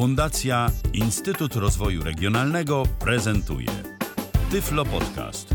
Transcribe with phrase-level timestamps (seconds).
[0.00, 3.68] Fundacja Instytut Rozwoju Regionalnego prezentuje
[4.50, 5.54] Tyflo Podcast.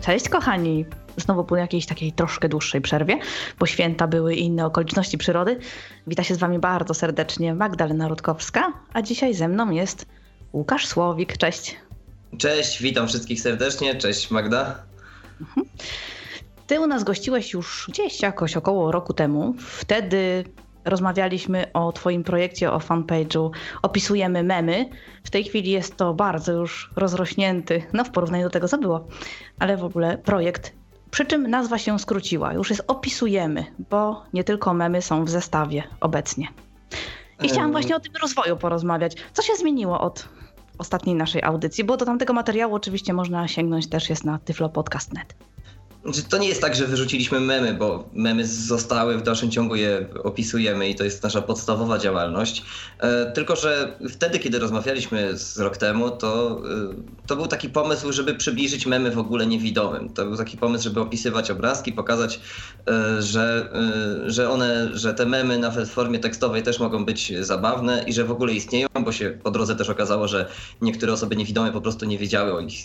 [0.00, 0.84] Cześć kochani!
[1.16, 3.18] Znowu po jakiejś takiej troszkę dłuższej przerwie,
[3.58, 5.58] bo święta były i inne okoliczności przyrody.
[6.06, 10.06] Wita się z wami bardzo serdecznie Magdalena Rutkowska, a dzisiaj ze mną jest
[10.52, 11.36] Łukasz Słowik.
[11.36, 11.76] Cześć!
[12.38, 13.94] Cześć, witam wszystkich serdecznie.
[13.94, 14.89] Cześć Magda.
[16.70, 19.54] Ty u nas gościłeś już gdzieś jakoś około roku temu.
[19.58, 20.44] Wtedy
[20.84, 23.50] rozmawialiśmy o Twoim projekcie, o fanpage'u.
[23.82, 24.88] Opisujemy memy.
[25.24, 29.06] W tej chwili jest to bardzo już rozrośnięty, no w porównaniu do tego, co było,
[29.58, 30.72] ale w ogóle projekt.
[31.10, 32.52] Przy czym nazwa się skróciła.
[32.52, 36.48] Już jest opisujemy, bo nie tylko memy są w zestawie obecnie.
[37.42, 39.16] I chciałam właśnie o tym rozwoju porozmawiać.
[39.32, 40.28] Co się zmieniło od
[40.78, 41.84] ostatniej naszej audycji?
[41.84, 45.49] Bo do tamtego materiału oczywiście można sięgnąć też jest na tyflopodcast.net.
[46.04, 50.08] Znaczy, to nie jest tak, że wyrzuciliśmy memy, bo memy zostały, w dalszym ciągu je
[50.24, 52.64] opisujemy i to jest nasza podstawowa działalność.
[52.98, 58.12] E, tylko, że wtedy, kiedy rozmawialiśmy z rok temu, to, e, to był taki pomysł,
[58.12, 60.12] żeby przybliżyć memy w ogóle niewidomym.
[60.12, 62.40] To był taki pomysł, żeby opisywać obrazki, pokazać,
[62.90, 63.72] e, że,
[64.26, 68.24] że one, że te memy nawet w formie tekstowej też mogą być zabawne i że
[68.24, 70.50] w ogóle istnieją, bo się po drodze też okazało, że
[70.80, 72.84] niektóre osoby niewidome po prostu nie wiedziały o ich,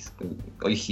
[0.62, 0.86] o ich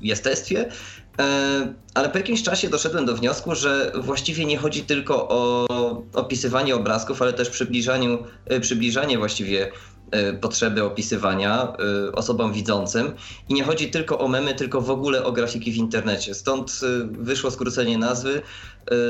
[0.00, 0.70] jestestwie.
[1.18, 5.66] E, ale po jakimś czasie doszedłem do wniosku, że właściwie nie chodzi tylko o
[6.14, 9.72] opisywanie obrazków, ale też przybliżaniu, e, przybliżanie właściwie
[10.10, 11.72] e, potrzeby opisywania
[12.12, 13.12] osobom widzącym.
[13.48, 16.34] I nie chodzi tylko o memy, tylko w ogóle o grafiki w internecie.
[16.34, 18.42] Stąd wyszło skrócenie nazwy,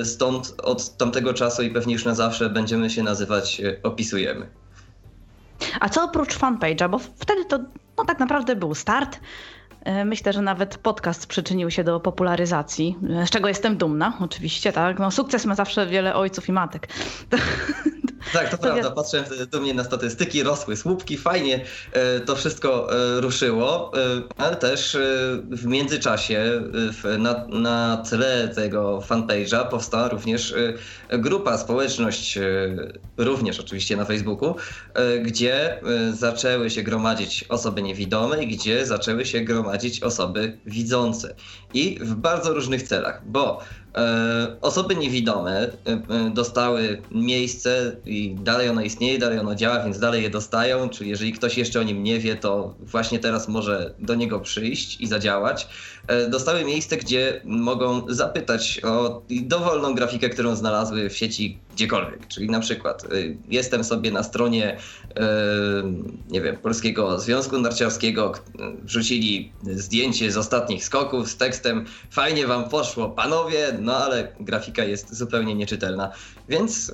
[0.04, 4.48] stąd od tamtego czasu i pewnie już na zawsze będziemy się nazywać Opisujemy.
[5.80, 7.58] A co oprócz fanpage'a, bo wtedy to
[7.98, 9.20] no, tak naprawdę był start.
[9.86, 14.72] E, myślę, że nawet podcast przyczynił się do popularyzacji, e, z czego jestem dumna, oczywiście,
[14.72, 14.98] tak.
[14.98, 16.88] No, sukces ma zawsze wiele ojców i matek.
[18.32, 18.90] Tak, to, prawda.
[18.90, 22.88] Patrzę dumnie na statystyki, rosły słupki, fajnie e, to wszystko
[23.20, 23.92] ruszyło,
[24.36, 24.96] ale też
[25.50, 26.62] w międzyczasie
[27.18, 30.54] na, na tle tego fanpage'a powstała również
[31.10, 32.38] grupa, społeczność,
[33.16, 34.54] również oczywiście na Facebooku,
[35.22, 35.80] gdzie
[36.12, 41.34] zaczęły się gromadzić osoby niewidome i gdzie zaczęły się gromadzić osoby widzące
[41.74, 43.85] i w bardzo różnych celach, bo e,
[44.60, 50.22] osoby niewidome e, e, dostały miejsce i dalej ono istnieje, dalej ono działa, więc dalej
[50.22, 54.14] je dostają, czyli jeżeli ktoś jeszcze o nim nie wie, to właśnie teraz może do
[54.14, 55.68] niego przyjść i zadziałać.
[56.08, 62.28] E, dostały miejsce, gdzie mogą zapytać o dowolną grafikę, którą znalazły w sieci gdziekolwiek.
[62.28, 63.06] Czyli na przykład
[63.48, 64.76] jestem sobie na stronie
[66.30, 68.32] nie wiem, Polskiego Związku Narciarskiego,
[68.82, 75.14] wrzucili zdjęcie z ostatnich skoków z tekstem fajnie wam poszło panowie, no ale grafika jest
[75.14, 76.12] zupełnie nieczytelna.
[76.48, 76.92] Więc y,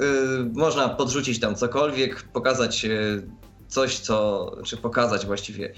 [0.53, 3.22] można podrzucić tam cokolwiek, pokazać y,
[3.69, 5.72] coś, co, czy pokazać właściwie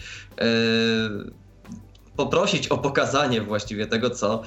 [2.17, 4.43] poprosić o pokazanie właściwie tego, co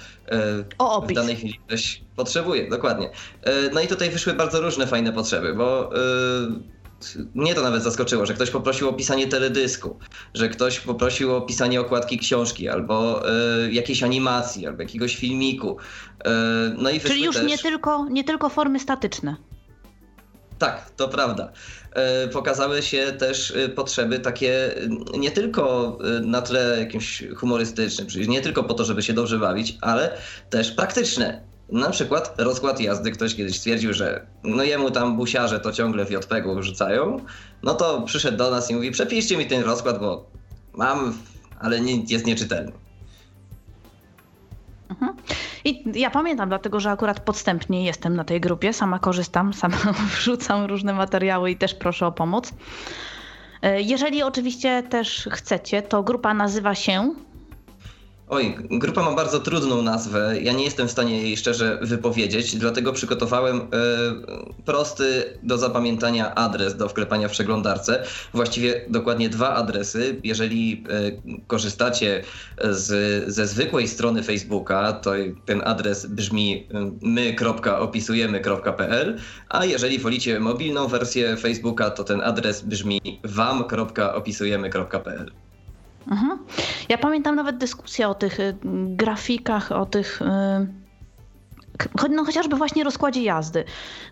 [1.07, 2.69] w danej chwili ktoś potrzebuje.
[2.69, 3.09] Dokładnie.
[3.73, 5.89] No i tutaj wyszły bardzo różne fajne potrzeby, bo
[7.33, 9.99] mnie to nawet zaskoczyło, że ktoś poprosił o pisanie teledysku,
[10.33, 13.23] że ktoś poprosił o pisanie okładki książki, albo
[13.65, 15.77] y, jakiejś animacji, albo jakiegoś filmiku.
[15.77, 16.29] Y,
[16.77, 17.45] no i Czyli już też...
[17.45, 19.35] nie, tylko, nie tylko formy statyczne.
[20.59, 21.51] Tak, to prawda.
[21.93, 24.75] E, pokazały się też e, potrzeby takie
[25.17, 29.77] nie tylko na tle jakimś humorystycznym, czyli nie tylko po to, żeby się dobrze bawić,
[29.81, 30.17] ale
[30.49, 31.46] też praktyczne.
[31.69, 33.11] Na przykład rozkład jazdy.
[33.11, 37.19] Ktoś kiedyś stwierdził, że no jemu tam busiarze to ciągle w JPEG-u rzucają.
[37.63, 40.25] No to przyszedł do nas i mówi, przepiszcie mi ten rozkład, bo
[40.73, 41.17] mam,
[41.59, 42.71] ale nie, jest nieczytelny.
[44.89, 45.13] Mhm.
[45.65, 49.77] I ja pamiętam, dlatego że akurat podstępnie jestem na tej grupie, sama korzystam, sama
[50.15, 52.53] wrzucam różne materiały i też proszę o pomoc.
[53.61, 57.15] E, jeżeli oczywiście też chcecie, to grupa nazywa się
[58.29, 60.35] Oj, grupa ma bardzo trudną nazwę.
[60.41, 63.61] Ja nie jestem w stanie jej szczerze wypowiedzieć, dlatego przygotowałem e,
[64.65, 68.03] prosty do zapamiętania adres do wklepania w przeglądarce.
[68.33, 70.19] Właściwie dokładnie dwa adresy.
[70.23, 71.11] Jeżeli e,
[71.47, 72.23] korzystacie
[72.61, 75.11] z, ze zwykłej strony Facebooka, to
[75.45, 79.17] ten adres brzmi e, my.opisujemy.pl,
[79.49, 85.46] a jeżeli wolicie mobilną wersję Facebooka, to ten adres brzmi wam.opisujemy.pl.
[86.11, 86.39] Mhm.
[86.89, 88.57] Ja pamiętam nawet dyskusję o tych y,
[88.95, 90.86] grafikach, o tych y,
[92.09, 93.63] no chociażby właśnie rozkładzie jazdy.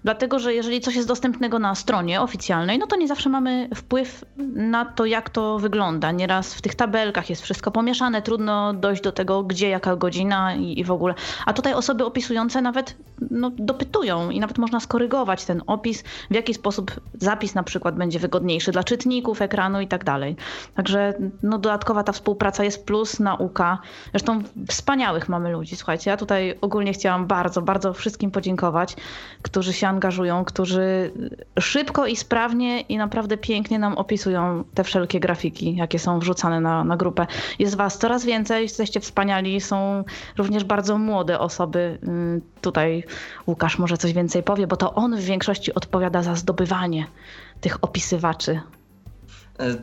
[0.04, 4.26] Dlatego, że jeżeli coś jest dostępnego na stronie oficjalnej, no to nie zawsze mamy wpływ
[4.56, 6.12] na to, jak to wygląda.
[6.12, 10.80] Nieraz w tych tabelkach jest wszystko pomieszane, trudno dojść do tego, gdzie, jaka godzina i,
[10.80, 11.14] i w ogóle.
[11.46, 12.96] A tutaj osoby opisujące nawet
[13.32, 18.20] no, dopytują i nawet można skorygować ten opis, w jaki sposób zapis na przykład będzie
[18.20, 20.36] wygodniejszy dla czytników ekranu i tak dalej.
[20.76, 21.14] Także
[21.44, 23.80] no, dodatkowa ta współpraca jest plus, nauka.
[24.12, 25.76] Zresztą wspaniałych mamy ludzi.
[25.76, 28.96] Słuchajcie, ja tutaj ogólnie chciałam bardzo, bardzo wszystkim podziękować,
[29.42, 31.12] którzy się angażują, którzy
[31.60, 36.84] szybko i sprawnie i naprawdę pięknie nam opisują te wszelkie grafiki, jakie są wrzucane na,
[36.84, 37.28] na grupę.
[37.60, 40.04] Jest was coraz więcej, jesteście wspaniali, są
[40.38, 41.98] również bardzo młode osoby.
[42.04, 43.04] Mm, tutaj
[43.48, 47.06] Łukasz może coś więcej powie, bo to on w większości odpowiada za zdobywanie
[47.62, 48.60] tych opisywaczy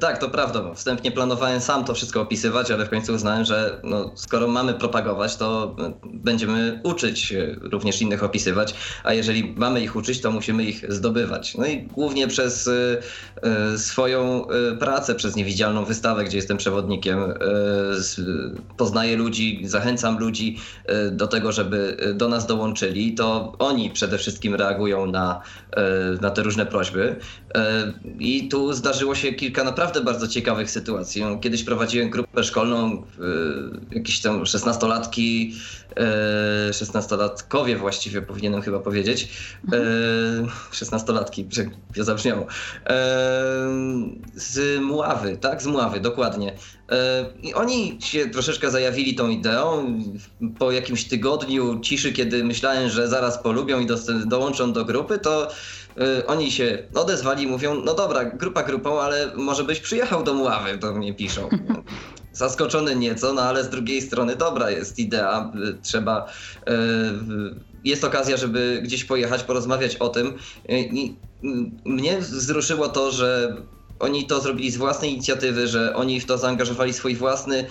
[0.00, 0.74] tak, to prawda.
[0.74, 5.36] Wstępnie planowałem sam to wszystko opisywać, ale w końcu uznałem, że no, skoro mamy propagować,
[5.36, 8.74] to e, będziemy uczyć również innych opisywać,
[9.04, 11.54] a jeżeli mamy ich uczyć, to musimy ich zdobywać.
[11.54, 13.00] No i głównie przez y,
[13.76, 14.46] swoją
[14.78, 17.18] pracę, przez niewidzialną wystawę, gdzie jestem przewodnikiem,
[18.76, 20.58] poznaję ludzi, zachęcam ludzi
[21.12, 23.14] do tego, żeby do nas dołączyli.
[23.14, 25.40] To oni przede wszystkim reagują na,
[26.20, 27.16] na te różne prośby.
[28.18, 31.22] I tu zdarzyło się kilka naprawdę bardzo ciekawych sytuacji.
[31.22, 33.02] No, kiedyś prowadziłem grupę szkolną,
[33.90, 35.54] jakieś tam szesnastolatki,
[35.96, 39.28] e, szesnastolatkowie właściwie powinienem chyba powiedzieć,
[39.64, 40.48] mhm.
[40.72, 41.48] szesnastolatki,
[41.96, 42.46] że zabrzmiało, e,
[44.34, 46.52] z Muławy, tak, z Muławy, dokładnie.
[46.90, 49.98] E, I oni się troszeczkę zajawili tą ideą.
[50.58, 53.86] Po jakimś tygodniu ciszy, kiedy myślałem, że zaraz polubią i
[54.26, 55.48] dołączą do grupy, to
[56.26, 60.92] oni się odezwali, mówią, no dobra, grupa grupą, ale może byś przyjechał do Muławy, to
[60.94, 61.48] mnie piszą.
[62.32, 66.32] Zaskoczony nieco, no ale z drugiej strony dobra jest idea, y, trzeba,
[66.68, 66.72] y,
[67.84, 70.38] jest okazja, żeby gdzieś pojechać, porozmawiać o tym.
[70.68, 71.16] I
[71.84, 73.56] mnie wzruszyło to, że
[74.02, 77.64] oni to zrobili z własnej inicjatywy, że oni w to zaangażowali swój własny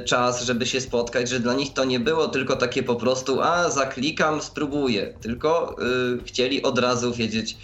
[0.00, 3.40] y, czas, żeby się spotkać, że dla nich to nie było tylko takie po prostu,
[3.40, 5.76] a zaklikam, spróbuję, tylko
[6.18, 7.56] y, chcieli od razu wiedzieć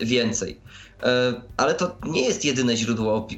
[0.00, 0.60] y, więcej.
[1.56, 3.28] Ale to nie jest jedyne źródło,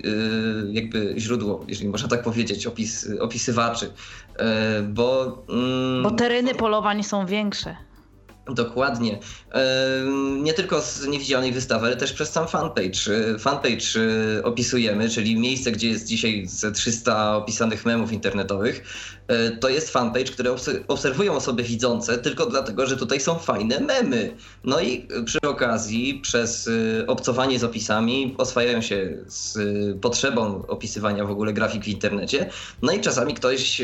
[0.72, 3.90] jakby źródło, jeżeli można tak powiedzieć, opis, opisywaczy,
[4.88, 5.38] bo...
[5.48, 7.76] Mm, bo tereny polowań są większe.
[8.48, 9.18] Dokładnie.
[10.42, 13.38] Nie tylko z niewidzialnej wystawy, ale też przez sam fanpage.
[13.38, 18.84] Fanpage y, opisujemy, czyli miejsce, gdzie jest dzisiaj ze 300 opisanych memów internetowych.
[19.28, 20.50] E, to jest fanpage, który
[20.88, 24.36] obserwują osoby widzące tylko dlatego, że tutaj są fajne memy.
[24.64, 31.24] No i przy okazji przez y, obcowanie z opisami oswajają się z y, potrzebą opisywania
[31.24, 32.50] w ogóle grafik w internecie.
[32.82, 33.82] No i czasami ktoś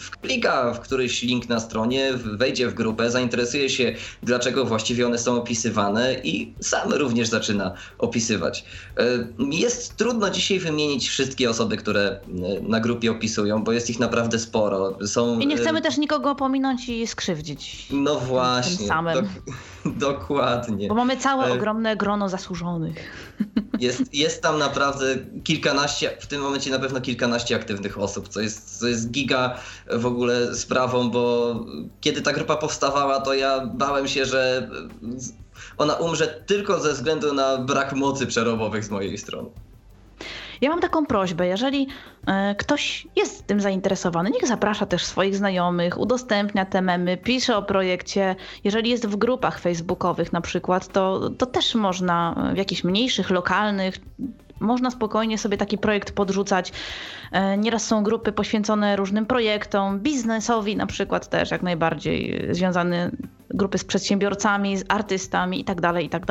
[0.00, 5.36] wklika w któryś link na stronie, wejdzie w grupę, zainteresuje się, dlaczego właściwie one są
[5.36, 8.64] opisywane i sam również zaczyna opisywać.
[8.98, 9.02] E,
[9.50, 12.20] jest trudno dzisiaj wymienić wszystkie osoby, które
[12.62, 14.98] na grupie opisują, bo jest ich naprawdę sporo.
[15.06, 15.38] Są...
[15.38, 17.86] I nie chcemy e, też nikogo pominąć i skrzywdzić.
[17.90, 18.76] No właśnie.
[18.76, 19.28] Tym samym.
[19.84, 20.88] Dok dokładnie.
[20.88, 22.96] Bo mamy całe ogromne grono zasłużonych.
[23.80, 25.04] Jest, jest tam naprawdę
[25.44, 29.58] kilkanaście, w tym momencie na pewno kilkanaście aktywnych osób, co jest, co jest giga
[29.90, 31.54] w ogóle sprawą, bo
[32.00, 34.70] kiedy ta grupa powstawała, to ja bałem się, że
[35.78, 39.48] ona umrze tylko ze względu na brak mocy przerobowych z mojej strony.
[40.62, 41.86] Ja mam taką prośbę, jeżeli
[42.26, 47.62] e, ktoś jest tym zainteresowany, niech zaprasza też swoich znajomych, udostępnia te memy, pisze o
[47.62, 48.36] projekcie.
[48.64, 53.94] Jeżeli jest w grupach facebookowych na przykład, to, to też można w jakichś mniejszych, lokalnych,
[54.60, 56.72] można spokojnie sobie taki projekt podrzucać.
[57.32, 63.10] E, nieraz są grupy poświęcone różnym projektom, biznesowi na przykład też jak najbardziej związane
[63.50, 66.22] grupy z przedsiębiorcami, z artystami i tak dalej, i tak.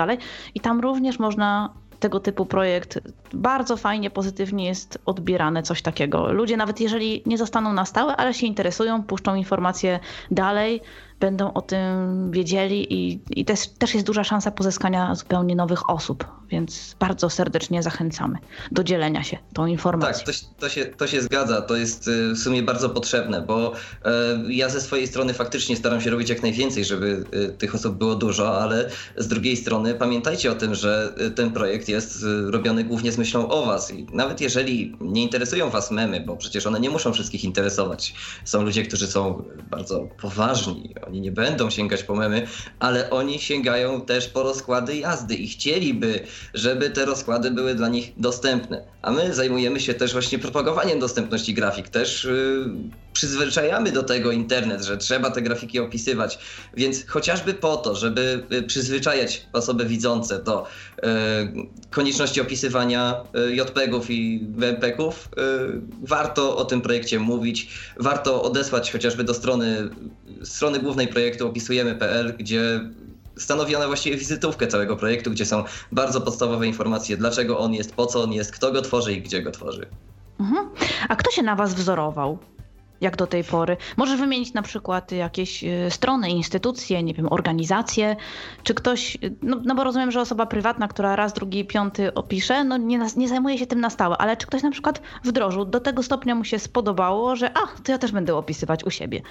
[0.56, 3.00] I tam również można tego typu projekt
[3.34, 6.32] bardzo fajnie, pozytywnie jest odbierane coś takiego.
[6.32, 10.00] Ludzie nawet jeżeli nie zostaną na stałe, ale się interesują, puszczą informacje
[10.32, 10.82] dalej,
[11.22, 16.26] będą o tym wiedzieli i, i też, też jest duża szansa pozyskania zupełnie nowych osób,
[16.50, 18.38] więc bardzo serdecznie zachęcamy
[18.72, 20.26] do dzielenia się tą informacją.
[20.26, 23.74] Tak, to, to, się, to się zgadza, to jest y, w sumie bardzo potrzebne, bo
[24.06, 24.10] e,
[24.50, 28.16] ja ze swojej strony faktycznie staram się robić jak najwięcej, żeby y, tych osób było
[28.16, 33.12] dużo, ale z drugiej strony pamiętajcie o tym, że y, ten projekt jest robiony głównie
[33.12, 33.92] z myślą o was.
[33.92, 38.14] I nawet jeżeli nie interesują was memy, bo przecież one nie muszą wszystkich interesować,
[38.46, 42.48] są ludzie, którzy są bardzo poważni, oni nie będą sięgać po memy,
[42.80, 46.20] ale oni sięgają też po rozkłady jazdy i chcieliby,
[46.54, 48.84] żeby te rozkłady były dla nich dostępne.
[49.02, 54.84] A my zajmujemy się też właśnie propagowaniem dostępności grafik, też yy, przyzwyczajamy do tego internet,
[54.84, 56.40] że trzeba te grafiki opisywać,
[56.78, 61.02] więc chociażby po to, żeby y, przyzwyczajać osoby widzące do y,
[61.90, 69.24] konieczności opisywania y, JPEGów i WMPEGów, y, warto o tym projekcie mówić, warto odesłać chociażby
[69.24, 69.90] do strony,
[70.44, 72.82] strony głównej projektu opisujemy.pl, gdzie
[73.38, 78.06] stanowi ona właściwie wizytówkę całego projektu, gdzie są bardzo podstawowe informacje, dlaczego on jest, po
[78.06, 79.86] co on jest, kto go tworzy i gdzie go tworzy.
[80.40, 80.70] Mhm.
[81.10, 82.38] A kto się na was wzorował?
[83.02, 83.78] Jak do tej pory?
[83.98, 88.16] Możesz wymienić na przykład jakieś y, strony, instytucje, nie wiem, organizacje,
[88.64, 92.64] czy ktoś, y, no, no bo rozumiem, że osoba prywatna, która raz, drugi, piąty opisze,
[92.64, 95.80] no nie, nie zajmuje się tym na stałe, ale czy ktoś na przykład wdrożył, do
[95.80, 99.22] tego stopnia mu się spodobało, że a, to ja też będę opisywać u siebie.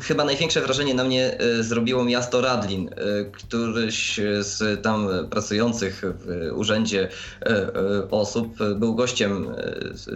[0.00, 2.88] Chyba największe wrażenie na mnie e, zrobiło miasto Radlin.
[2.88, 2.92] E,
[3.24, 7.08] któryś z tam pracujących w urzędzie
[7.46, 9.46] e, osób był gościem,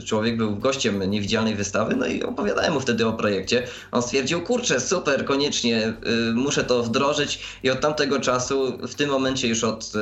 [0.04, 3.66] człowiek był gościem niewidzialnej wystawy, no i opowiadałem mu wtedy o projekcie.
[3.92, 5.92] On stwierdził, kurczę, super, koniecznie,
[6.34, 9.92] muszę to wdrożyć i od tamtego czasu, w tym momencie już od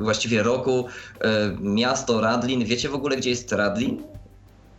[0.00, 0.86] właściwie roku,
[1.60, 4.02] miasto Radlin, wiecie w ogóle gdzie jest Radlin?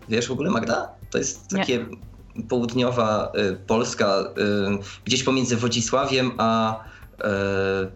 [0.10, 0.89] Wiesz w ogóle Magda?
[1.12, 1.77] To jest takie...
[1.77, 2.11] Nie
[2.50, 7.23] południowa y, Polska, y, gdzieś pomiędzy Wodzisławiem a y,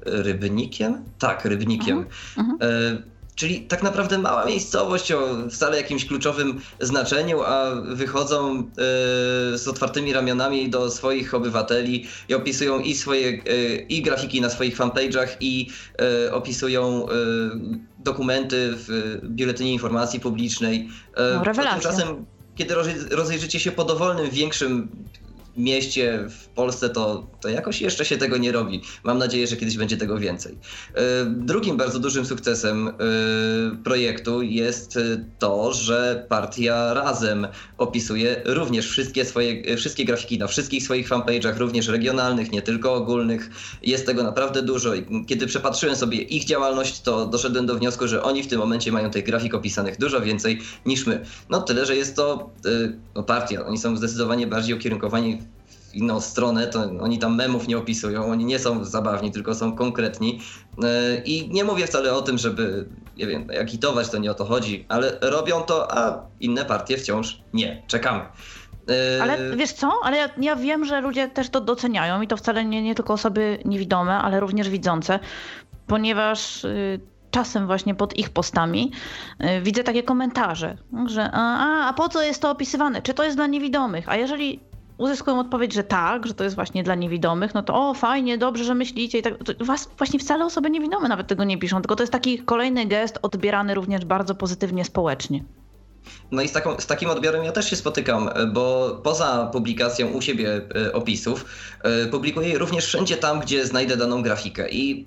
[0.06, 1.04] Rybnikiem?
[1.20, 2.06] Tak, Rybnikiem.
[2.38, 3.04] Mhm, mhm.
[3.36, 5.20] Czyli tak naprawdę mała miejscowość o
[5.52, 8.64] wcale jakimś kluczowym znaczeniu, a wychodzą
[9.56, 13.32] z otwartymi ramionami do swoich obywateli i opisują i swoje
[13.90, 15.70] i grafiki na swoich fanpage'ach i
[16.32, 17.08] opisują
[18.00, 20.90] dokumenty w Biuletynie Informacji Publicznej.
[21.18, 21.92] No, rewelacja.
[21.92, 22.26] Tymczasem
[22.56, 22.76] kiedy
[23.12, 24.88] rozejrzycie się po dowolnym większym
[25.58, 28.82] mieście w Polsce, to, to jakoś jeszcze się tego nie robi.
[29.04, 30.58] Mam nadzieję, że kiedyś będzie tego więcej.
[30.94, 32.94] E, drugim bardzo dużym sukcesem e,
[33.84, 35.00] projektu jest
[35.40, 37.48] to, że partia razem
[37.78, 43.50] opisuje również wszystkie swoje, wszystkie grafiki na wszystkich swoich fanpage'ach, również regionalnych, nie tylko ogólnych.
[43.84, 44.92] Jest tego naprawdę dużo.
[45.28, 49.12] Kiedy przepatrzyłem sobie ich działalność, to doszedłem do wniosku, że oni w tym momencie mają
[49.12, 51.26] tych grafik opisanych dużo więcej niż my.
[51.50, 52.70] No tyle, że jest to e,
[53.16, 53.66] no, partia.
[53.66, 55.45] Oni są zdecydowanie bardziej ukierunkowani
[55.96, 60.40] inną stronę, to oni tam memów nie opisują, oni nie są zabawni, tylko są konkretni.
[60.84, 62.86] E, I nie mówię wcale o tym, żeby,
[63.18, 67.42] nie wiem, agitować, to nie o to chodzi, ale robią to, a inne partie wciąż
[67.54, 67.84] nie.
[67.88, 68.22] Czekamy.
[68.90, 69.92] E, ale wiesz co?
[70.04, 73.14] Ale ja, ja, wiem, że ludzie też to doceniają i to wcale nie, nie tylko
[73.14, 75.20] osoby niewidome, ale również widzące,
[75.88, 77.00] ponieważ y,
[77.32, 78.92] czasem właśnie pod ich postami
[79.42, 83.02] y, widzę takie komentarze, że a, a po co jest to opisywane?
[83.02, 84.10] Czy to jest dla niewidomych?
[84.10, 84.60] A jeżeli
[84.98, 88.64] uzyskują odpowiedź, że tak, że to jest właśnie dla niewidomych, no to o, fajnie, dobrze,
[88.64, 89.34] że myślicie i tak.
[89.60, 93.20] Was właśnie wcale osoby niewidome nawet tego nie piszą, tylko to jest taki kolejny gest
[93.22, 95.44] odbierany również bardzo pozytywnie społecznie.
[96.32, 100.22] No i z, taką, z, takim odbiorem ja też się spotykam, bo poza publikacją u
[100.22, 101.46] siebie e, opisów,
[101.84, 104.70] e, publikuję również wszędzie tam, gdzie znajdę daną grafikę.
[104.70, 105.06] I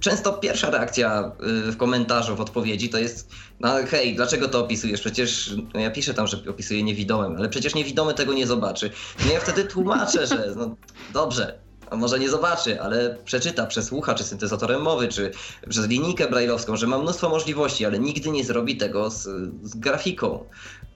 [0.00, 1.32] często pierwsza reakcja
[1.68, 5.00] y, w komentarzu, w odpowiedzi to jest no hej, dlaczego to opisujesz?
[5.00, 8.90] Przecież no ja piszę tam, że opisuję niewidomym, ale przecież niewidomy tego nie zobaczy.
[9.26, 10.76] No ja wtedy tłumaczę, że no
[11.12, 11.58] dobrze,
[11.90, 15.30] a może nie zobaczy, ale przeczyta, przesłucha, czy syntezatorem mowy, czy
[15.68, 19.22] przez linijkę brajlowską, że ma mnóstwo możliwości, ale nigdy nie zrobi tego z,
[19.62, 20.44] z grafiką.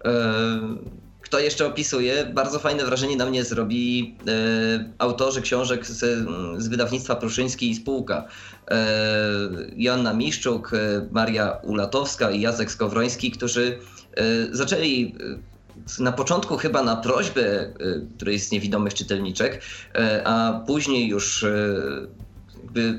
[0.05, 1.02] Yy
[1.33, 5.99] kto jeszcze opisuje, bardzo fajne wrażenie na mnie zrobi e, autorzy książek z,
[6.63, 8.29] z wydawnictwa Pruszyński i Spółka.
[8.71, 8.87] E,
[9.77, 13.79] Joanna Miszczuk, e, Maria Ulatowska i Jacek Skowroński, którzy
[14.15, 15.15] e, zaczęli
[15.99, 17.73] e, na początku chyba na prośbę e,
[18.17, 19.63] którejś z niewidomych czytelniczek,
[20.25, 21.45] a później już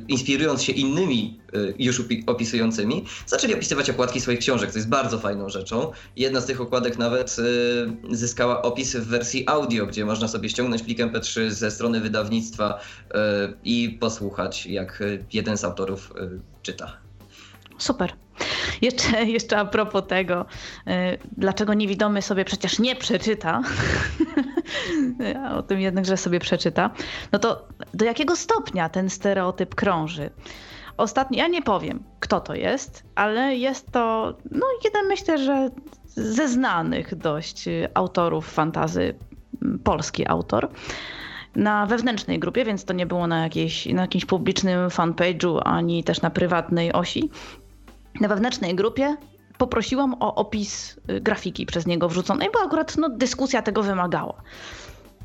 [0.07, 5.49] inspirując się innymi y, już opisującymi, zaczęli opisywać okładki swoich książek, co jest bardzo fajną
[5.49, 5.91] rzeczą.
[6.15, 7.35] Jedna z tych okładek nawet
[8.11, 12.79] y, zyskała opis w wersji audio, gdzie można sobie ściągnąć plik MP3 ze strony wydawnictwa
[12.79, 13.13] y,
[13.63, 15.03] i posłuchać, jak
[15.33, 16.13] jeden z autorów
[16.61, 16.97] czyta.
[17.77, 18.22] Super.
[18.81, 20.45] Jeszcze, jeszcze a propos tego,
[21.37, 23.61] dlaczego niewidomy sobie przecież nie przeczyta,
[25.57, 26.89] o tym jednak, że sobie przeczyta,
[27.31, 30.29] no to do jakiego stopnia ten stereotyp krąży?
[30.97, 35.69] Ostatnio, ja nie powiem, kto to jest, ale jest to, no jeden myślę, że
[36.05, 39.15] ze znanych dość autorów fantazy,
[39.83, 40.69] polski autor,
[41.55, 46.21] na wewnętrznej grupie, więc to nie było na, jakiejś, na jakimś publicznym fanpage'u, ani też
[46.21, 47.29] na prywatnej osi.
[48.22, 49.17] Na wewnętrznej grupie
[49.58, 54.41] poprosiłam o opis y, grafiki przez niego wrzuconej, bo akurat no, dyskusja tego wymagała.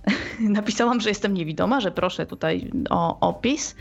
[0.41, 3.77] Napisałam, że jestem niewidoma, że proszę tutaj o opis.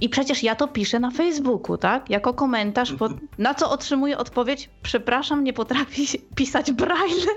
[0.00, 2.10] I przecież ja to piszę na Facebooku, tak?
[2.10, 3.12] Jako komentarz, pod...
[3.38, 6.02] na co otrzymuję odpowiedź: Przepraszam, nie potrafię
[6.36, 7.36] pisać braillem.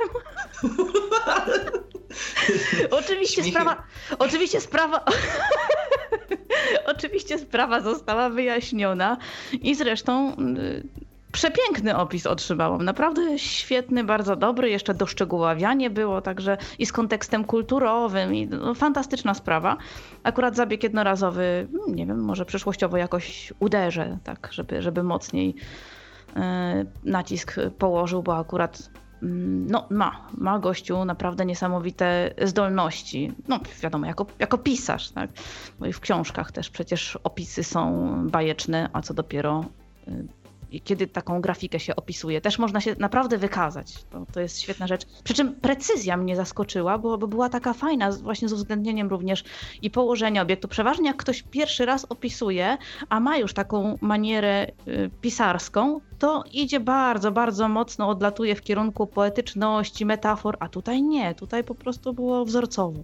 [2.92, 3.84] Oczywiście sprawa,
[4.20, 5.06] oczywiście sprawa,
[6.86, 9.18] oczywiście sprawa została wyjaśniona
[9.62, 10.84] i zresztą y,
[11.32, 12.84] przepiękny opis otrzymałam.
[12.84, 19.34] Naprawdę świetny, bardzo dobry, jeszcze doszczegóławianie było, także i z kontekstem kulturowym, i no, fantastyczna
[19.34, 19.78] sprawa.
[20.24, 25.56] Akurat zabieg jednorazowy, nie wiem, może przyszłościowo jakoś uderzę, tak, żeby, żeby mocniej
[26.36, 28.90] e, nacisk położył, bo akurat
[29.24, 33.32] mm, no, ma, ma gościu naprawdę niesamowite zdolności.
[33.48, 35.30] No, wiadomo, jako, jako pisarz, tak?
[35.80, 39.66] Bo i w książkach też przecież opisy są bajeczne, a co dopiero
[40.08, 40.41] y,
[40.80, 42.42] kiedy taką grafikę się opisuje.
[42.42, 43.94] Też można się naprawdę wykazać.
[44.10, 45.06] To, to jest świetna rzecz.
[45.24, 49.44] Przy czym precyzja mnie zaskoczyła, bo, bo była taka fajna, właśnie z uwzględnieniem również
[49.82, 50.68] i położenia obiektu.
[50.68, 52.78] Przeważnie jak ktoś pierwszy raz opisuje,
[53.10, 59.08] a ma już taką manierę y, pisarską, to idzie bardzo, bardzo mocno, odlatuje w kierunku
[59.08, 61.36] poetyczności, metafor, a tutaj nie.
[61.36, 63.00] Tutaj po prostu było wzorcowo.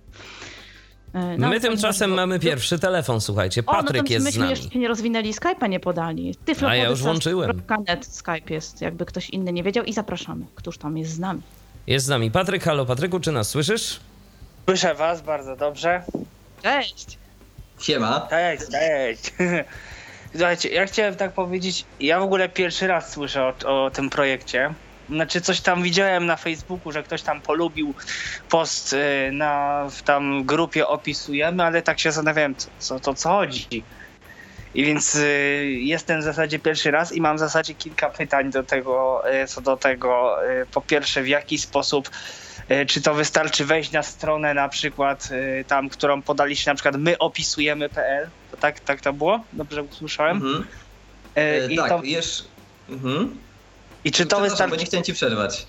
[1.13, 3.63] No, My tymczasem mamy pierwszy telefon, słuchajcie.
[3.63, 4.49] Patryk o, no jest z nami.
[4.49, 6.35] jeszcze nie rozwinęli, Skype'a nie podali.
[6.67, 7.61] A ja już włączyłem.
[8.01, 10.45] Skype jest, jakby ktoś inny nie wiedział i zapraszamy.
[10.55, 11.41] Któż tam jest z nami?
[11.87, 12.63] Jest z nami Patryk.
[12.63, 13.99] Halo Patryku, czy nas słyszysz?
[14.65, 16.03] Słyszę was bardzo dobrze.
[16.63, 17.17] Cześć.
[17.79, 18.27] Siema.
[18.29, 19.33] Cześć, cześć.
[20.35, 24.73] Słuchajcie, ja chciałem tak powiedzieć, ja w ogóle pierwszy raz słyszę o, o tym projekcie.
[25.09, 27.93] Znaczy coś tam widziałem na Facebooku, że ktoś tam polubił
[28.49, 33.29] post y, na w tam grupie opisujemy, ale tak się zastanawiałem, co, co to co
[33.29, 33.83] chodzi.
[34.75, 38.63] I więc y, jestem w zasadzie pierwszy raz i mam w zasadzie kilka pytań do
[38.63, 40.37] tego, y, co do tego.
[40.71, 42.09] Po pierwsze, w jaki sposób
[42.87, 45.29] czy to wystarczy wejść na stronę na przykład
[45.67, 49.43] tam, którą podaliście na przykład my opisujemy.pl, tak, tak to było?
[49.53, 50.37] Dobrze usłyszałem?
[50.37, 50.67] Mhm.
[51.35, 52.01] E, tak, to...
[52.03, 52.43] Jesz...
[52.89, 53.46] Mhm.
[54.03, 54.71] I czy to wystarczy.
[54.71, 55.67] Bo nie chcę ci przerwać.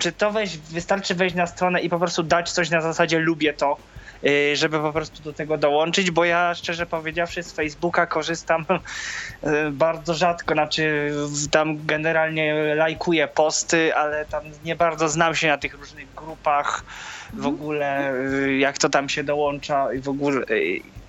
[0.00, 3.52] Czy to weź, wystarczy wejść na stronę i po prostu dać coś na zasadzie lubię
[3.52, 3.76] to,
[4.24, 9.70] y, żeby po prostu do tego dołączyć, bo ja szczerze powiedziawszy z Facebooka korzystam y,
[9.70, 11.12] bardzo rzadko, znaczy
[11.50, 16.84] tam generalnie lajkuję posty, ale tam nie bardzo znam się na tych różnych grupach,
[17.32, 17.54] w mhm.
[17.54, 20.46] ogóle y, jak to tam się dołącza i w ogóle.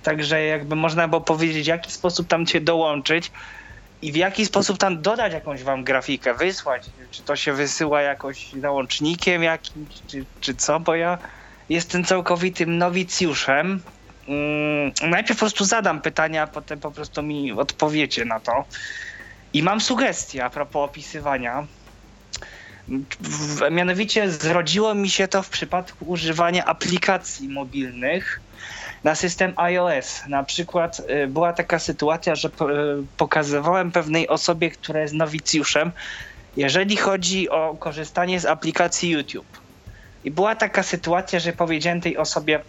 [0.04, 3.32] Także jakby można było powiedzieć, w jaki sposób tam cię dołączyć
[4.02, 6.90] i w jaki sposób tam dodać jakąś wam grafikę, wysłać?
[7.12, 10.80] Czy to się wysyła jakoś załącznikiem jakimś, czy, czy co?
[10.80, 11.18] Bo ja
[11.70, 13.84] jestem całkowitym nowicjuszem.
[14.26, 18.66] Hmm, najpierw po prostu zadam pytania, a potem po prostu mi odpowiecie na to.
[19.54, 21.68] I mam sugestie a propos opisywania.
[23.72, 28.42] Mianowicie zrodziło mi się to w przypadku używania aplikacji mobilnych
[29.04, 30.22] na system iOS.
[30.28, 32.52] Na przykład y, była taka sytuacja, że y,
[33.18, 35.92] pokazywałem pewnej osobie, która jest nowicjuszem,
[36.58, 39.62] jeżeli chodzi o korzystanie z aplikacji YouTube.
[40.24, 42.64] I była taka sytuacja, że powiedziałem tej osobie,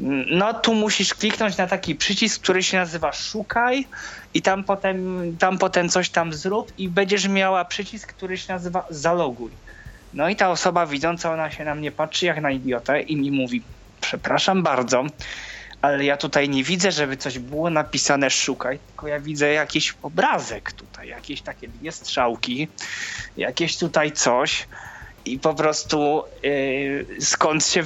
[0.00, 3.86] mm, no tu musisz kliknąć na taki przycisk, który się nazywa szukaj
[4.34, 8.84] i tam potem, tam potem coś tam zrób i będziesz miała przycisk, który się nazywa
[8.90, 9.50] zaloguj.
[10.12, 13.30] No i ta osoba widząca, ona się na mnie patrzy jak na idiotę i mi
[13.30, 13.62] mówi,
[14.00, 15.04] przepraszam bardzo,
[15.84, 20.72] ale ja tutaj nie widzę, żeby coś było napisane szukaj, tylko ja widzę jakiś obrazek
[20.72, 22.68] tutaj, jakieś takie dwie strzałki,
[23.36, 24.66] jakieś tutaj coś
[25.24, 27.82] i po prostu yy, skąd się,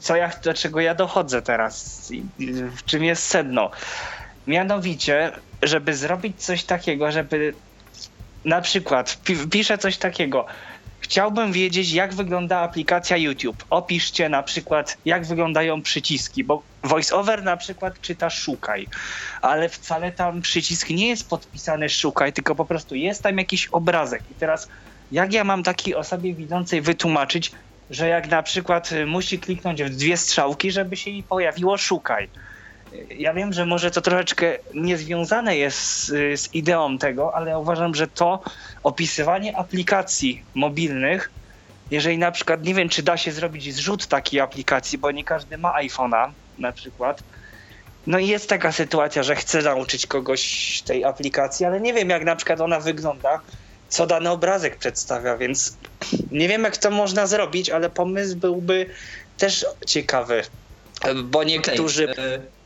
[0.00, 2.08] co ja, do czego ja dochodzę teraz,
[2.76, 3.70] w czym jest sedno.
[4.46, 7.54] Mianowicie, żeby zrobić coś takiego, żeby
[8.44, 9.18] na przykład
[9.50, 10.46] piszę coś takiego,
[11.12, 13.64] Chciałbym wiedzieć, jak wygląda aplikacja YouTube.
[13.70, 18.88] Opiszcie na przykład, jak wyglądają przyciski, bo VoiceOver na przykład czyta szukaj,
[19.42, 24.30] ale wcale tam przycisk nie jest podpisany szukaj, tylko po prostu jest tam jakiś obrazek.
[24.30, 24.68] I teraz,
[25.10, 27.52] jak ja mam takiej osobie widzącej wytłumaczyć,
[27.90, 32.28] że jak na przykład musi kliknąć w dwie strzałki, żeby się jej pojawiło szukaj.
[33.16, 37.94] Ja wiem, że może to troszeczkę niezwiązane jest z, z ideą tego, ale ja uważam,
[37.94, 38.42] że to
[38.82, 41.30] opisywanie aplikacji mobilnych,
[41.90, 45.58] jeżeli na przykład nie wiem, czy da się zrobić zrzut takiej aplikacji, bo nie każdy
[45.58, 47.22] ma iPhone'a na przykład.
[48.06, 52.24] No i jest taka sytuacja, że chcę nauczyć kogoś tej aplikacji, ale nie wiem, jak
[52.24, 53.40] na przykład ona wygląda,
[53.88, 55.76] co dany obrazek przedstawia, więc
[56.30, 58.86] nie wiem, jak to można zrobić, ale pomysł byłby
[59.36, 60.42] też ciekawy,
[61.24, 62.10] bo niektórzy.
[62.12, 62.61] Okay.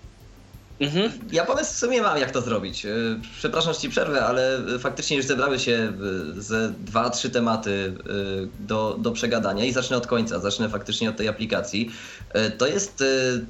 [0.81, 1.11] Mhm.
[1.33, 2.87] Ja pomysł w sumie mam, jak to zrobić.
[2.87, 2.91] E,
[3.39, 7.95] przepraszam, że ci przerwę, ale faktycznie już zebrały się e, ze dwa, trzy tematy
[8.61, 11.91] do, do przegadania i zacznę od końca, zacznę faktycznie od tej aplikacji.
[12.59, 13.05] To jest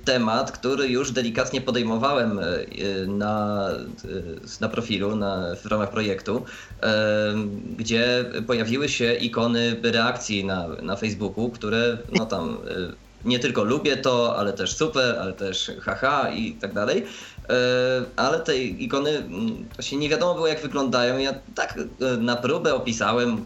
[0.04, 2.40] temat, który już delikatnie podejmowałem
[3.06, 3.68] na,
[4.60, 6.44] na profilu, na, w ramach projektu,
[7.76, 12.58] gdzie pojawiły się ikony reakcji na, na Facebooku, które no tam
[13.26, 17.06] nie tylko lubię to, ale też super, ale też haha i tak dalej.
[18.16, 21.18] Ale te ikony mm, właśnie nie wiadomo było jak wyglądają.
[21.18, 21.78] Ja tak
[22.18, 23.44] na próbę opisałem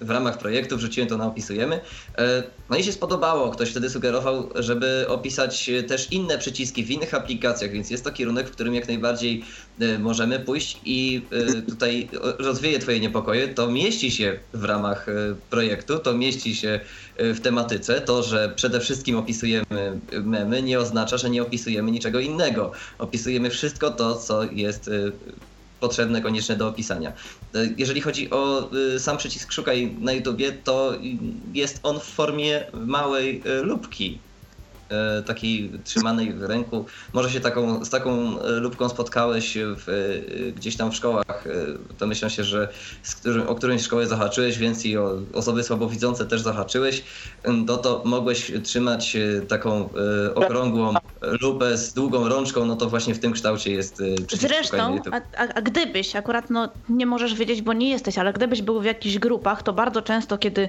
[0.00, 1.80] w ramach projektu, wrzuciłem to na opisujemy.
[2.18, 3.50] E, no i się spodobało.
[3.50, 8.48] Ktoś wtedy sugerował, żeby opisać też inne przyciski w innych aplikacjach, więc jest to kierunek,
[8.48, 9.44] w którym jak najbardziej
[9.80, 13.48] e, możemy pójść i e, tutaj rozwieję Twoje niepokoje.
[13.48, 15.06] To mieści się w ramach
[15.50, 16.80] projektu, to mieści się
[17.18, 18.00] w tematyce.
[18.00, 22.72] To, że przede wszystkim opisujemy memy, nie oznacza, że nie opisujemy niczego innego.
[22.98, 24.90] Opisujemy wszystko to, co jest
[25.80, 27.12] potrzebne, konieczne do opisania.
[27.54, 30.92] E, jeżeli chodzi o e, sam przycisk szukaj na YouTubie, to
[31.54, 34.18] jest on w formie małej e, lubki.
[34.88, 36.84] E, takiej trzymanej w ręku.
[37.12, 41.44] Może się taką, z taką e, lubką spotkałeś w, e, gdzieś tam w szkołach.
[41.98, 42.68] To myślę się, że
[43.20, 47.04] którym, o którejś szkołę zahaczyłeś, więc i o osoby słabowidzące też zahaczyłeś.
[47.66, 49.16] No to mogłeś trzymać
[49.48, 49.88] taką
[50.34, 55.48] okrągłą lupę z długą rączką, no to właśnie w tym kształcie jest Zresztą, a, a,
[55.54, 59.18] a, gdybyś, akurat no, nie możesz wiedzieć, bo nie jesteś, ale gdybyś był w jakichś
[59.18, 60.68] grupach, to bardzo często, kiedy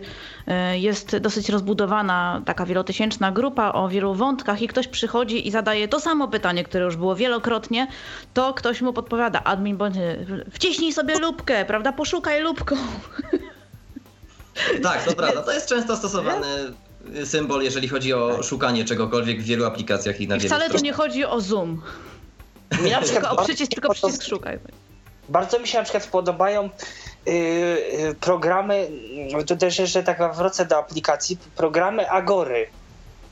[0.74, 6.00] jest dosyć rozbudowana taka wielotysięczna grupa o wielu wątkach i ktoś przychodzi i zadaje to
[6.00, 7.88] samo pytanie, które już było wielokrotnie,
[8.34, 9.96] to ktoś mu podpowiada, admin bądź
[10.52, 12.76] wciśnij sobie lubkę, prawda, poszukaj lubką.
[14.84, 15.42] Tak, to prawda.
[15.42, 16.48] To jest często stosowany
[17.26, 20.84] symbol, jeżeli chodzi o szukanie czegokolwiek w wielu aplikacjach i na I wielu Wcale tu
[20.84, 21.82] nie chodzi o Zoom.
[22.86, 24.60] Ja tylko o przycisk, tylko przycisk szukaj.
[25.30, 26.70] Bardzo mi się na przykład podobają
[27.26, 28.88] yy, yy, programy,
[29.48, 32.68] to też jeszcze tak wrócę do aplikacji, programy Agory.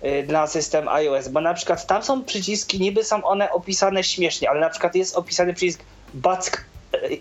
[0.05, 4.49] Y, dla system iOS, bo na przykład tam są przyciski, niby są one opisane śmiesznie,
[4.49, 6.65] ale na przykład jest opisany przycisk back,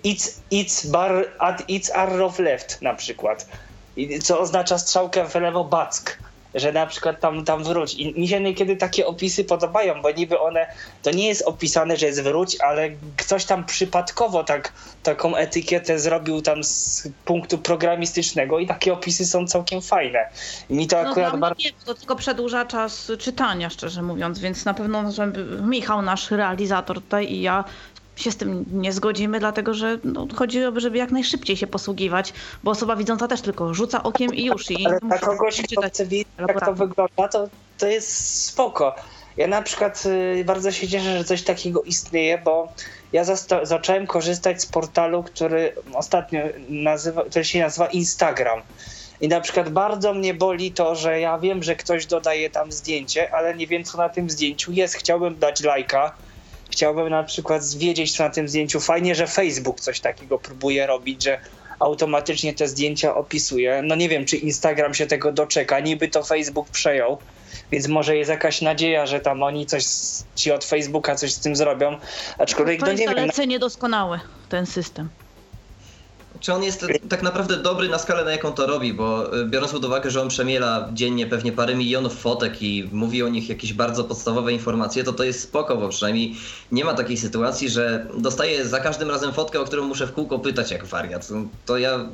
[0.05, 3.47] it's, it's bar, at it's arrow left na przykład,
[4.23, 6.19] co oznacza strzałkę w lewo back
[6.55, 7.95] że na przykład tam, tam wróć.
[7.95, 10.67] I mi się niekiedy takie opisy podobają, bo niby one,
[11.03, 16.43] to nie jest opisane, że jest wróć, ale ktoś tam przypadkowo tak, taką etykietę zrobił
[16.43, 20.29] tam z punktu programistycznego i takie opisy są całkiem fajne.
[20.71, 21.63] Mi to no, akurat bardzo...
[21.63, 25.03] Nie, to tylko przedłuża czas czytania, szczerze mówiąc, więc na pewno
[25.63, 27.65] Michał, nasz realizator tutaj i ja
[28.17, 32.33] się z tym nie zgodzimy, dlatego że no, chodzi o żeby jak najszybciej się posługiwać,
[32.65, 34.71] bo osoba widząca też tylko rzuca okiem i już.
[34.71, 37.49] I Ale dla kogoś, kto chce wiedzieć, jak to wygląda, to,
[37.79, 38.95] to jest spoko.
[39.37, 40.03] Ja na przykład
[40.41, 42.73] y, bardzo się cieszę, że coś takiego istnieje, bo
[43.13, 43.25] ja
[43.63, 48.63] zacząłem korzystać z portalu, który ostatnio nazywa, który się nazywa Instagram.
[49.21, 53.35] I na przykład bardzo mnie boli to, że ja wiem, że ktoś dodaje tam zdjęcie,
[53.35, 54.95] ale nie wiem, co na tym zdjęciu jest.
[54.95, 56.15] Chciałbym dać lajka,
[56.73, 58.81] Chciałbym na przykład wiedzieć, co na tym zdjęciu.
[58.81, 61.41] Fajnie, że Facebook coś takiego próbuje robić, że
[61.79, 63.83] automatycznie te zdjęcia opisuje.
[63.85, 65.81] No nie wiem, czy Instagram się tego doczeka.
[65.81, 67.19] Niby to Facebook przejął,
[67.73, 69.85] więc może jest jakaś nadzieja, że tam oni coś,
[70.35, 71.99] ci od Facebooka coś z tym zrobią.
[72.39, 73.49] Aczkolwiek to no jest nie wiem.
[73.49, 75.09] niedoskonały ten system
[76.43, 79.73] czy on jest tak naprawdę dobry na skalę, na jaką to robi, bo y, biorąc
[79.73, 83.73] pod uwagę, że on przemiela dziennie pewnie parę milionów fotek i mówi o nich jakieś
[83.73, 86.37] bardzo podstawowe informacje, to to jest spoko, bo przynajmniej
[86.73, 90.39] nie ma takiej sytuacji, że dostaję za każdym razem fotkę, o którą muszę w kółko
[90.39, 91.29] pytać jak wariat.
[91.67, 92.09] To ja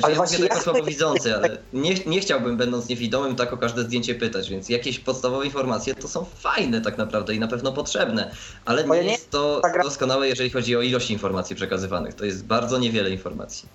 [0.00, 3.82] znaczy, ale ja mówię jako słabowidzący, ale nie, nie chciałbym, będąc niewidomym, tak o każde
[3.82, 8.30] zdjęcie pytać, więc jakieś podstawowe informacje to są fajne tak naprawdę i na pewno potrzebne,
[8.64, 12.14] ale nie jest to doskonałe, jeżeli chodzi o ilość informacji przekazywanych.
[12.14, 13.68] To jest bardzo niewiele informacji.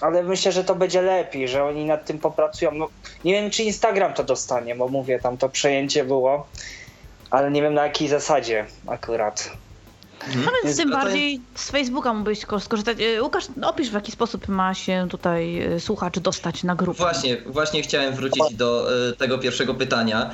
[0.00, 2.70] Ale myślę, że to będzie lepiej, że oni nad tym popracują.
[2.74, 2.88] No,
[3.24, 6.46] nie wiem, czy Instagram to dostanie, bo mówię, tam to przejęcie było,
[7.30, 9.50] ale nie wiem na jakiej zasadzie akurat.
[10.24, 10.48] Mhm.
[10.48, 12.98] Ale tym bardziej z Facebooka mógłbyś skorzystać.
[13.00, 16.98] E, Łukasz, opisz w jaki sposób ma się tutaj e, słuchacz dostać na grupę.
[16.98, 20.30] Właśnie, właśnie chciałem wrócić do e, tego pierwszego pytania.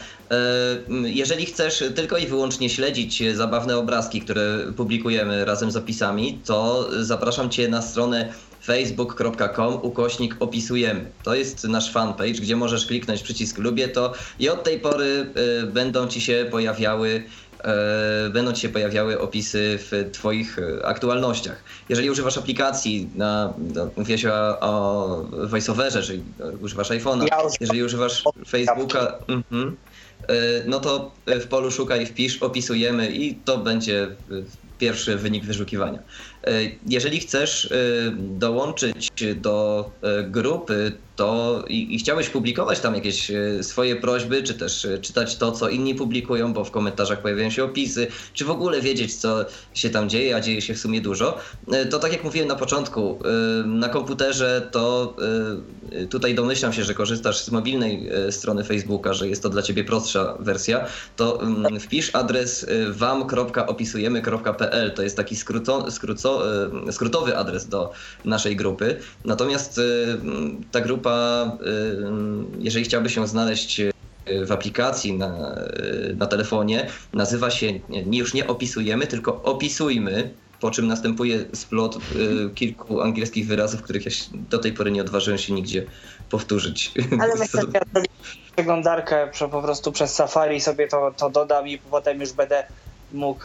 [1.05, 7.51] Jeżeli chcesz tylko i wyłącznie śledzić zabawne obrazki, które publikujemy razem z opisami, to zapraszam
[7.51, 8.33] Cię na stronę
[8.65, 11.11] facebook.com ukośnik opisujemy.
[11.23, 15.27] To jest nasz fanpage, gdzie możesz kliknąć przycisk lubię to i od tej pory
[15.73, 17.25] będą Ci się pojawiały
[18.33, 21.63] będą ci się pojawiały opisy w Twoich e, aktualnościach.
[21.89, 26.23] Jeżeli używasz aplikacji, na, no, mówię się o, o VoiceOverze, czyli
[26.61, 27.27] używasz iPhone'a,
[27.61, 29.73] jeżeli używasz Facebooka, mm-hmm,
[30.67, 34.09] no to w polu szukaj, wpisz, opisujemy i to będzie
[34.79, 35.99] pierwszy wynik wyszukiwania.
[36.87, 37.73] Jeżeli chcesz
[38.19, 39.91] dołączyć do
[40.25, 45.37] grupy to i, i, chciałeś publikować tam jakieś e, swoje prośby, czy też e, czytać
[45.37, 49.45] to, co inni publikują, bo w komentarzach pojawiają się opisy, czy w ogóle wiedzieć, co
[49.75, 51.39] się tam dzieje, a dzieje się w sumie dużo,
[51.73, 53.19] e, to tak jak mówiłem na początku,
[53.65, 55.17] na komputerze to
[56.11, 60.37] tutaj domyślam się, że korzystasz z mobilnej strony Facebooka, że jest to dla ciebie prostsza
[60.41, 65.91] wersja, to mm, wpisz adres wam.opisujemy.pl, to jest taki skróco,
[66.41, 67.93] skróco, skrótowy adres do
[68.25, 68.99] naszej grupy.
[69.25, 69.81] Natomiast
[70.71, 71.47] ta grupa
[72.59, 73.81] jeżeli chciałby się znaleźć
[74.47, 75.55] w aplikacji na,
[76.17, 80.31] na telefonie, nazywa się nie, już nie opisujemy, tylko opisujmy,
[80.63, 81.99] po czym następuje splot e,
[82.55, 84.13] kilku angielskich wyrazów, których ja
[84.51, 85.87] do tej pory nie odważyłem się nigdzie
[86.31, 86.93] powtórzyć.
[87.21, 88.03] Ale myślę, że
[88.57, 92.65] przeglądarkę po prostu przez Safari sobie to, to dodam i potem już będę
[93.13, 93.45] mógł,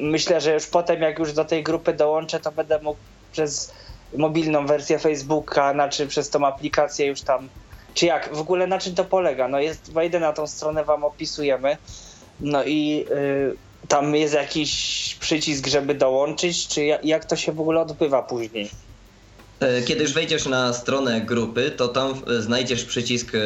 [0.00, 2.98] myślę, że już potem jak już do tej grupy dołączę, to będę mógł
[3.32, 3.72] przez
[4.16, 7.48] mobilną wersję Facebooka, znaczy przez tą aplikację już tam,
[7.94, 9.48] czy jak, w ogóle na czym to polega?
[9.48, 11.76] No jest, wejdę na tą stronę, wam opisujemy,
[12.40, 17.80] no i y, tam jest jakiś przycisk, żeby dołączyć, czy jak to się w ogóle
[17.80, 18.70] odbywa później?
[19.60, 23.38] E, kiedy już wejdziesz na stronę grupy, to tam e, znajdziesz przycisk, e,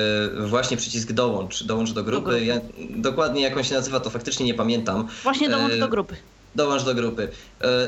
[0.46, 2.24] właśnie przycisk dołącz, dołącz do grupy.
[2.24, 2.44] Do grupy.
[2.44, 5.08] Ja, dokładnie jak on się nazywa, to faktycznie nie pamiętam.
[5.22, 6.16] Właśnie dołącz do grupy
[6.54, 7.28] dołącz do grupy.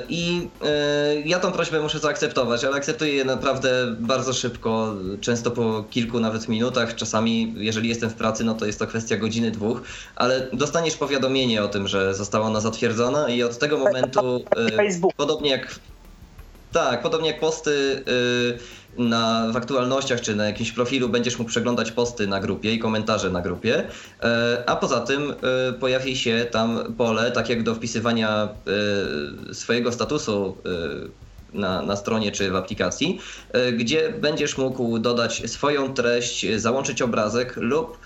[0.08, 0.48] I
[1.24, 6.48] ja tą prośbę muszę zaakceptować, ale akceptuję je naprawdę bardzo szybko, często po kilku nawet
[6.48, 6.94] minutach.
[6.94, 9.82] Czasami, jeżeli jestem w pracy, no to jest to kwestia godziny, dwóch,
[10.16, 15.50] ale dostaniesz powiadomienie o tym, że została ona zatwierdzona i od tego momentu, e, podobnie
[15.50, 15.78] jak
[16.74, 18.04] tak, podobnie jak posty
[18.98, 23.30] na, w aktualnościach czy na jakimś profilu będziesz mógł przeglądać posty na grupie i komentarze
[23.30, 23.84] na grupie,
[24.22, 25.34] e, a poza tym
[25.68, 28.48] e, pojawi się tam pole, tak jak do wpisywania
[29.50, 30.56] e, swojego statusu
[31.52, 33.20] na, na stronie czy w aplikacji,
[33.76, 37.98] gdzie będziesz mógł dodać swoją treść, załączyć obrazek lub,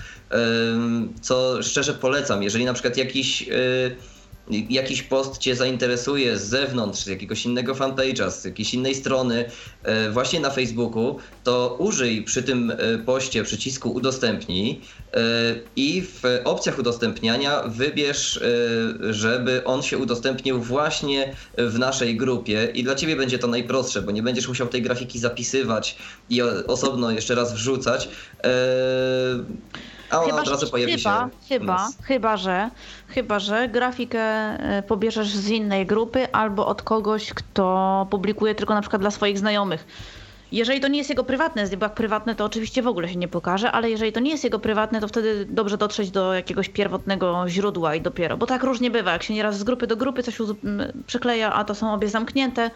[1.20, 3.48] co szczerze polecam, jeżeli na przykład jakiś
[4.50, 9.50] jakiś post cię zainteresuje z zewnątrz, z jakiegoś innego fanpage'a, z jakiejś innej strony,
[9.82, 14.80] e, właśnie na Facebooku, to użyj przy tym e, poście przycisku udostępnij
[15.14, 15.20] e,
[15.76, 18.40] i w opcjach udostępniania wybierz,
[19.10, 24.10] żeby on się udostępnił właśnie w naszej grupie i dla ciebie będzie to najprostsze, bo
[24.10, 25.96] nie będziesz musiał tej grafiki zapisywać
[26.30, 28.08] i osobno jeszcze raz wrzucać.
[30.10, 31.48] A ona chyba, od razu pojawi chyba, się.
[31.48, 32.70] Chyba, chyba, że,
[33.08, 38.80] chyba, że grafikę e, pobierzesz z innej grupy albo od kogoś, kto publikuje tylko na
[38.80, 39.86] przykład dla swoich znajomych.
[40.52, 43.28] Jeżeli to nie jest jego prywatne, bo jak prywatne, to oczywiście w ogóle się nie
[43.28, 47.44] pokaże, ale jeżeli to nie jest jego prywatne, to wtedy dobrze dotrzeć do jakiegoś pierwotnego
[47.48, 48.36] źródła i dopiero.
[48.36, 50.38] Bo tak różnie bywa, jak się nieraz z grupy do grupy coś
[51.06, 52.70] przykleja, a to są obie zamknięte,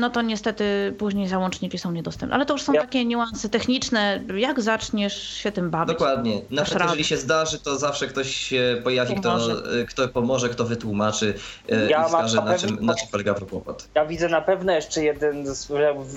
[0.00, 2.34] no to niestety później załączniki są niedostępne.
[2.34, 2.80] Ale to już są ja.
[2.80, 4.24] takie niuanse techniczne.
[4.36, 5.92] Jak zaczniesz się tym bawić?
[5.92, 6.40] Dokładnie.
[6.50, 9.38] Nawet jeżeli się zdarzy, to zawsze ktoś się pojawi, kto,
[9.88, 11.34] kto pomoże, kto wytłumaczy
[11.72, 13.88] y, ja i wskaże, na czym, na czym polega kłopot.
[13.94, 15.44] Ja widzę na pewno jeszcze jeden,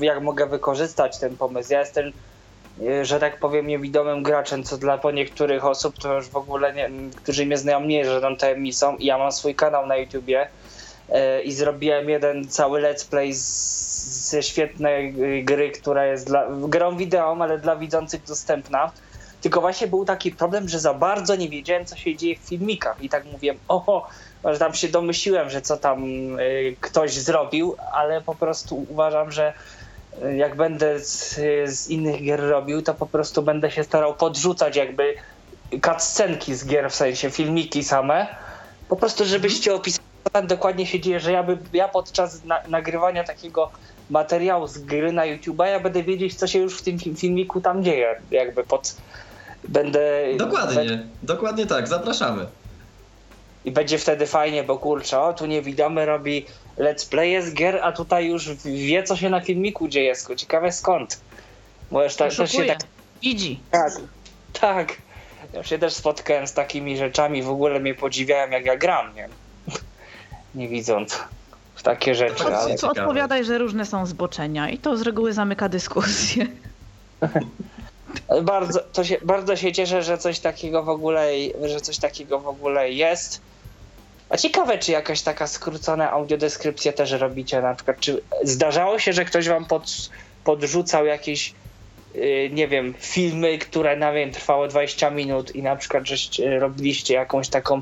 [0.02, 1.74] jak mogę wykorzystać ten pomysł.
[1.74, 2.12] Ja jestem
[2.82, 6.74] y, że tak powiem, niewidomym graczem, co dla po niektórych osób to już w ogóle,
[6.74, 8.98] nie, którzy mnie znają, nie jest żadną tajemnicą.
[8.98, 10.48] I ja mam swój kanał na YouTubie, E,
[11.44, 17.58] i zrobiłem jeden cały let's play ze świetnej gry, która jest dla, grą wideo, ale
[17.58, 18.92] dla widzących dostępna.
[19.42, 23.02] Tylko właśnie był taki problem, że za bardzo nie wiedziałem, co się dzieje w filmikach.
[23.02, 24.08] I tak mówiłem, oho,
[24.44, 26.04] że tam się domyśliłem, że co tam
[26.40, 29.54] y, ktoś zrobił, ale po prostu uważam, że
[30.24, 34.76] y, jak będę z, z, innych gier robił, to po prostu będę się starał podrzucać
[34.76, 35.16] jakby
[35.86, 38.28] cutscenki z gier, w sensie filmiki same,
[38.90, 42.62] po prostu żebyście opisali co tam dokładnie się dzieje, że ja, by, ja podczas na,
[42.68, 43.72] nagrywania takiego
[44.10, 47.84] materiału z gry na YouTube, ja będę wiedzieć, co się już w tym filmiku tam
[47.84, 48.22] dzieje.
[48.32, 48.96] Jakby pod.
[49.68, 50.00] Będę.
[50.38, 52.46] Dokładnie, dokładnie tak, zapraszamy.
[53.66, 56.46] I będzie wtedy fajnie, bo kurczę, o tu niewidomy robi
[56.78, 60.14] let's play z gier, a tutaj już wie, co się na filmiku dzieje.
[60.38, 61.20] Ciekawe skąd.
[61.92, 62.80] Możesz tak, też się tak.
[63.22, 63.60] Widzi.
[63.72, 63.94] Tak,
[64.60, 64.98] tak.
[65.54, 69.30] Ja się też spotkałem z takimi rzeczami, w ogóle mnie podziwiałem, jak ja gram, nie?
[70.58, 71.20] Nie widząc
[71.76, 72.46] w takie rzeczy.
[72.46, 72.76] Od, ale...
[72.82, 76.48] Odpowiadaj, że różne są zboczenia i to z reguły zamyka dyskusję.
[78.42, 81.32] bardzo, to się, bardzo się cieszę, że coś takiego w ogóle,
[81.66, 83.42] że coś takiego w ogóle jest.
[84.30, 89.26] A ciekawe, czy jakaś taka skrócona audiodeskrypcja też robicie na przykład, czy zdarzało się, że
[89.26, 90.10] ktoś wam pod,
[90.44, 91.54] podrzucał jakieś
[92.16, 97.14] yy, nie wiem, filmy, które na wiem, trwało 20 minut i na przykład żeście robiliście
[97.14, 97.82] jakąś taką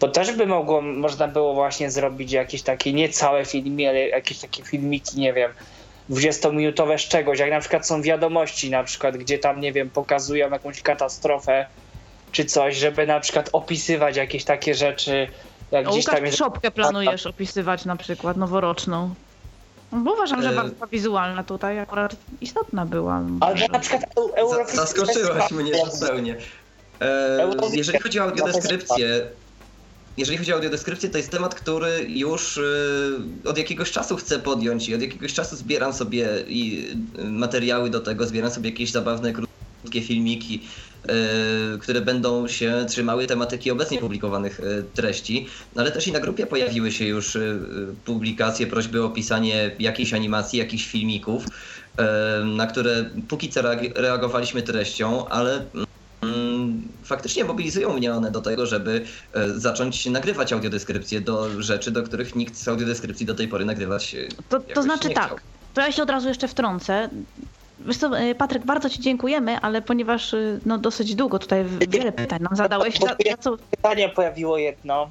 [0.00, 4.38] to też by mogło, można było właśnie zrobić jakieś takie, nie całe filmy, ale jakieś
[4.38, 5.52] takie filmiki, nie wiem,
[6.10, 10.50] 20-minutowe z czegoś, jak na przykład są wiadomości, na przykład, gdzie tam, nie wiem, pokazują
[10.50, 11.66] jakąś katastrofę
[12.32, 15.28] czy coś, żeby na przykład opisywać jakieś takie rzeczy.
[15.70, 16.38] Jak gdzieś tam jest...
[16.38, 19.14] szopkę planujesz opisywać na przykład, noworoczną.
[19.92, 23.22] Bo uważam, że e, warstwa wizualna tutaj akurat istotna była.
[23.40, 24.02] Ale na przykład
[24.36, 24.74] Eurofis...
[24.74, 26.36] Zaskoczyłaś mnie zupełnie.
[27.00, 29.06] E, jeżeli chodzi o audiodeskrypcję,
[30.16, 34.88] jeżeli chodzi o audiodeskrypcję, to jest temat, który już e, od jakiegoś czasu chcę podjąć
[34.88, 36.88] i od jakiegoś czasu zbieram sobie i
[37.24, 40.68] materiały do tego, zbieram sobie jakieś zabawne, krótkie filmiki,
[41.80, 44.60] które będą się trzymały tematyki obecnie publikowanych
[44.94, 47.38] treści, no ale też i na grupie pojawiły się już
[48.04, 51.44] publikacje, prośby o opisanie jakiejś animacji, jakichś filmików,
[52.44, 53.62] na które póki co
[53.94, 55.89] reagowaliśmy treścią, ale Mm,
[57.04, 62.36] faktycznie mobilizują mnie one do tego, żeby e, zacząć nagrywać audiodeskrypcje do rzeczy, do których
[62.36, 65.42] nikt z audiodeskrypcji do tej pory nagrywać e, To, to znaczy tak,
[65.74, 67.08] to ja się od razu jeszcze wtrącę.
[67.80, 70.34] Wiesz co, e, Patryk, bardzo Ci dziękujemy, ale ponieważ
[70.66, 72.98] no, dosyć długo tutaj wiele pytań nam zadałeś.
[72.98, 73.56] Za, za co...
[73.70, 75.10] Pytanie pojawiło jedno.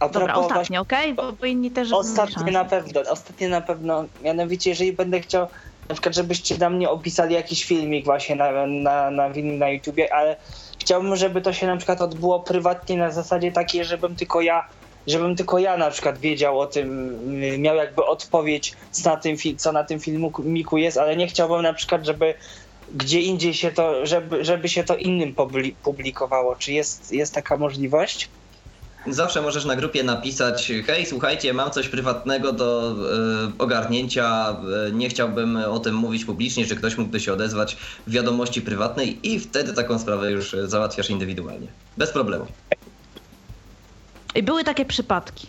[0.00, 1.12] A Dobra, ostatnie, okej?
[1.12, 1.26] Okay?
[1.26, 1.92] Bo, bo, inni też...
[1.92, 4.04] Ostatnie na pewno, ostatnie na pewno.
[4.22, 5.46] Mianowicie, jeżeli będę chciał
[5.88, 10.36] na przykład, żebyście dla mnie opisali jakiś filmik właśnie na, na, na na YouTubie, ale
[10.78, 14.68] chciałbym, żeby to się na przykład odbyło prywatnie na zasadzie takiej, żebym tylko ja
[15.06, 17.18] żebym tylko ja na przykład wiedział o tym,
[17.58, 21.72] miał jakby odpowiedź, co na tym, co na tym filmiku jest, ale nie chciałbym na
[21.72, 22.34] przykład, żeby
[22.94, 25.34] gdzie indziej się to, żeby, żeby się to innym
[25.82, 26.56] publikowało.
[26.56, 28.28] Czy jest, jest taka możliwość?
[29.10, 34.56] Zawsze możesz na grupie napisać, hej, słuchajcie, mam coś prywatnego do y, ogarnięcia,
[34.88, 39.18] y, nie chciałbym o tym mówić publicznie, czy ktoś mógłby się odezwać w wiadomości prywatnej
[39.22, 41.66] i wtedy taką sprawę już załatwiasz indywidualnie.
[41.96, 42.46] Bez problemu.
[44.34, 45.46] I były takie przypadki.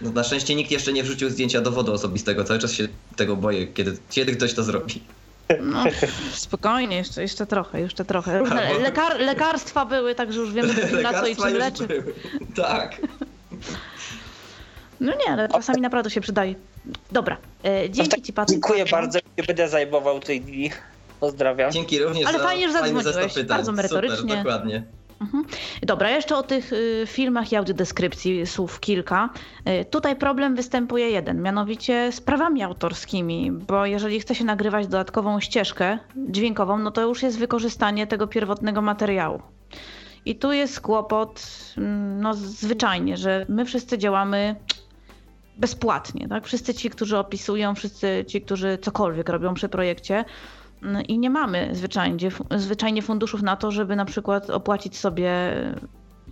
[0.00, 3.66] No, na szczęście nikt jeszcze nie wrzucił zdjęcia dowodu osobistego, cały czas się tego boję,
[3.66, 5.02] kiedy, kiedy ktoś to zrobi.
[5.60, 5.84] No,
[6.32, 8.38] spokojnie, jeszcze, jeszcze trochę, jeszcze trochę.
[8.38, 11.86] Różne lekar, lekarstwa były, także już wiemy, na co i czym leczy.
[11.86, 12.14] Były.
[12.56, 12.96] Tak.
[15.00, 16.54] No nie, ale czasami naprawdę się przydaje.
[17.12, 18.54] Dobra, e, dzięki ci Patryk.
[18.54, 20.70] Dziękuję bardzo, nie będę zajmował tej dni.
[21.20, 21.72] Pozdrawiam.
[21.72, 24.16] Dzięki również Ale fajnie, że zadzwoniłeś, bardzo merytorycznie.
[24.16, 24.84] Super, dokładnie.
[25.22, 25.44] Mhm.
[25.82, 29.30] Dobra, jeszcze o tych y, filmach i audiodeskrypcji słów kilka.
[29.80, 35.40] Y, tutaj problem występuje jeden, mianowicie z prawami autorskimi, bo jeżeli chce się nagrywać dodatkową
[35.40, 39.42] ścieżkę dźwiękową, no to już jest wykorzystanie tego pierwotnego materiału.
[40.24, 41.46] I tu jest kłopot,
[41.78, 44.56] mm, no zwyczajnie, że my wszyscy działamy
[45.56, 46.46] bezpłatnie, tak?
[46.46, 50.24] Wszyscy ci, którzy opisują, wszyscy ci, którzy cokolwiek robią przy projekcie,
[51.08, 55.52] i nie mamy zwyczajnie, zwyczajnie funduszów na to, żeby na przykład opłacić sobie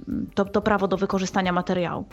[0.08, 2.04] mm, to, to prawo do wykorzystania materiału.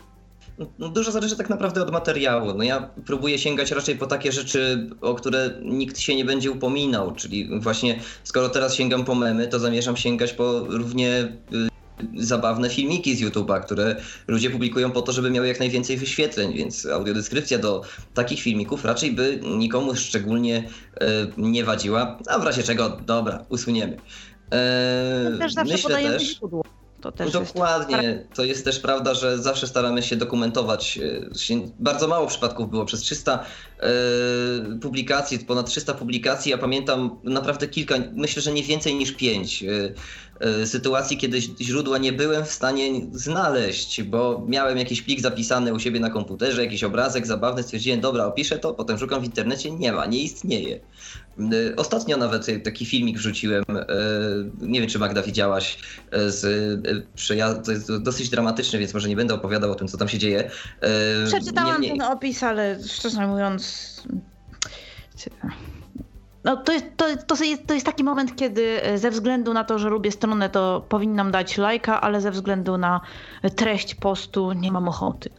[0.79, 2.53] No, dużo zależy tak naprawdę od materiału.
[2.53, 7.11] No ja próbuję sięgać raczej po takie rzeczy, o które nikt się nie będzie upominał,
[7.11, 11.76] czyli właśnie skoro teraz sięgam po memy, to zamierzam sięgać po równie y,
[12.15, 13.95] zabawne filmiki z YouTube'a, które
[14.27, 17.81] ludzie publikują po to, żeby miały jak najwięcej wyświetleń, więc audiodeskrypcja do
[18.13, 20.69] takich filmików raczej by nikomu szczególnie
[21.01, 21.07] e,
[21.37, 23.97] nie wadziła, a w razie czego, dobra, usuniemy.
[24.51, 26.63] E, też zawsze myślę też, źródło.
[27.01, 28.03] To też Dokładnie.
[28.03, 28.33] Jest...
[28.33, 30.99] To jest też prawda, że zawsze staramy się dokumentować.
[31.51, 33.45] E, bardzo mało przypadków było przez 300
[33.79, 33.89] e,
[34.81, 36.51] publikacji, ponad 300 publikacji.
[36.51, 39.67] Ja pamiętam naprawdę kilka, myślę, że nie więcej niż 5 e,
[40.65, 45.99] sytuacji, kiedy źródła nie byłem w stanie znaleźć, bo miałem jakiś plik zapisany u siebie
[45.99, 50.05] na komputerze, jakiś obrazek zabawny, stwierdziłem, dobra, opiszę to, potem szukam w internecie, nie ma,
[50.05, 50.79] nie istnieje.
[51.53, 53.63] Y, ostatnio nawet taki filmik wrzuciłem,
[54.61, 55.79] nie wiem czy Magda widziałaś,
[56.27, 56.45] z
[57.65, 60.51] to jest dosyć dramatyczny, więc może nie będę opowiadał o tym, co tam się dzieje.
[61.25, 61.91] Przeczytałam Niemniej...
[61.91, 64.03] ten opis, ale szczerze mówiąc...
[66.47, 69.89] No, to, to, to, jest, to jest taki moment, kiedy ze względu na to, że
[69.89, 73.01] lubię stronę, to powinnam dać lajka, ale ze względu na
[73.55, 75.29] treść postu nie mam ochoty.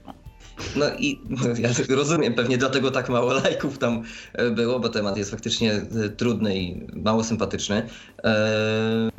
[0.76, 1.20] No i
[1.62, 6.08] ja rozumiem, pewnie dlatego tak mało lajków tam e, było, bo temat jest faktycznie e,
[6.08, 7.82] trudny i mało sympatyczny.
[8.24, 9.10] E,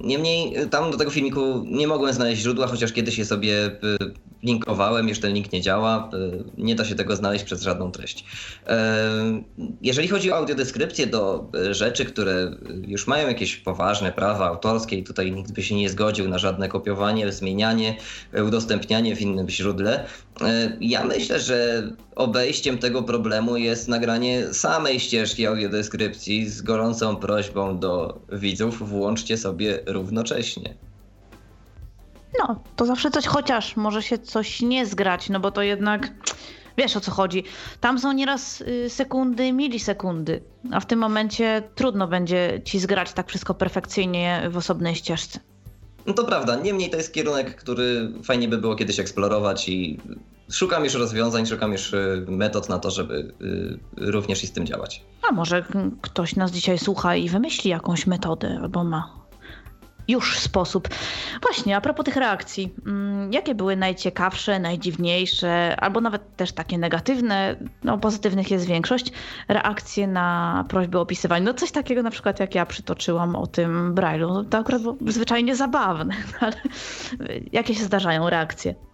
[0.00, 3.70] niemniej tam do tego filmiku nie mogłem znaleźć źródła, chociaż kiedyś je sobie
[4.42, 6.10] linkowałem, ten link nie działa,
[6.58, 8.24] nie da się tego znaleźć przez żadną treść.
[9.82, 12.56] Jeżeli chodzi o audiodeskrypcję do rzeczy, które
[12.86, 16.68] już mają jakieś poważne prawa autorskie i tutaj nikt by się nie zgodził na żadne
[16.68, 17.96] kopiowanie, zmienianie,
[18.46, 21.82] udostępnianie w innym źródle, E, ja myślę, że
[22.16, 29.78] obejściem tego problemu jest nagranie samej ścieżki audiodeskrypcji z gorącą prośbą do widzów, włączcie sobie
[29.86, 30.74] równocześnie.
[32.38, 36.10] No, to zawsze coś, chociaż może się coś nie zgrać, no bo to jednak
[36.78, 37.44] Wiesz o co chodzi.
[37.80, 43.28] Tam są nieraz y, sekundy, milisekundy, a w tym momencie trudno będzie ci zgrać tak
[43.28, 45.40] wszystko perfekcyjnie w osobnej ścieżce.
[46.08, 49.98] No to prawda, niemniej to jest kierunek, który fajnie by było kiedyś eksplorować i
[50.50, 54.66] szukam już rozwiązań, szukam już y, metod na to, żeby y, również i z tym
[54.66, 55.04] działać.
[55.28, 55.64] A może
[56.00, 59.17] ktoś nas dzisiaj słucha i wymyśli jakąś metodę albo ma
[60.08, 60.88] już sposób.
[61.42, 67.56] Właśnie, a propos tych reakcji, mm, jakie były najciekawsze, najdziwniejsze, albo nawet też takie negatywne,
[67.84, 69.12] no pozytywnych jest większość,
[69.48, 71.44] reakcje na prośby o opisywanie?
[71.44, 75.56] No coś takiego na przykład jak ja przytoczyłam o tym Braille'u, to akurat było zwyczajnie
[75.56, 76.56] zabawne, ale
[77.52, 78.87] jakie się zdarzają reakcje?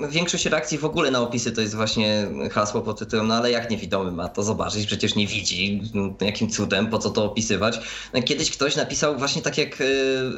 [0.00, 3.70] Większość reakcji w ogóle na opisy to jest właśnie hasło pod tytułem, no ale jak
[3.70, 5.82] niewidomy ma to zobaczyć, przecież nie widzi,
[6.20, 7.80] jakim cudem, po co to opisywać.
[8.24, 10.30] Kiedyś ktoś napisał właśnie tak jak y, y,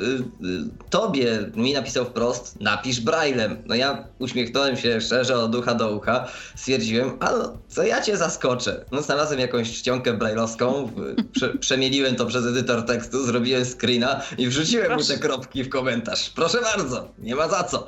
[0.91, 3.63] tobie, mi napisał wprost, napisz braillem.
[3.67, 8.17] No ja uśmiechnąłem się szczerze od ucha do ucha, stwierdziłem, a no, co ja cię
[8.17, 8.85] zaskoczę.
[8.93, 10.91] No znalazłem jakąś czcionkę brailleowską,
[11.33, 15.13] prze, przemieliłem to przez edytor tekstu, zrobiłem screena i wrzuciłem Proszę.
[15.13, 16.31] mu te kropki w komentarz.
[16.31, 17.87] Proszę bardzo, nie ma za co.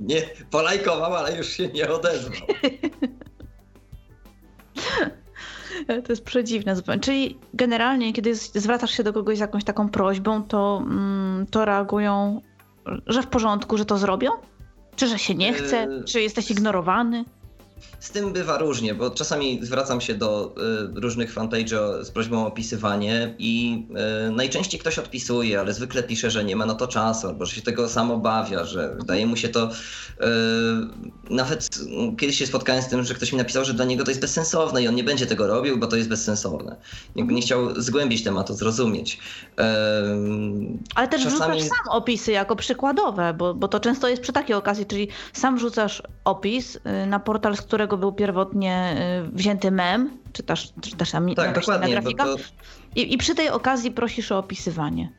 [0.00, 2.40] Nie, polajkował, ale już się nie odezwał.
[5.86, 7.00] To jest przedziwne zupełnie.
[7.00, 12.40] Czyli generalnie, kiedy zwracasz się do kogoś z jakąś taką prośbą, to, mm, to reagują,
[13.06, 14.30] że w porządku, że to zrobią?
[14.96, 15.86] Czy że się nie chce?
[15.90, 17.24] Yy, czy jesteś ignorowany?
[18.00, 20.54] Z tym bywa różnie, bo czasami zwracam się do
[20.96, 23.84] y, różnych fanpage'ów z prośbą o opisywanie i
[24.28, 27.54] y, najczęściej ktoś odpisuje, ale zwykle pisze, że nie ma na to czasu, albo że
[27.54, 29.70] się tego sam obawia, że wydaje mu się to.
[29.70, 29.74] Y,
[31.30, 31.68] nawet
[32.18, 34.82] kiedyś się spotkałem z tym, że ktoś mi napisał, że dla niego to jest bezsensowne
[34.82, 36.76] i on nie będzie tego robił, bo to jest bezsensowne.
[37.16, 39.18] Jakby nie chciał zgłębić tematu, zrozumieć.
[40.94, 41.58] ale też czasami...
[41.58, 45.56] wrzucasz sam opisy jako przykładowe, bo, bo to często jest przy takiej okazji, czyli sam
[45.56, 48.96] wrzucasz opis na portal, z którego był pierwotnie
[49.28, 52.24] y, wzięty mem, czy też, czy też tam tak, dokładnie, grafika.
[52.24, 52.36] To...
[52.96, 55.12] I, I przy tej okazji prosisz o opisywanie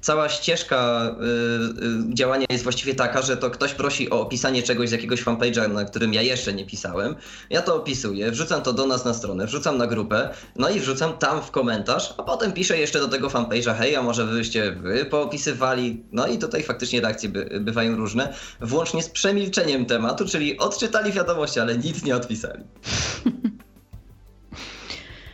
[0.00, 4.88] cała ścieżka y, y, działania jest właściwie taka, że to ktoś prosi o opisanie czegoś
[4.88, 7.14] z jakiegoś fanpage'a, na którym ja jeszcze nie pisałem.
[7.50, 11.18] Ja to opisuję, wrzucam to do nas na stronę, wrzucam na grupę, no i wrzucam
[11.18, 15.04] tam w komentarz, a potem piszę jeszcze do tego fanpage'a, hej, a może byście wy
[15.04, 16.04] poopisywali?
[16.12, 21.60] No i tutaj faktycznie reakcje by, bywają różne, włącznie z przemilczeniem tematu, czyli odczytali wiadomości,
[21.60, 22.64] ale nic nie odpisali.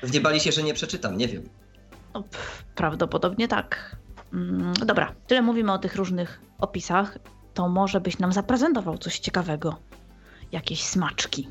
[0.03, 1.49] Wniebali się, że nie przeczytam, nie wiem.
[2.14, 2.24] No,
[2.74, 3.96] prawdopodobnie tak.
[4.33, 7.18] Mm, dobra, tyle mówimy o tych różnych opisach.
[7.55, 9.76] To może byś nam zaprezentował coś ciekawego.
[10.53, 11.49] Jakieś smaczki.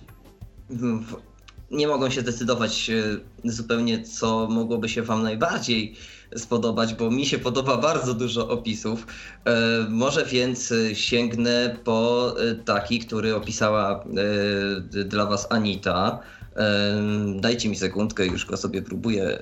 [1.71, 5.95] Nie mogą się zdecydować e, zupełnie, co mogłoby się Wam najbardziej
[6.35, 9.07] spodobać, bo mi się podoba bardzo dużo opisów.
[9.45, 14.03] E, może więc sięgnę po e, taki, który opisała
[15.05, 16.19] dla Was Anita.
[17.35, 19.39] Dajcie mi sekundkę, już go sobie próbuję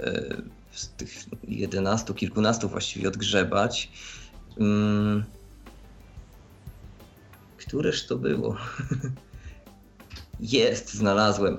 [0.76, 3.92] z tych 11, kilkunastu właściwie odgrzebać.
[4.58, 5.24] Hmm.
[7.58, 8.58] Któreż to było?
[10.40, 11.58] Jest, znalazłem.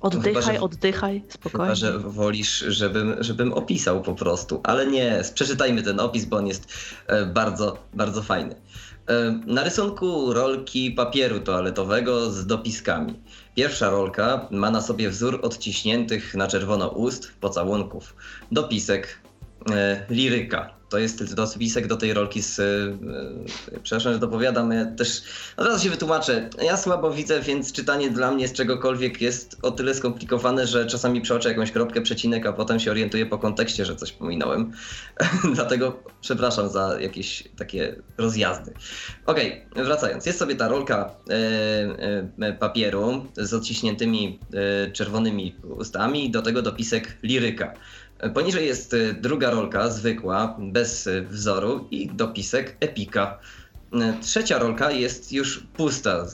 [0.00, 1.64] Oddychaj, chyba, że, oddychaj, spokojnie.
[1.64, 6.46] Chyba, że wolisz, żebym, żebym opisał po prostu, ale nie, przeczytajmy ten opis, bo on
[6.46, 6.66] jest
[7.06, 8.54] e, bardzo, bardzo fajny.
[9.08, 13.14] E, na rysunku rolki papieru toaletowego z dopiskami.
[13.54, 18.14] Pierwsza rolka ma na sobie wzór odciśniętych na czerwono ust pocałunków.
[18.52, 19.18] Dopisek
[19.70, 22.58] e, liryka to jest dopisek do tej rolki z...
[22.58, 25.22] Yy, przepraszam, że dopowiadam, ja też
[25.56, 26.50] od razu się wytłumaczę.
[26.62, 31.20] Ja słabo widzę, więc czytanie dla mnie z czegokolwiek jest o tyle skomplikowane, że czasami
[31.20, 34.72] przeoczę jakąś kropkę, przecinek, a potem się orientuję po kontekście, że coś pominąłem.
[35.54, 38.72] Dlatego przepraszam za jakieś takie rozjazdy.
[39.26, 40.26] Okej, okay, wracając.
[40.26, 41.10] Jest sobie ta rolka
[42.38, 44.38] yy, yy, papieru z odciśniętymi
[44.92, 47.74] czerwonymi ustami, do tego dopisek liryka.
[48.32, 53.38] Poniżej jest y, druga rolka, zwykła, bez y, wzoru i dopisek epika.
[53.94, 56.26] Y, trzecia rolka jest już pusta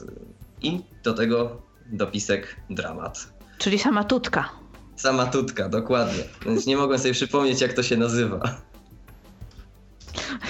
[0.62, 1.62] i do tego
[1.92, 3.32] dopisek dramat.
[3.58, 4.48] Czyli sama tutka.
[4.96, 6.24] Sama tutka, dokładnie.
[6.46, 8.40] Więc nie mogłem sobie przypomnieć, jak to się nazywa.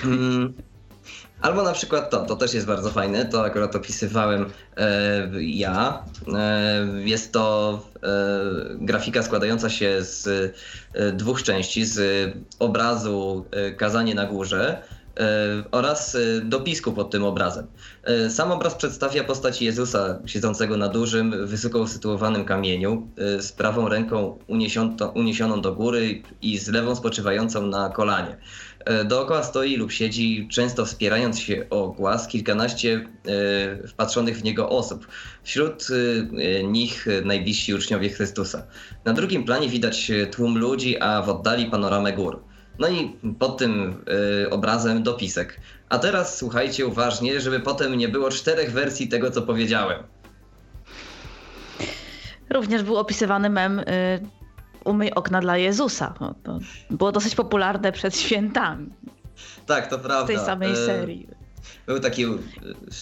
[1.40, 6.04] Albo na przykład to, to też jest bardzo fajne, to akurat opisywałem e, ja.
[6.34, 8.08] E, jest to e,
[8.74, 10.28] grafika składająca się z
[10.94, 12.00] e, dwóch części, z
[12.58, 14.82] obrazu e, Kazanie na górze
[15.70, 17.66] oraz dopisku pod tym obrazem.
[18.28, 24.38] Sam obraz przedstawia postać Jezusa siedzącego na dużym, wysoko usytuowanym kamieniu, z prawą ręką
[25.14, 28.36] uniesioną do góry i z lewą spoczywającą na kolanie.
[28.84, 33.08] E, dookoła stoi lub siedzi, często wspierając się o głaz, kilkanaście
[33.84, 35.06] e, wpatrzonych w niego osób.
[35.42, 38.66] Wśród e, nich najbliżsi uczniowie Chrystusa.
[39.04, 42.42] Na drugim planie widać tłum ludzi, a w oddali panoramę gór.
[42.78, 44.04] No i pod tym
[44.50, 45.60] obrazem dopisek.
[45.88, 50.02] A teraz słuchajcie uważnie, żeby potem nie było czterech wersji tego, co powiedziałem.
[52.50, 53.80] Również był opisywany mem
[54.84, 56.14] umyj okna dla Jezusa.
[56.20, 56.58] No, to
[56.90, 58.90] było dosyć popularne przed świętami.
[59.66, 60.24] Tak, to prawda.
[60.24, 61.28] W tej samej e, serii.
[61.86, 62.26] Był taki,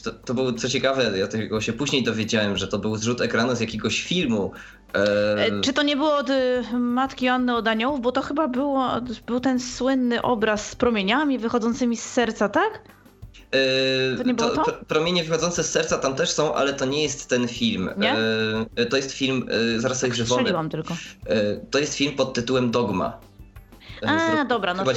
[0.05, 3.57] to, to było co ciekawe, ja tego się później dowiedziałem, że to był zrzut ekranu
[3.57, 4.53] z jakiegoś filmu.
[4.95, 5.47] E...
[5.47, 6.31] e czy to nie było od
[6.72, 8.01] Matki Anny od Aniołów?
[8.01, 8.91] Bo to chyba było,
[9.26, 12.83] był ten słynny obraz z promieniami wychodzącymi z serca, tak?
[13.53, 14.64] Yy, to nie było to?
[14.88, 17.90] Promienie wychodzące z serca tam też są, ale to nie jest ten film.
[17.96, 18.16] Nie?
[18.76, 20.94] Yy, to jest film, yy, zaraz sobie tak tylko.
[21.70, 23.18] To jest film pod tytułem Dogma.
[24.07, 24.92] A, dobra, no to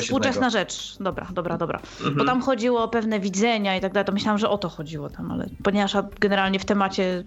[0.00, 0.96] współczesna rzecz.
[1.00, 1.80] Dobra, dobra, dobra.
[1.98, 2.16] Mhm.
[2.16, 5.10] Bo tam chodziło o pewne widzenia i tak dalej, to myślałam, że o to chodziło
[5.10, 7.24] tam, ale ponieważ generalnie w temacie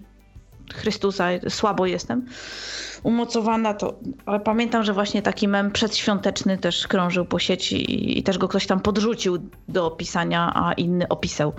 [0.74, 2.26] Chrystusa słabo jestem
[3.02, 3.94] umocowana, to
[4.26, 8.48] ale pamiętam, że właśnie taki mem przedświąteczny też krążył po sieci i, i też go
[8.48, 9.38] ktoś tam podrzucił
[9.68, 11.52] do opisania, a inny opisał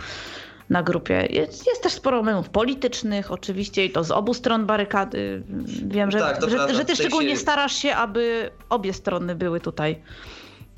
[0.69, 1.27] na grupie.
[1.29, 5.43] Jest, jest, też sporo memów politycznych, oczywiście, i to z obu stron barykady.
[5.87, 7.37] Wiem, że, tak, że, że, ty szczególnie się...
[7.37, 10.01] starasz się, aby obie strony były tutaj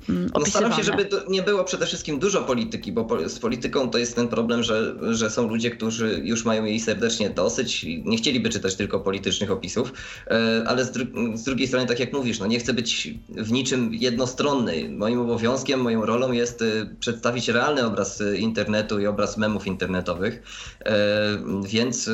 [0.10, 4.16] no staram się, żeby nie było przede wszystkim dużo polityki, bo z polityką to jest
[4.16, 8.50] ten problem, że, że są ludzie, którzy już mają jej serdecznie dosyć i nie chcieliby
[8.50, 9.94] czytać tylko politycznych opisów,
[10.28, 11.06] e, ale z, dru
[11.38, 14.90] z drugiej strony, tak jak mówisz, no nie chcę być w niczym jednostronny.
[14.90, 16.66] Moim obowiązkiem, moją rolą jest e,
[17.00, 20.44] przedstawić realny obraz internetu i obraz memów internetowych,
[20.86, 22.10] e, więc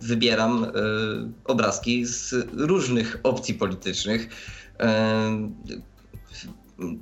[0.00, 0.66] wybieram
[1.44, 4.28] obrazki z różnych opcji politycznych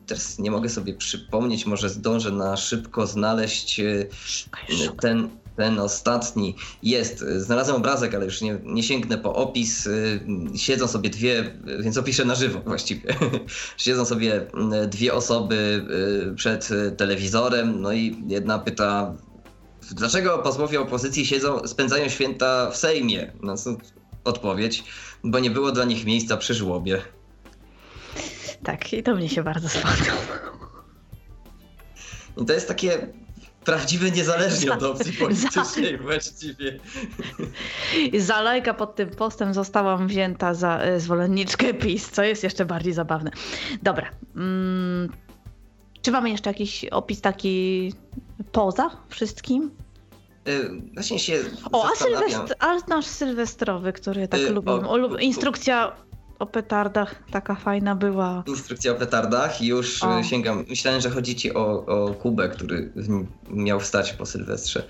[0.07, 4.07] teraz nie mogę sobie przypomnieć, może zdążę na szybko znaleźć e,
[5.01, 6.57] ten, ten ostatni.
[6.83, 9.87] Jest, znalazłem obrazek, ale już nie, nie sięgnę po opis.
[9.87, 13.15] E, siedzą sobie dwie, więc opiszę na żywo właściwie.
[13.77, 14.47] Siedzą sobie
[14.89, 15.87] dwie osoby
[16.37, 19.15] przed telewizorem, no i jedna pyta,
[19.91, 23.33] dlaczego posłowie opozycji siedzą, spędzają święta w Sejmie?
[23.43, 23.55] No,
[24.25, 24.85] odpowiedź,
[25.25, 27.03] bo nie było dla nich miejsca przy żłobie.
[28.63, 30.21] Tak, i to mnie się bardzo spodobało.
[32.43, 33.09] I to jest takie
[33.65, 36.79] prawdziwe niezależnie od opcji politycznej właściwie.
[38.19, 42.93] Za lajka pod tym postem zostałam wzięta za e, zwolenniczkę PiS, co jest jeszcze bardziej
[42.93, 43.31] zabawne.
[43.83, 44.11] Dobra.
[44.37, 45.13] Mm,
[46.03, 47.93] czy mamy jeszcze jakiś opis taki
[48.53, 49.71] poza wszystkim?
[50.47, 51.39] Yy, właśnie się
[51.73, 54.73] O, a, sylwestr, a nasz sylwestrowy, który tak yy, lubię.
[55.21, 55.93] Instrukcja
[56.39, 58.43] o petardach taka fajna była.
[58.47, 60.23] Instrukcja o petardach już o.
[60.23, 60.65] sięgam.
[60.69, 62.93] Myślałem, że chodzi ci o, o Kubę, który
[63.51, 64.83] miał wstać po Sylwestrze.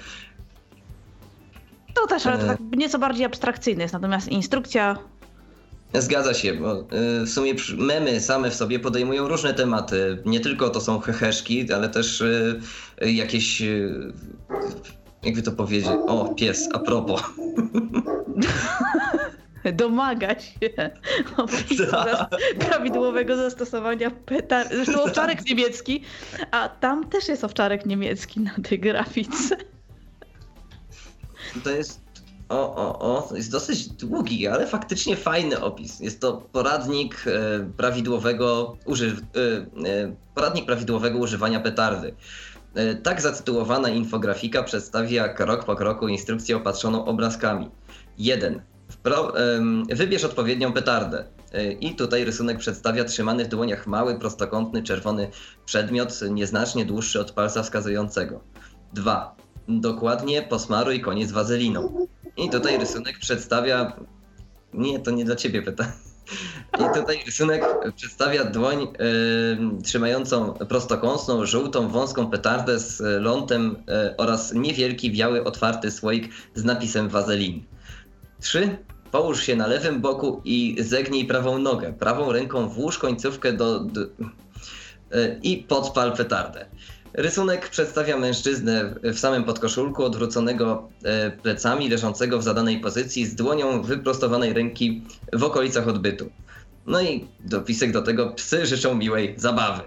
[1.94, 2.46] To też, ale to e.
[2.46, 4.96] tak nieco bardziej abstrakcyjne jest, natomiast instrukcja
[5.94, 6.84] Zgadza się, bo e,
[7.24, 10.22] w sumie memy same w sobie podejmują różne tematy.
[10.26, 13.62] Nie tylko to są heheszki, ale też e, jakieś.
[15.22, 15.88] Jakby to powiedzieć?
[16.07, 17.22] O, pies, a propos.
[19.73, 20.71] domaga się
[21.91, 22.29] tak.
[22.59, 24.73] prawidłowego zastosowania petard.
[24.73, 26.03] Zresztą owczarek niemiecki,
[26.51, 29.57] a tam też jest owczarek niemiecki na tej grafice.
[31.65, 32.09] To jest
[32.49, 36.01] o, o, o, jest dosyć długi, ale faktycznie fajny opis.
[36.01, 42.15] Jest to poradnik e, prawidłowego, uży, e, e, poradnik prawidłowego używania petardy.
[43.03, 47.71] Tak zatytułowana infografika przedstawia krok po kroku instrukcję opatrzoną obrazkami.
[48.19, 48.63] 1.
[49.89, 51.24] Wybierz odpowiednią petardę.
[51.53, 55.30] E, I tutaj rysunek przedstawia trzymany w dłoniach mały, prostokątny, czerwony
[55.64, 58.41] przedmiot, nieznacznie dłuższy od palca wskazującego.
[58.93, 59.36] 2.
[59.68, 62.07] Dokładnie posmaruj koniec wazeliną.
[62.36, 63.93] I tutaj rysunek przedstawia.
[64.74, 65.93] Nie, to nie dla ciebie pytanie.
[66.80, 67.64] I tutaj rysunek
[67.97, 73.76] przedstawia dłoń y, trzymającą prostokątną, żółtą, wąską petardę z lądem
[74.11, 77.64] y, oraz niewielki, biały, otwarty słoik z napisem wazelin.
[78.41, 78.78] 3.
[79.11, 81.93] Połóż się na lewym boku i zegnij prawą nogę.
[81.93, 86.66] Prawą ręką włóż końcówkę do, do e, i podpal petardę.
[87.14, 93.82] Rysunek przedstawia mężczyznę w samym podkoszulku, odwróconego e, plecami, leżącego w zadanej pozycji, z dłonią
[93.82, 96.30] wyprostowanej ręki w okolicach odbytu.
[96.86, 99.82] No i dopisek do tego psy życzą miłej zabawy.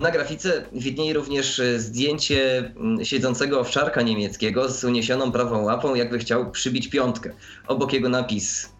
[0.00, 6.50] Na grafice widnieje również zdjęcie mm, siedzącego owczarka niemieckiego z uniesioną prawą łapą, jakby chciał
[6.50, 7.30] przybić piątkę.
[7.66, 8.72] Obok jego napis,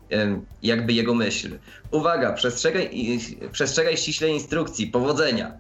[0.62, 1.58] jakby jego myśl.
[1.90, 2.90] Uwaga, przestrzegaj,
[3.52, 5.52] przestrzegaj ściśle instrukcji, powodzenia.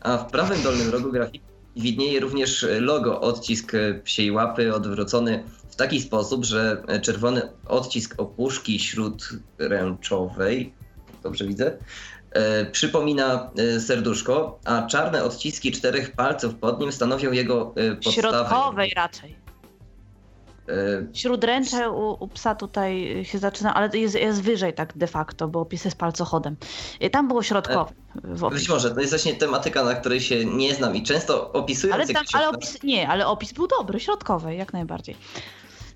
[0.00, 1.44] A w prawym dolnym rogu grafiki
[1.76, 3.72] widnieje również logo, odcisk
[4.04, 10.74] psiej łapy odwrócony w taki sposób, że czerwony odcisk opuszki śródręczowej,
[11.22, 11.78] dobrze widzę, e,
[12.72, 18.12] przypomina e, serduszko, a czarne odciski czterech palców pod nim stanowią jego e, podstawę.
[18.12, 19.46] Środkowej raczej.
[21.12, 25.60] Śródręcze u, u, psa tutaj się zaczyna, ale jest, jest wyżej tak de facto, bo
[25.60, 26.56] opis jest palcochodem.
[27.12, 27.92] Tam było środkowe.
[28.50, 31.94] Być może, to jest właśnie tematyka, na której się nie znam i często opisując...
[31.94, 35.16] Ale, tam, ale opis, nie, ale opis był dobry, środkowy, jak najbardziej.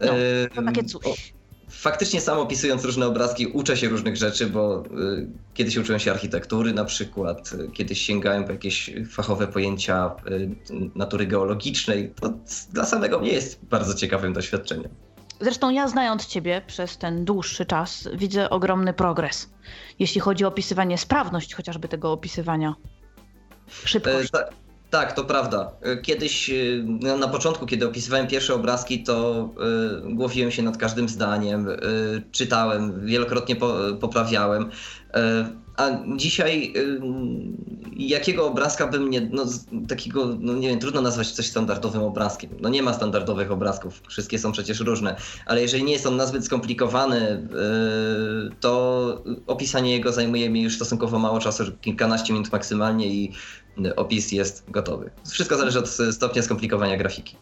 [0.01, 0.13] No,
[0.55, 1.33] to takie coś.
[1.71, 6.73] Faktycznie sam opisując różne obrazki uczę się różnych rzeczy, bo y, kiedyś uczyłem się architektury
[6.73, 10.51] na przykład, y, kiedyś sięgałem po jakieś fachowe pojęcia y,
[10.95, 12.15] natury geologicznej.
[12.21, 12.33] To
[12.73, 14.89] dla samego mnie jest bardzo ciekawym doświadczeniem.
[15.41, 19.51] Zresztą ja znając Ciebie przez ten dłuższy czas widzę ogromny progres,
[19.99, 22.75] jeśli chodzi o opisywanie, sprawność chociażby tego opisywania.
[23.85, 24.29] Szybkość.
[24.35, 24.49] E, ta,
[24.91, 25.73] tak, to prawda.
[25.83, 29.49] E, kiedyś e, na początku, kiedy opisywałem pierwsze obrazki, to
[30.09, 31.77] y, głowiłem się nad każdym zdaniem, y,
[32.33, 34.63] czytałem, wielokrotnie po, poprawiałem.
[34.63, 34.71] Y,
[35.77, 36.73] a dzisiaj
[37.97, 39.45] jakiego obrazka bym nie, no,
[39.89, 42.51] takiego, no nie wiem, trudno nazwać coś standardowym obrazkiem.
[42.61, 45.17] No nie ma standardowych obrazków, wszystkie są przecież różne,
[45.47, 47.49] ale jeżeli nie jest on nazbyt skomplikowany,
[48.61, 53.33] to opisanie jego zajmuje mi już stosunkowo mało czasu, kilkanaście minut maksymalnie i
[53.97, 55.11] opis jest gotowy.
[55.31, 57.37] Wszystko zależy od stopnia skomplikowania grafiki.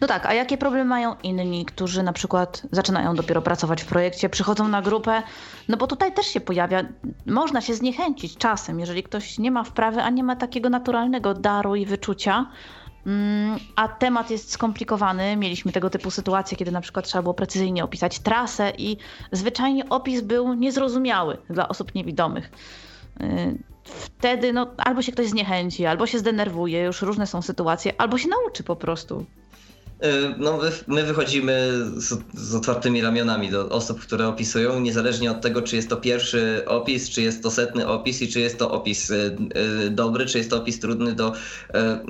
[0.00, 4.28] No tak, a jakie problemy mają inni, którzy na przykład zaczynają dopiero pracować w projekcie,
[4.28, 5.22] przychodzą na grupę?
[5.68, 6.84] No bo tutaj też się pojawia,
[7.26, 11.74] można się zniechęcić czasem, jeżeli ktoś nie ma wprawy, a nie ma takiego naturalnego daru
[11.76, 12.46] i wyczucia,
[13.06, 15.36] mm, a temat jest skomplikowany.
[15.36, 18.96] Mieliśmy tego typu sytuacje, kiedy na przykład trzeba było precyzyjnie opisać trasę i
[19.32, 22.50] zwyczajnie opis był niezrozumiały dla osób niewidomych.
[23.84, 28.28] Wtedy no, albo się ktoś zniechęci, albo się zdenerwuje, już różne są sytuacje, albo się
[28.28, 29.24] nauczy po prostu.
[30.04, 35.62] Y, no, my wychodzimy z, z, otwartymi ramionami do osób, które opisują, niezależnie od tego,
[35.62, 39.10] czy jest to pierwszy opis, czy jest to setny opis i czy jest to opis
[39.10, 39.36] y,
[39.90, 41.32] dobry, czy jest to opis trudny do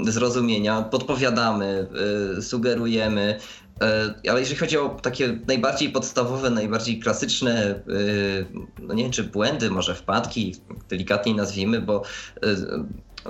[0.05, 0.83] zrozumienia.
[0.83, 1.87] Podpowiadamy,
[2.41, 3.39] sugerujemy.
[4.31, 7.83] Ale jeżeli chodzi o takie najbardziej podstawowe, najbardziej klasyczne,
[8.83, 10.55] no nie wiem czy błędy, może wpadki,
[10.89, 12.03] delikatniej nazwijmy, bo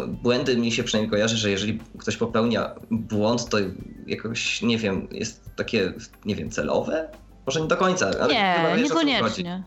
[0.09, 3.59] błędy mi się przynajmniej kojarzy, że jeżeli ktoś popełnia błąd, to
[4.07, 5.93] jakoś, nie wiem, jest takie,
[6.25, 7.09] nie wiem, celowe?
[7.47, 9.63] Może nie do końca, ale nie, chyba wiesz, niekoniecznie.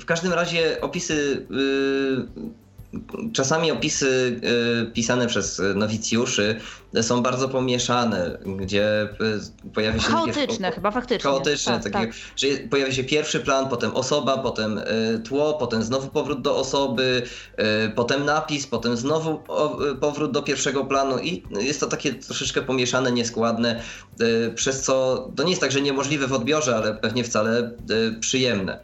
[0.00, 1.46] W każdym razie opisy
[3.32, 4.40] Czasami opisy
[4.86, 6.60] y, pisane przez nowicjuszy
[7.02, 9.02] są bardzo pomieszane, gdzie
[9.64, 10.08] y, pojawia się...
[10.08, 11.30] Chaotyczne chyba, faktycznie.
[11.30, 12.14] Chaotyczne, tak, takie, tak.
[12.36, 17.22] że pojawia się pierwszy plan, potem osoba, potem y, tło, potem znowu powrót do osoby,
[17.94, 19.42] potem napis, potem znowu
[20.00, 23.82] powrót do pierwszego planu i jest to takie troszeczkę pomieszane, nieskładne,
[24.54, 27.70] przez co to nie jest tak, że niemożliwe w odbiorze, ale pewnie wcale
[28.20, 28.80] przyjemne.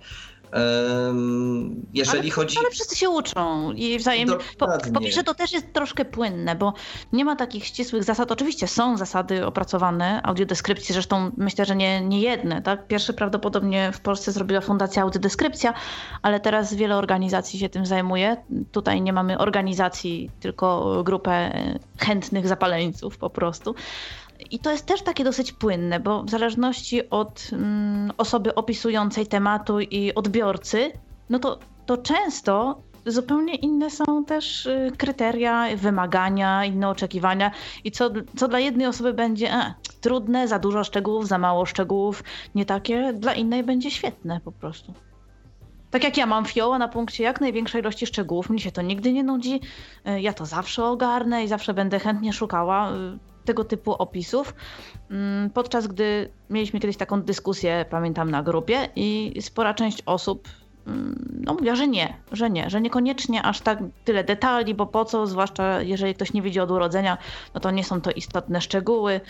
[1.94, 2.58] Jeżeli ale, chodzi.
[2.58, 4.36] Ale wszyscy się uczą i wzajemnie.
[4.58, 6.74] Po, po pierwsze, to też jest troszkę płynne, bo
[7.12, 8.32] nie ma takich ścisłych zasad.
[8.32, 12.62] Oczywiście są zasady opracowane, audiodeskrypcji, zresztą myślę, że nie, nie jedne.
[12.62, 12.86] Tak?
[12.86, 15.74] Pierwszy prawdopodobnie w Polsce zrobiła Fundacja Audiodeskrypcja,
[16.22, 18.36] ale teraz wiele organizacji się tym zajmuje.
[18.72, 21.52] Tutaj nie mamy organizacji, tylko grupę
[21.98, 23.74] chętnych zapaleńców po prostu.
[24.50, 29.80] I to jest też takie dosyć płynne, bo w zależności od mm, osoby opisującej tematu
[29.80, 30.92] i odbiorcy,
[31.30, 37.50] no to, to często zupełnie inne są też y, kryteria, wymagania, inne oczekiwania
[37.84, 42.24] i co, co dla jednej osoby będzie e, trudne, za dużo szczegółów, za mało szczegółów,
[42.54, 44.94] nie takie, dla innej będzie świetne po prostu.
[45.90, 49.12] Tak jak ja mam fioła na punkcie jak największej ilości szczegółów, mnie się to nigdy
[49.12, 49.60] nie nudzi,
[50.08, 54.54] y, ja to zawsze ogarnę i zawsze będę chętnie szukała y, tego typu opisów,
[55.10, 60.48] mm, podczas gdy mieliśmy kiedyś taką dyskusję, pamiętam, na grupie i spora część osób
[60.86, 65.04] mm, no, mówiła, że nie, że nie, że niekoniecznie aż tak tyle detali, bo po
[65.04, 67.18] co, zwłaszcza jeżeli ktoś nie widzi od urodzenia,
[67.54, 69.20] no to nie są to istotne szczegóły.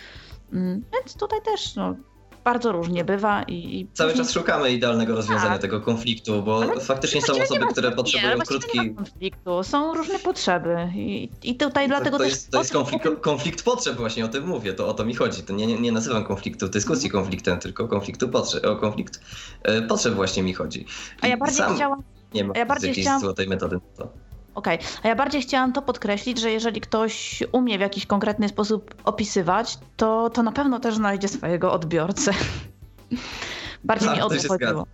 [0.53, 1.95] Mm, więc tutaj też no,
[2.43, 3.87] bardzo różnie bywa i...
[3.93, 5.61] Cały czas szukamy idealnego rozwiązania tak.
[5.61, 8.79] tego konfliktu, bo ale faktycznie są osoby, które potrzebują nie, krótki...
[8.79, 13.07] Nie konfliktu, są różne potrzeby i, i tutaj dlatego to, to jest, To jest konflikt,
[13.21, 15.43] konflikt potrzeb, właśnie o tym mówię, to o to mi chodzi.
[15.43, 17.23] To nie, nie, nie nazywam konfliktu dyskusji mhm.
[17.23, 19.21] konfliktem, tylko konfliktu potrzeb, o konflikt
[19.63, 20.81] e, potrzeb właśnie mi chodzi.
[20.81, 20.85] I
[21.21, 22.03] a ja bardziej chciałam...
[22.33, 23.21] Nie ma ja bardziej chciałam...
[23.21, 24.30] złotej metody na to.
[24.55, 24.87] Okej, okay.
[25.03, 29.77] a ja bardziej chciałam to podkreślić, że jeżeli ktoś umie w jakiś konkretny sposób opisywać,
[29.97, 32.31] to, to na pewno też znajdzie swojego odbiorcę.
[33.83, 34.85] bardziej tak, mi o to chodziło.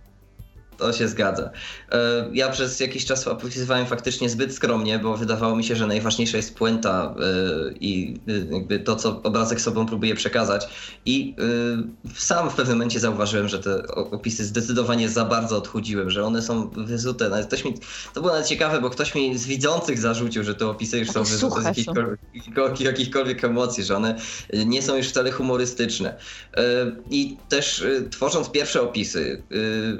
[0.78, 1.50] To się zgadza.
[1.92, 6.36] E, ja przez jakiś czas opisywałem faktycznie zbyt skromnie, bo wydawało mi się, że najważniejsza
[6.36, 10.68] jest puenta e, i e, jakby to, co obrazek sobą próbuje przekazać.
[11.06, 11.34] I
[12.14, 16.70] sam w pewnym momencie zauważyłem, że te opisy zdecydowanie za bardzo odchudziłem, że one są
[16.70, 17.28] wyzute.
[17.28, 17.74] Nawet ktoś mi,
[18.14, 21.24] to było nawet ciekawe, bo ktoś mi z widzących zarzucił, że te opisy już są
[21.24, 24.18] wyzute z jakichkolwiek, jakichkolwiek emocji, że one
[24.66, 26.16] nie są już wcale humorystyczne.
[27.10, 29.42] I też tworząc pierwsze opisy,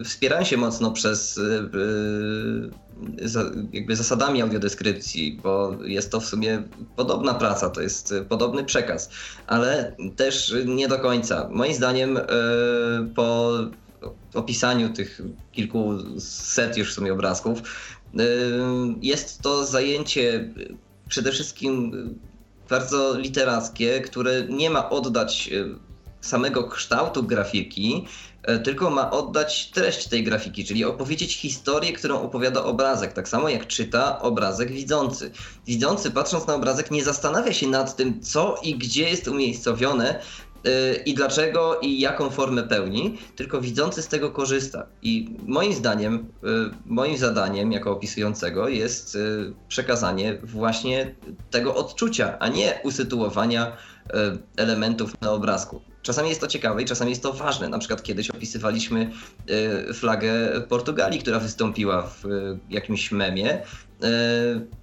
[0.05, 1.41] wspierałem się mocno przez y,
[3.25, 6.63] y, jakby zasadami audiodeskrypcji, bo jest to w sumie
[6.97, 9.11] podobna praca, to jest podobny przekaz,
[9.47, 11.49] ale też nie do końca.
[11.53, 12.21] Moim zdaniem y,
[13.15, 13.53] po
[14.35, 15.21] opisaniu tych
[15.53, 17.59] kilkuset już w sumie obrazków
[19.03, 20.55] jest to zajęcie
[21.09, 21.93] przede wszystkim
[22.71, 25.51] bardzo literackie, które nie ma oddać
[26.21, 28.07] samego kształtu grafiki,
[28.65, 33.67] tylko ma oddać treść tej grafiki, czyli opowiedzieć historię, którą opowiada obrazek, tak samo jak
[33.67, 35.31] czyta obrazek widzący.
[35.67, 40.21] Widzący, patrząc na obrazek, nie zastanawia się nad tym, co i gdzie jest umiejscowione,
[40.65, 44.87] e, i dlaczego i jaką formę pełni, tylko widzący z tego korzysta.
[45.03, 46.49] I moim zdaniem, e,
[46.87, 49.19] moim zadaniem jako opisującego jest
[49.69, 51.15] przekazanie właśnie
[51.51, 53.77] tego odczucia, a nie usytuowania
[54.57, 55.81] elementów na obrazku.
[56.09, 57.69] Czasami jest to ciekawe i czasami jest to ważne.
[57.69, 59.11] Na przykład kiedyś opisywaliśmy
[59.91, 63.63] y, flagę Portugalii, która wystąpiła w y, jakimś memie y,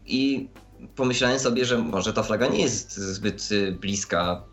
[0.06, 0.50] i
[0.96, 3.50] pomyślałem sobie, że może ta flaga nie jest zbyt
[3.82, 4.44] bliska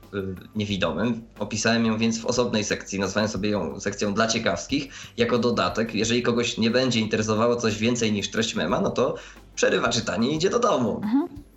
[0.57, 1.23] niewidomym.
[1.39, 5.95] Opisałem ją więc w osobnej sekcji, nazwałem sobie ją sekcją dla ciekawskich, jako dodatek.
[5.95, 9.15] Jeżeli kogoś nie będzie interesowało coś więcej niż treść mema, no to
[9.55, 11.01] przerywa czytanie i idzie do domu.
[11.05, 11.52] Mhm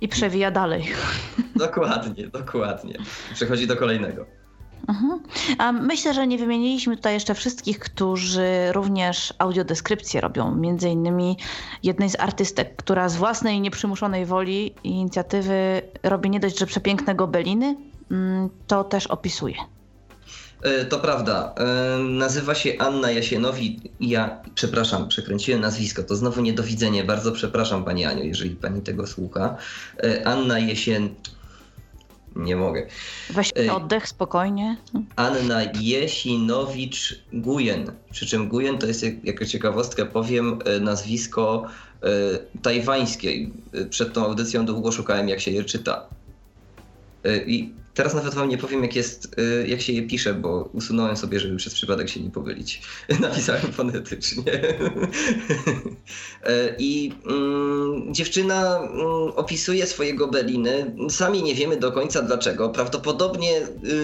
[0.00, 0.84] i przewija dalej.
[1.56, 2.98] Dokładnie, dokładnie.
[3.34, 4.26] Przechodzi do kolejnego.
[5.58, 10.54] A myślę, że nie wymieniliśmy tutaj jeszcze wszystkich, którzy również audiodeskrypcję robią.
[10.54, 11.36] Między innymi
[11.82, 17.14] jednej z artystek, która z własnej nieprzymuszonej woli i inicjatywy robi nie dość, że przepiękne
[17.14, 17.76] gobeliny,
[18.10, 19.56] mm, to też opisuje.
[20.66, 21.54] E, to prawda.
[21.56, 23.80] E, nazywa się Anna Jasienowi.
[24.00, 26.02] Ja, przepraszam, przekręciłem nazwisko.
[26.02, 27.04] To znowu niedowidzenie.
[27.04, 29.56] Bardzo przepraszam Pani Aniu, jeżeli Pani tego słucha.
[30.02, 31.08] E, Anna Jesien...
[32.36, 32.86] Nie mogę.
[33.30, 34.76] Weź oddech, spokojnie.
[35.16, 37.92] Anna Jesinowicz-Gujen.
[38.10, 41.66] Przy czym Gujen to jest, jako ciekawostkę powiem, nazwisko
[42.62, 43.50] tajwańskie.
[43.90, 46.06] Przed tą audycją długo szukałem, jak się je czyta.
[47.46, 51.16] I Teraz nawet wam nie powiem, jak, jest, y, jak się je pisze, bo usunąłem
[51.16, 52.82] sobie, żeby przez przypadek się nie pomylić.
[53.20, 54.44] Napisałem fonetycznie.
[56.44, 59.02] E, I mm, dziewczyna mm,
[59.36, 60.94] opisuje swoje gobeliny.
[61.10, 62.68] Sami nie wiemy do końca dlaczego.
[62.68, 63.60] Prawdopodobnie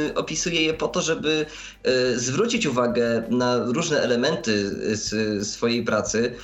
[0.09, 1.47] y, opisuje je po to, żeby
[1.87, 6.35] y, zwrócić uwagę na różne elementy z, swojej pracy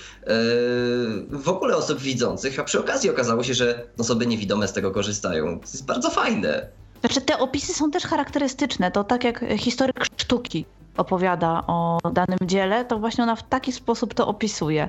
[1.30, 5.60] w ogóle osób widzących, a przy okazji okazało się, że osoby niewidome z tego korzystają.
[5.60, 6.68] To jest bardzo fajne.
[7.00, 8.90] Znaczy te opisy są też charakterystyczne.
[8.90, 10.64] To tak jak historyk sztuki
[10.96, 14.88] opowiada o danym dziele, to właśnie ona w taki sposób to opisuje.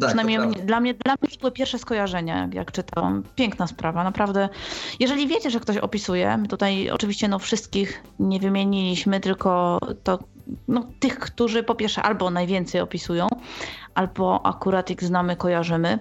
[0.00, 3.22] Tak, Przynajmniej dla mnie, dla mnie to były pierwsze skojarzenia, jak czytałam.
[3.36, 4.48] Piękna sprawa, naprawdę.
[5.00, 10.18] Jeżeli wiecie, że ktoś opisuje, tutaj oczywiście no, wszystkich nie wymieniliśmy, tylko to
[10.68, 13.28] no, tych, którzy po pierwsze albo najwięcej opisują,
[13.94, 15.98] albo akurat ich znamy, kojarzymy.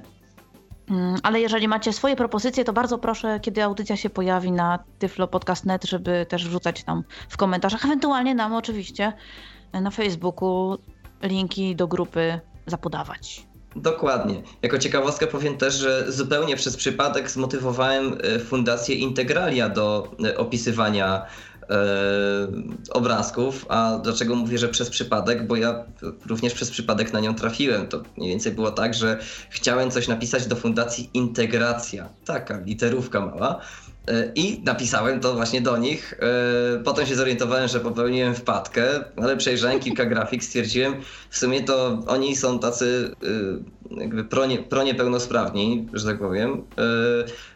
[0.90, 5.84] Mm, ale jeżeli macie swoje propozycje, to bardzo proszę, kiedy audycja się pojawi na tyflopodcast.net,
[5.86, 9.14] żeby też wrzucać tam w komentarzach, ewentualnie nam oczywiście
[9.74, 10.78] na Facebooku
[11.22, 13.48] linki do grupy zapodawać.
[13.76, 14.42] Dokładnie.
[14.62, 21.26] Jako ciekawostkę powiem też, że zupełnie przez przypadek zmotywowałem e, Fundację Integralia do e, opisywania
[22.90, 23.66] obrazków.
[23.70, 25.48] A dlaczego mówię, że przez przypadek?
[25.48, 25.84] Bo ja
[26.26, 27.88] również przez przypadek na nią trafiłem.
[27.88, 32.10] To mniej więcej było tak, że chciałem coś napisać do Fundacji Integracja.
[32.26, 33.60] Taka literówka mała.
[34.08, 36.14] E, I napisałem to właśnie do nich.
[36.14, 38.84] E, potem się zorientowałem, że popełniłem wpadkę,
[39.16, 40.96] ale przejrzałem kilka grafik, stwierdziłem,
[41.30, 43.12] w sumie to oni są tacy
[43.92, 44.60] e, jakby pronie,
[45.94, 46.64] że tak powiem.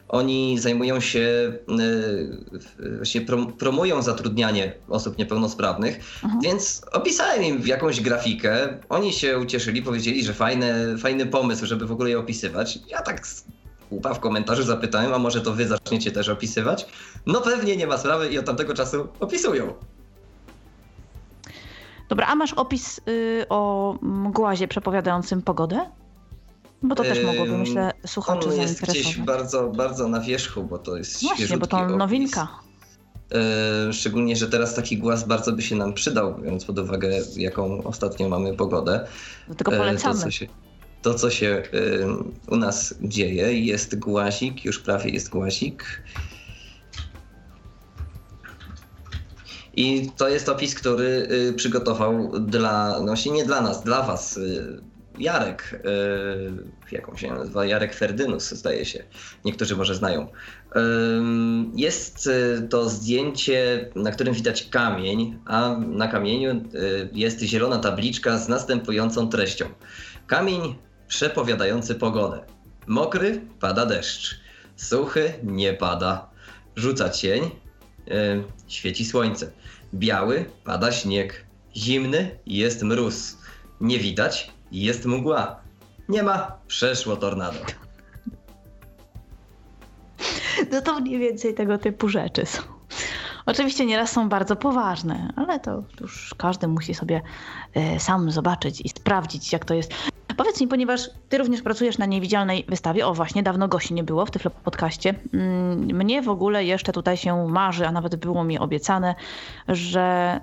[0.09, 1.53] Oni zajmują się,
[2.95, 3.21] właśnie
[3.57, 6.41] promują zatrudnianie osób niepełnosprawnych, mhm.
[6.41, 8.77] więc opisałem im jakąś grafikę.
[8.89, 12.79] Oni się ucieszyli, powiedzieli, że fajny, fajny pomysł, żeby w ogóle je opisywać.
[12.89, 13.21] Ja tak
[13.89, 16.87] Kupa w komentarzu zapytałem, a może to wy zaczniecie też opisywać?
[17.25, 19.73] No pewnie nie ma sprawy i od tamtego czasu opisują.
[22.09, 23.95] Dobra, a masz opis y, o
[24.31, 25.89] głazie przepowiadającym pogodę?
[26.83, 30.97] Bo to też mogłoby, myślę, słuchaczy On jest gdzieś bardzo, bardzo na wierzchu, bo to
[30.97, 31.97] jest Właśnie, bo to opis.
[31.97, 32.47] nowinka.
[33.31, 37.83] E, szczególnie, że teraz taki głaz bardzo by się nam przydał, biorąc pod uwagę, jaką
[37.83, 39.07] ostatnio mamy pogodę.
[39.47, 40.15] Dlatego e, polecamy.
[40.15, 40.47] To, co się,
[41.01, 41.63] to, co się
[42.47, 46.03] u nas dzieje, jest głazik, już prawie jest głazik.
[49.75, 54.37] I to jest opis, który y, przygotował dla, no właśnie nie dla nas, dla was
[54.37, 54.81] y,
[55.19, 57.65] Jarek, y, jak on się nazywa?
[57.65, 59.03] Jarek Ferdynus, zdaje się.
[59.45, 60.27] Niektórzy może znają.
[61.75, 62.29] Jest
[62.69, 66.63] to zdjęcie, na którym widać kamień, a na kamieniu
[67.13, 69.65] jest zielona tabliczka z następującą treścią.
[70.27, 70.75] Kamień
[71.07, 72.43] przepowiadający pogodę.
[72.87, 74.39] Mokry pada deszcz,
[74.75, 76.29] suchy nie pada,
[76.75, 77.51] rzuca cień,
[78.67, 79.51] świeci słońce.
[79.93, 81.45] Biały pada śnieg,
[81.75, 83.37] zimny jest mróz,
[83.81, 85.59] nie widać jest mgła.
[86.09, 87.59] Nie ma, przeszło tornado.
[90.71, 92.61] No to mniej więcej tego typu rzeczy są.
[93.45, 97.21] Oczywiście nieraz są bardzo poważne, ale to już każdy musi sobie
[97.73, 99.93] e, sam zobaczyć i sprawdzić, jak to jest.
[100.37, 104.25] Powiedz mi, ponieważ ty również pracujesz na niewidzialnej wystawie, o właśnie, dawno gości nie było
[104.25, 105.13] w Tyflo podcaście.
[105.33, 109.15] Mm, mnie w ogóle jeszcze tutaj się marzy, a nawet było mi obiecane,
[109.67, 110.39] że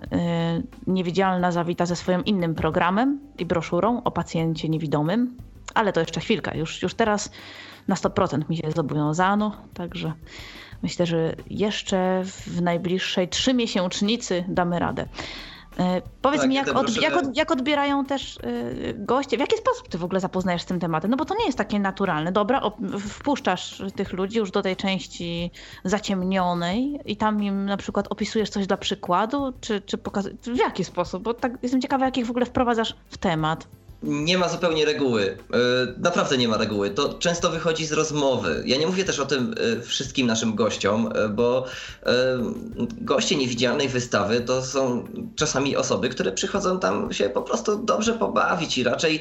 [0.87, 5.37] y, niewidzialna zawita ze swoim innym programem i broszurą o pacjencie niewidomym,
[5.75, 6.59] ale to jeszcze chwilkę.
[6.59, 7.31] Już, już teraz
[7.89, 10.13] na 100% mi się zobowiązano, także
[10.83, 15.07] myślę, że jeszcze w najbliższej trzymiesięcznicy damy radę.
[15.79, 19.57] E, powiedz tak, mi, jak, od, jak, od, jak, odbierają też y, goście, w jaki
[19.57, 21.11] sposób ty w ogóle zapoznajesz z tym tematem?
[21.11, 22.33] No bo to nie jest takie naturalne.
[22.33, 22.61] Dobra,
[23.01, 25.51] wpuszczasz tych ludzi już do tej części
[25.85, 30.85] zaciemnionej i tam im na przykład opisujesz coś dla przykładu, czy, czy pokazujesz, w jaki
[30.85, 31.23] sposób?
[31.23, 33.69] Bo tak jestem ciekawa, jak ich w ogóle wprowadzasz w temat.
[34.03, 35.37] Nie ma zupełnie reguły.
[35.53, 35.57] E,
[35.97, 36.91] naprawdę nie ma reguły.
[36.91, 38.63] To często wychodzi z rozmowy.
[38.67, 41.65] Ja nie mówię też o tym e, wszystkim naszym gościom, e, bo
[43.01, 48.79] goście niewidzialnej wystawy to są czasami osoby, które przychodzą tam się po prostu dobrze pobawić
[48.79, 49.21] i raczej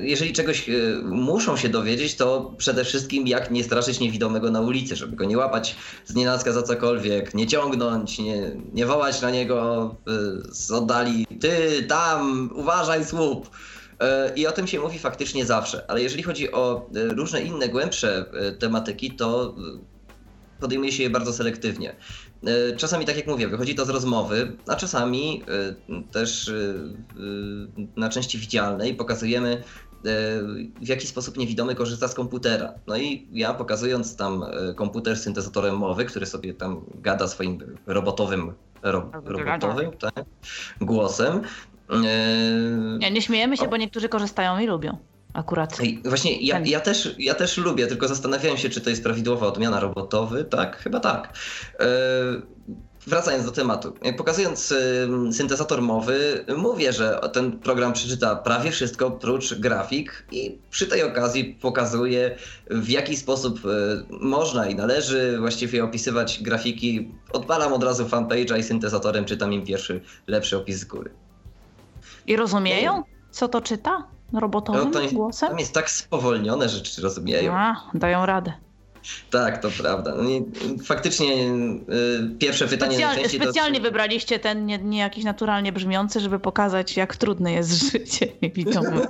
[0.00, 0.70] jeżeli czegoś
[1.04, 5.38] muszą się dowiedzieć, to przede wszystkim jak nie straszyć niewidomego na ulicy, żeby go nie
[5.38, 5.76] łapać
[6.06, 9.94] z nienacka za cokolwiek, nie ciągnąć, nie, nie wołać na niego
[10.50, 13.50] z oddali ty tam, uważaj słup.
[14.00, 17.68] E, I o tym się mówi faktycznie zawsze, ale jeżeli chodzi o e, różne inne
[17.68, 19.54] głębsze e, tematyki, to
[20.60, 21.96] podejmuje się je bardzo selektywnie.
[22.76, 25.42] Czasami, tak jak mówię, wychodzi to z rozmowy, a czasami
[26.12, 26.52] też
[27.96, 29.62] na części widzialnej pokazujemy,
[30.82, 32.74] w jaki sposób niewidomy korzysta z komputera.
[32.86, 34.44] No i ja pokazując tam
[34.76, 40.24] komputer z syntezatorem mowy, który sobie tam gada swoim robotowym, ro, robotowym tak,
[40.80, 41.42] głosem,
[42.98, 43.68] nie, nie śmiejemy się, o.
[43.68, 44.98] bo niektórzy korzystają i lubią.
[45.34, 45.78] Akurat.
[46.04, 49.80] Właśnie ja, ja, też, ja też lubię, tylko zastanawiałem się, czy to jest prawidłowa odmiana
[49.80, 50.44] robotowy.
[50.44, 51.32] Tak, chyba tak.
[51.80, 51.86] Yy,
[53.06, 53.94] wracając do tematu.
[54.16, 60.86] Pokazując yy, syntezator mowy, mówię, że ten program przeczyta prawie wszystko oprócz grafik i przy
[60.86, 62.36] tej okazji pokazuje,
[62.70, 63.60] w jaki sposób
[64.10, 67.14] można i należy właściwie opisywać grafiki.
[67.32, 71.10] Odpalam od razu fanpage'a i syntezatorem czytam im pierwszy, lepszy opis z góry.
[72.28, 75.48] I rozumieją, co to czyta robotowym no to głosem?
[75.48, 77.52] Tam jest tak spowolnione, że czy rozumieją.
[77.52, 78.52] A, dają radę.
[79.30, 80.14] Tak, to prawda.
[80.16, 80.44] No i
[80.84, 83.82] faktycznie y, pierwsze pytanie Specjal, najczęściej Specjalnie to...
[83.82, 89.06] wybraliście ten nie, nie, jakiś naturalnie brzmiący, żeby pokazać, jak trudne jest życie niewidomych.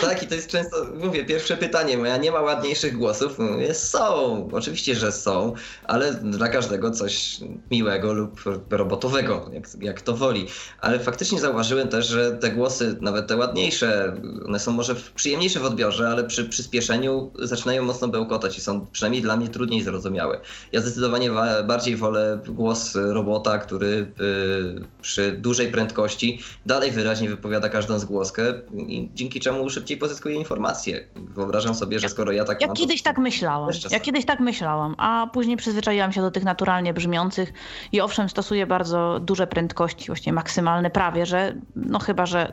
[0.00, 3.38] Tak, i to jest często, mówię, pierwsze pytanie moja, nie ma ładniejszych głosów?
[3.38, 5.52] Mówię, są, oczywiście, że są,
[5.84, 10.46] ale dla każdego coś miłego lub robotowego, jak, jak to woli.
[10.80, 14.16] Ale faktycznie zauważyłem też, że te głosy, nawet te ładniejsze,
[14.46, 19.22] one są może przyjemniejsze w odbiorze, ale przy przyspieszeniu zaczynają mocno bełkotać i są przynajmniej
[19.22, 20.40] dla mnie trudniej zrozumiałe.
[20.72, 21.30] Ja zdecydowanie
[21.66, 28.54] bardziej wolę głos robota, który y, przy dużej prędkości dalej wyraźnie wypowiada każdą zgłoskę
[28.88, 31.06] i dzięki czemu szybciej pozyskuję informacje.
[31.14, 33.70] Wyobrażam sobie, że skoro ja tak ja mam, kiedyś tak myślałam.
[33.90, 37.52] Ja kiedyś tak myślałam, a później przyzwyczaiłam się do tych naturalnie brzmiących
[37.92, 42.52] i owszem stosuję bardzo duże prędkości, właśnie maksymalne prawie, że no chyba, że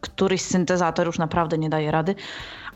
[0.00, 2.14] któryś syntezator już naprawdę nie daje rady,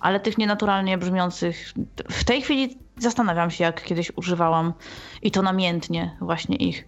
[0.00, 1.72] ale tych nienaturalnie brzmiących
[2.10, 4.72] w tej chwili zastanawiam się, jak kiedyś używałam
[5.22, 6.84] i to namiętnie właśnie ich.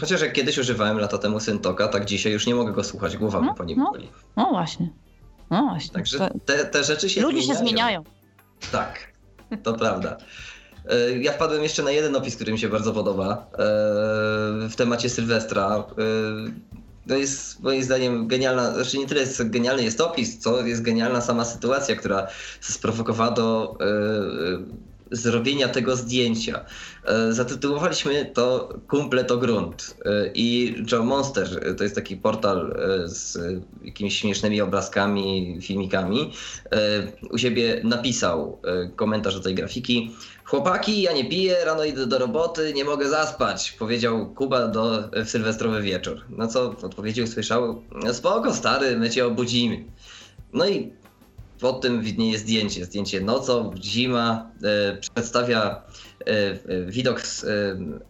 [0.00, 3.40] Chociaż jak kiedyś używałem lata temu Syntoka, tak dzisiaj już nie mogę go słuchać, głowa
[3.40, 4.08] no, po nim no, boli.
[4.36, 4.88] No właśnie.
[5.50, 5.92] No właśnie.
[5.94, 7.58] Także te, te rzeczy się Ludzie zmieniają.
[7.58, 8.04] się zmieniają.
[8.72, 9.12] Tak,
[9.62, 10.16] to prawda.
[10.90, 13.46] E, ja wpadłem jeszcze na jeden opis, który mi się bardzo podoba.
[13.52, 13.56] E,
[14.68, 15.84] w temacie Sylwestra.
[15.98, 20.82] E, to jest moim zdaniem genialna, znaczy nie tyle jest genialny jest opis, co jest
[20.82, 22.26] genialna sama sytuacja, która
[22.60, 23.78] sprowokowała do
[25.10, 26.64] zrobienia tego zdjęcia.
[27.04, 29.96] E, zatytułowaliśmy to Kumple to grunt.
[30.04, 33.38] E, I Joe Monster, e, to jest taki portal z
[33.84, 36.32] jakimiś śmiesznymi obrazkami, filmikami,
[37.30, 38.60] u siebie napisał
[38.96, 40.10] komentarz do tej grafiki.
[40.44, 45.30] Chłopaki, ja nie piję, rano idę do roboty, nie mogę zaspać, powiedział Kuba do, w
[45.30, 46.20] sylwestrowy wieczór.
[46.28, 47.82] Na co w odpowiedzi usłyszał,
[48.12, 49.84] spoko stary, my cię obudzimy.
[50.52, 50.92] No i
[51.60, 55.82] pod tym widnieje zdjęcie, zdjęcie nocą, zima, e, przedstawia
[56.86, 57.46] widok z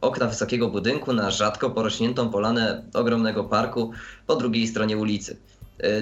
[0.00, 3.90] okna wysokiego budynku na rzadko porośniętą polanę ogromnego parku
[4.26, 5.36] po drugiej stronie ulicy.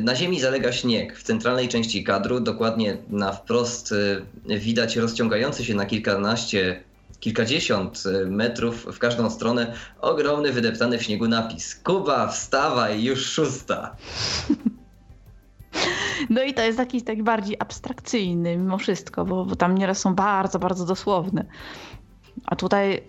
[0.00, 1.18] Na ziemi zalega śnieg.
[1.18, 3.94] W centralnej części kadru, dokładnie na wprost,
[4.46, 6.82] widać rozciągający się na kilkanaście,
[7.20, 13.96] kilkadziesiąt metrów w każdą stronę ogromny, wydeptany w śniegu napis: Kuba, wstawaj, już szósta.
[16.30, 20.58] No i to jest taki bardziej abstrakcyjny mimo wszystko, bo, bo tam nieraz są bardzo,
[20.58, 21.44] bardzo dosłowne.
[22.46, 23.02] A tutaj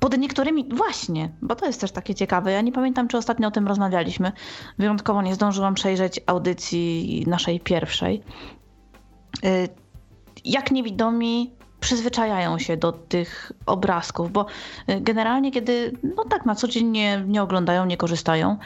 [0.00, 2.52] pod niektórymi, właśnie, bo to jest też takie ciekawe.
[2.52, 4.32] Ja nie pamiętam, czy ostatnio o tym rozmawialiśmy.
[4.78, 8.22] Wyjątkowo nie zdążyłam przejrzeć audycji naszej pierwszej.
[9.44, 9.68] Y,
[10.44, 14.46] jak niewidomi przyzwyczajają się do tych obrazków, bo
[14.88, 18.58] y, generalnie, kiedy no tak na co dzień nie, nie oglądają, nie korzystają,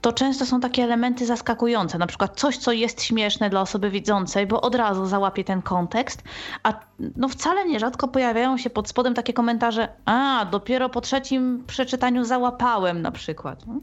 [0.00, 4.46] to często są takie elementy zaskakujące, na przykład coś, co jest śmieszne dla osoby widzącej,
[4.46, 6.22] bo od razu załapie ten kontekst,
[6.62, 6.80] a
[7.16, 13.02] no wcale nierzadko pojawiają się pod spodem takie komentarze, a dopiero po trzecim przeczytaniu załapałem
[13.02, 13.66] na przykład.
[13.66, 13.80] No.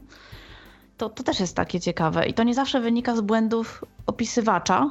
[0.96, 4.90] To, to też jest takie ciekawe i to nie zawsze wynika z błędów opisywacza,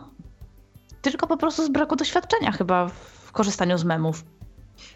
[1.02, 2.88] tylko po prostu z braku doświadczenia chyba
[3.26, 4.24] w korzystaniu z memów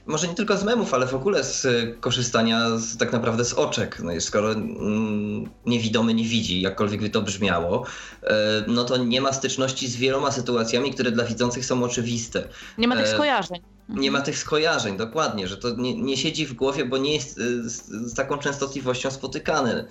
[0.06, 3.54] może nie tylko z memów, ale w ogóle z e, korzystania z, tak naprawdę z
[3.54, 4.00] oczek.
[4.00, 7.86] No skoro mm, niewidomy nie widzi, jakkolwiek by to brzmiało,
[8.24, 12.44] e, no to nie ma styczności z wieloma sytuacjami, które dla widzących są oczywiste.
[12.78, 13.62] Nie ma tych e, skojarzeń.
[13.96, 17.36] Nie ma tych skojarzeń, dokładnie, że to nie, nie siedzi w głowie, bo nie jest
[17.36, 19.86] z, z taką częstotliwością spotykany.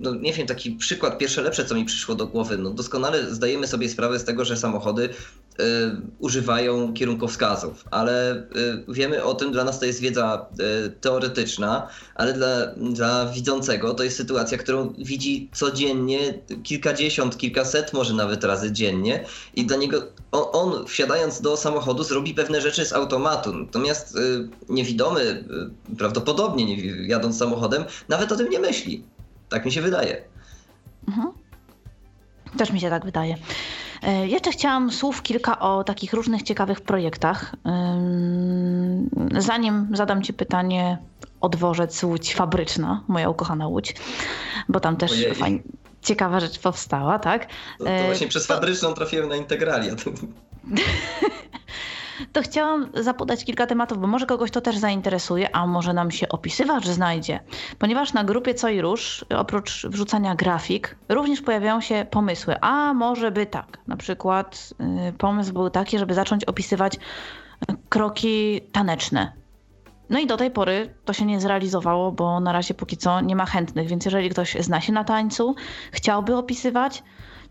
[0.00, 2.58] No, nie wiem, taki przykład, pierwsze lepsze, co mi przyszło do głowy.
[2.58, 5.08] No, doskonale zdajemy sobie sprawę z tego, że samochody
[5.60, 10.46] Y, używają kierunkowskazów, ale y, wiemy o tym, dla nas to jest wiedza
[10.86, 16.18] y, teoretyczna, ale dla, dla widzącego to jest sytuacja, którą widzi codziennie,
[16.62, 19.24] kilkadziesiąt, kilkaset może nawet razy dziennie
[19.54, 24.18] i dla niego on, on wsiadając do samochodu zrobi pewne rzeczy z automatu, natomiast
[24.68, 25.44] niewidomy
[25.98, 26.76] prawdopodobnie nie,
[27.08, 29.04] jadąc samochodem nawet o tym nie myśli.
[29.48, 30.22] Tak mi się wydaje.
[31.08, 31.28] Mhm.
[32.58, 33.36] Też mi się tak wydaje.
[34.02, 37.54] E, jeszcze chciałam słów kilka o takich różnych ciekawych projektach.
[39.38, 40.98] Zanim zadam Ci pytanie
[41.40, 43.94] o dworzec Łódź Fabryczna, moja ukochana Łódź,
[44.68, 45.62] bo tam też fajnie,
[46.02, 47.46] ciekawa rzecz powstała, tak?
[47.78, 49.94] To, to właśnie e, przez Fabryczną trafiłem na Integralia.
[52.32, 56.28] to chciałam zapodać kilka tematów, bo może kogoś to też zainteresuje, a może nam się
[56.28, 57.40] opisywacz znajdzie.
[57.78, 62.60] Ponieważ na grupie Co i Róż, oprócz wrzucania grafik, również pojawiają się pomysły.
[62.60, 63.78] A może by tak.
[63.86, 64.74] Na przykład
[65.08, 66.96] y, pomysł był taki, żeby zacząć opisywać
[67.88, 69.32] kroki taneczne.
[70.10, 73.36] No i do tej pory to się nie zrealizowało, bo na razie póki co nie
[73.36, 75.54] ma chętnych, więc jeżeli ktoś zna się na tańcu,
[75.92, 77.02] chciałby opisywać,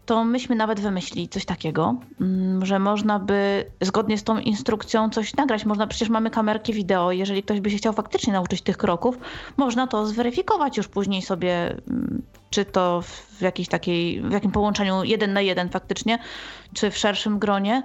[0.08, 5.36] to myśmy nawet wymyślili coś takiego, mm, że można by zgodnie z tą instrukcją coś
[5.36, 5.66] nagrać.
[5.66, 9.18] Można, przecież mamy kamerki wideo, jeżeli ktoś by się chciał faktycznie nauczyć tych kroków,
[9.58, 15.03] można to zweryfikować już później sobie, mm, czy to w jakiejś takiej, w jakim połączeniu
[15.03, 16.20] jeden na jeden faktycznie,
[16.74, 17.84] czy w szerszym gronie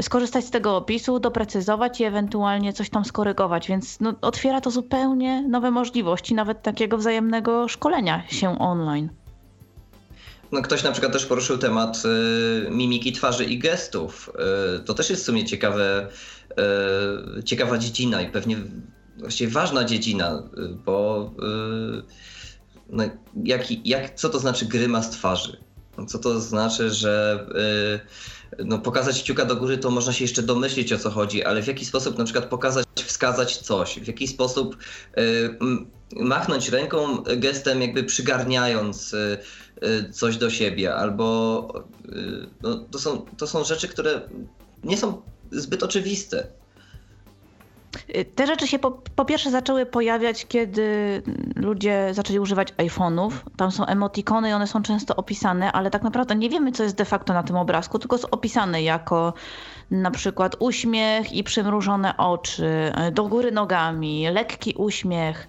[0.00, 5.42] skorzystać z tego opisu, doprecyzować i ewentualnie coś tam skorygować, więc no, otwiera to zupełnie
[5.42, 9.08] nowe możliwości, nawet takiego wzajemnego szkolenia się online.
[10.52, 12.02] No, ktoś na przykład też poruszył temat
[12.66, 14.30] y, mimiki twarzy i gestów.
[14.78, 16.08] Y, to też jest w sumie ciekawe,
[17.38, 18.56] y, ciekawa dziedzina i pewnie
[19.18, 21.30] właściwie ważna dziedzina, y, bo
[21.98, 22.02] y,
[22.90, 23.04] no,
[23.44, 25.56] jak, jak, co to znaczy grymas twarzy?
[26.08, 27.46] Co to znaczy, że
[28.58, 31.62] y, no, pokazać kciuka do góry, to można się jeszcze domyślić o co chodzi, ale
[31.62, 34.76] w jaki sposób na przykład pokazać, wskazać coś, w jaki sposób
[36.16, 39.16] machnąć ręką gestem, jakby przygarniając
[40.12, 41.68] coś do siebie, albo
[42.08, 44.20] y, no, to, są, to są rzeczy, które
[44.84, 45.22] nie są
[45.52, 46.46] zbyt oczywiste.
[48.16, 51.22] Y, te rzeczy się po, po, pierwsze zaczęły pojawiać, kiedy
[51.56, 53.30] ludzie zaczęli używać iPhone'ów.
[53.56, 56.96] Tam są emotikony i one są często opisane, ale tak naprawdę nie wiemy, co jest
[56.96, 59.34] de facto na tym obrazku, tylko jest opisane jako
[59.90, 65.48] na przykład uśmiech i przymrużone oczy, do góry nogami, lekki uśmiech,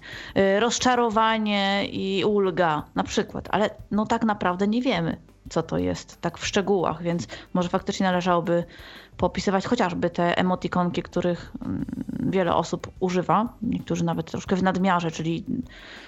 [0.58, 2.82] rozczarowanie i ulga.
[2.94, 5.16] Na przykład, ale no tak naprawdę nie wiemy,
[5.50, 8.64] co to jest tak w szczegółach, więc może faktycznie należałoby
[9.16, 11.84] popisywać chociażby te emotikonki, których mm,
[12.20, 15.44] wiele osób używa, niektórzy nawet troszkę w nadmiarze, czyli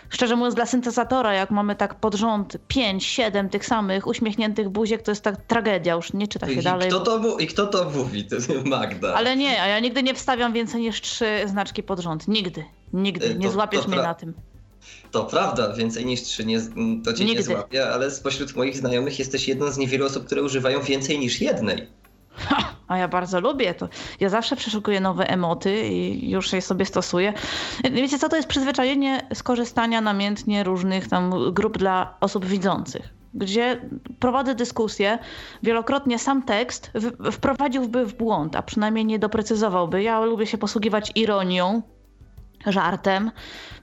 [0.09, 5.03] szczerze mówiąc dla syntezatora, jak mamy tak pod rząd 5, 7 tych samych uśmiechniętych buziek,
[5.03, 6.89] to jest tak tragedia, już nie czyta się I dalej.
[6.89, 8.25] Kto to, I kto to mówi?
[8.25, 9.15] To jest Magda.
[9.15, 12.29] Ale nie, a ja nigdy nie wstawiam więcej niż trzy znaczki pod rząd.
[12.29, 13.27] Nigdy, nigdy.
[13.27, 14.35] E, nie to, złapiesz to mnie na tym.
[15.11, 16.61] To prawda, więcej niż trzy nie,
[17.05, 17.39] to cię Nigdy.
[17.39, 21.41] nie złapie, ale spośród moich znajomych jesteś jedną z niewielu osób, które używają więcej niż
[21.41, 21.87] jednej.
[22.33, 23.89] Ha, a ja bardzo lubię to.
[24.21, 27.33] Ja zawsze przeszukuję nowe emoty i już je sobie stosuję.
[27.93, 33.81] Wiecie co, to jest przyzwyczajenie skorzystania namiętnie różnych tam grup dla osób widzących gdzie
[34.19, 35.19] prowadzę dyskusję,
[35.63, 36.91] wielokrotnie sam tekst
[37.33, 40.03] wprowadziłby w błąd, a przynajmniej nie doprecyzowałby.
[40.03, 41.83] Ja lubię się posługiwać ironią,
[42.67, 43.31] żartem.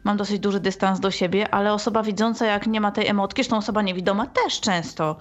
[0.04, 3.58] Mam dosyć duży dystans do siebie, ale osoba widząca, jak nie ma tej emotki, zresztą
[3.58, 5.16] osoba niewidoma też często.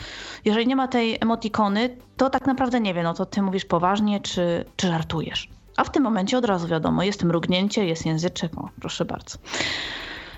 [0.44, 4.20] Jeżeli nie ma tej emotikony, to tak naprawdę nie wie, no to ty mówisz poważnie,
[4.20, 5.48] czy, czy żartujesz.
[5.76, 9.38] A w tym momencie od razu wiadomo, jest mrugnięcie, jest języczek, o, proszę bardzo.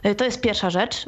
[0.06, 1.06] Y, to jest pierwsza rzecz.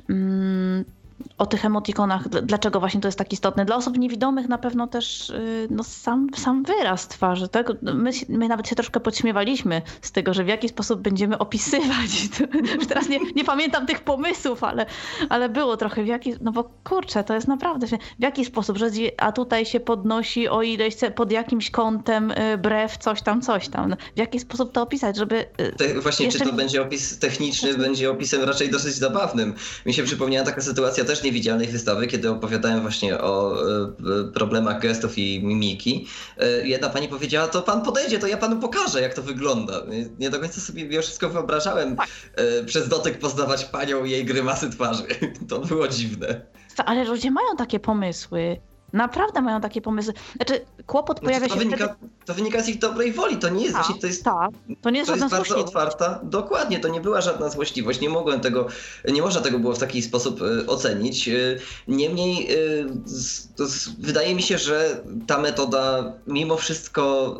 [1.38, 3.64] O tych emotikonach, dlaczego właśnie to jest tak istotne.
[3.64, 7.48] Dla osób niewidomych na pewno też y, no, sam, sam wyraz twarzy.
[7.48, 7.72] Tak?
[7.82, 12.10] My, my nawet się troszkę podśmiewaliśmy z tego, że w jaki sposób będziemy opisywać.
[12.74, 14.86] Już teraz nie, nie pamiętam tych pomysłów, ale,
[15.28, 18.90] ale było trochę w jaki, no bo kurczę, to jest naprawdę, w jaki sposób, że
[19.18, 23.96] a tutaj się podnosi o ileś, pod jakimś kątem y, brew, coś tam, coś tam.
[24.14, 25.44] W jaki sposób to opisać, żeby...
[25.60, 29.54] Y, Te, właśnie, czy to będzie opis techniczny, będzie opisem raczej dosyć zabawnym.
[29.86, 35.18] Mi się przypomniała taka sytuacja też niewidzialnej wystawy, kiedy opowiadałem właśnie o e, problemach gestów
[35.18, 36.06] i mimiki,
[36.38, 39.82] e, jedna pani powiedziała, to pan podejdzie, to ja panu pokażę, jak to wygląda.
[40.18, 42.08] Nie do końca sobie mimo wszystko wyobrażałem tak.
[42.34, 45.02] E, przez dotyk poznawać panią i jej grymasy twarzy.
[45.48, 46.40] To było dziwne.
[46.86, 48.60] Ale ludzie mają takie pomysły.
[48.92, 50.14] Naprawdę mają takie pomysły.
[50.36, 52.12] Znaczy, kłopot znaczy, pojawia to się wynika, wtedy...
[52.26, 54.50] To wynika z ich dobrej woli, to nie jest właśnie, to jest, tak.
[54.82, 58.40] to nie jest, to jest bardzo otwarta, dokładnie, to nie była żadna złośliwość, nie mogłem
[58.40, 58.66] tego,
[59.08, 61.28] nie można tego było w taki sposób y, ocenić.
[61.28, 62.86] Y, niemniej y,
[63.98, 67.36] wydaje mi się, że ta metoda mimo wszystko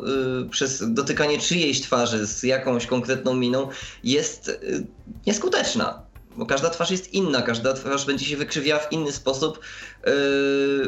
[0.49, 3.67] przez dotykanie czyjejś twarzy z jakąś konkretną miną
[4.03, 4.59] jest
[5.27, 9.59] nieskuteczna bo każda twarz jest inna, każda twarz będzie się wykrzywiała w inny sposób,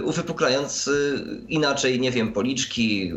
[0.03, 3.14] uwypuklając yy, inaczej, nie wiem, policzki,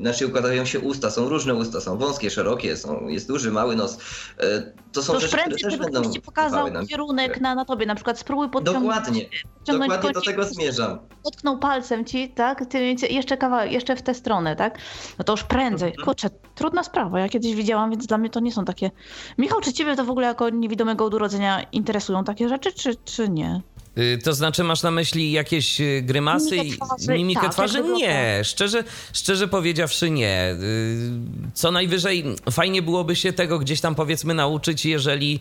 [0.00, 3.98] inaczej układają się usta, są różne usta, są wąskie, szerokie, są, jest duży, mały nos.
[4.38, 7.86] E, to są to rzeczy, prędzej, które też będą ci pokazał kierunek na, na tobie,
[7.86, 8.96] na przykład spróbuj podciągnąć.
[8.96, 9.26] Dokładnie,
[9.66, 10.98] dokładnie do tego zmierzam.
[11.24, 14.78] Dotknął palcem ci, tak, ty jeszcze kawałek, jeszcze w tę stronę, tak,
[15.18, 15.88] no to już prędzej.
[15.88, 16.06] Mhm.
[16.06, 18.90] Kurczę, trudna sprawa, ja kiedyś widziałam, więc dla mnie to nie są takie...
[19.38, 23.28] Michał, czy ciebie to w ogóle jako niewidomego od urodzenia interesują takie rzeczy, czy, czy
[23.28, 23.60] nie?
[23.98, 26.78] Y, to znaczy, masz na myśli jakieś y, grymasy i
[27.08, 27.82] mimikę tak, twarzy?
[27.82, 30.52] Nie, szczerze, szczerze powiedziawszy, nie.
[30.52, 31.10] Y,
[31.54, 35.40] co najwyżej fajnie byłoby się tego gdzieś tam powiedzmy nauczyć, jeżeli,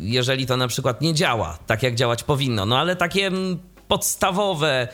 [0.00, 2.66] jeżeli to na przykład nie działa tak, jak działać powinno.
[2.66, 3.58] No ale takie mm,
[3.88, 4.88] podstawowe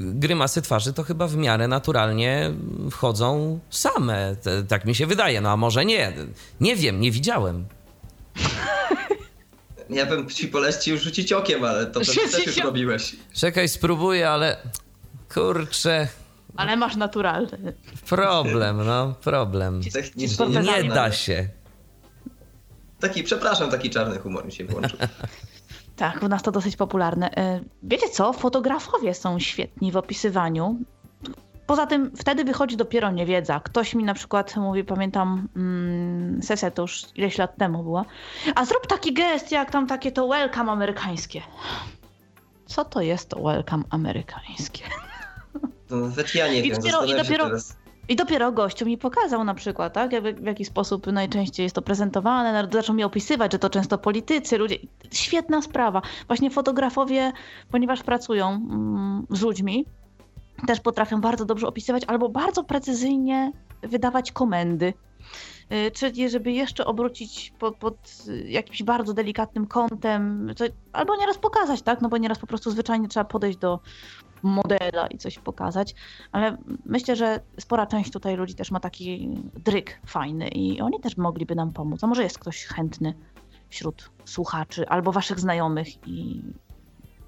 [0.00, 2.50] grymasy twarzy to chyba w miarę naturalnie
[2.90, 4.36] wchodzą same.
[4.68, 5.40] Tak mi się wydaje.
[5.40, 6.12] No a może nie.
[6.60, 7.64] Nie wiem, nie widziałem.
[9.90, 13.16] Ja bym ci polecił rzucić okiem, ale to też już robiłeś.
[13.34, 14.56] Czekaj, spróbuję, ale
[15.34, 16.08] kurczę.
[16.56, 17.72] Ale masz naturalny.
[18.08, 19.80] Problem, no, problem.
[20.50, 21.48] Nie da się.
[23.00, 24.98] Taki, przepraszam, taki czarny humor mi się włączył.
[25.96, 27.30] tak, u nas to dosyć popularne.
[27.36, 28.32] E, wiecie co?
[28.32, 30.78] Fotografowie są świetni w opisywaniu
[31.70, 33.60] Poza tym wtedy wychodzi dopiero niewiedza.
[33.60, 38.04] Ktoś mi na przykład mówi, pamiętam mm, sesja to już ileś lat temu była,
[38.54, 41.42] a zrób taki gest jak tam takie to welcome amerykańskie.
[42.66, 44.84] Co to jest to welcome amerykańskie?
[45.88, 47.76] To nawet ja nie I wiem, dopiero, i dopiero, teraz.
[48.08, 51.82] I dopiero gościu mi pokazał na przykład, tak, w, w jaki sposób najczęściej jest to
[51.82, 54.76] prezentowane, zaczął mi opisywać, że to często politycy, ludzie.
[55.12, 56.02] Świetna sprawa.
[56.26, 57.32] Właśnie fotografowie,
[57.70, 59.86] ponieważ pracują mm, z ludźmi,
[60.66, 63.52] też potrafią bardzo dobrze opisywać albo bardzo precyzyjnie
[63.82, 64.94] wydawać komendy.
[65.72, 71.82] Y, czyli żeby jeszcze obrócić pod, pod jakimś bardzo delikatnym kątem, to, albo nieraz pokazać,
[71.82, 72.00] tak?
[72.00, 73.80] No bo nieraz po prostu zwyczajnie trzeba podejść do
[74.42, 75.94] modela i coś pokazać.
[76.32, 81.16] Ale myślę, że spora część tutaj ludzi też ma taki dryk fajny i oni też
[81.16, 82.04] mogliby nam pomóc.
[82.04, 83.14] A może jest ktoś chętny
[83.68, 86.42] wśród słuchaczy albo waszych znajomych i,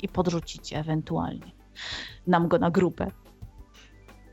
[0.02, 1.52] i podrzucić ewentualnie
[2.26, 3.10] nam go na grupę.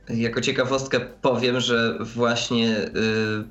[0.10, 2.91] Jako ciekawostkę powiem, że właśnie y,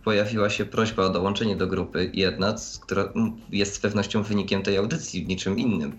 [0.05, 3.13] pojawiła się prośba o dołączenie do grupy jedna, która
[3.51, 5.99] jest z pewnością wynikiem tej audycji, niczym innym.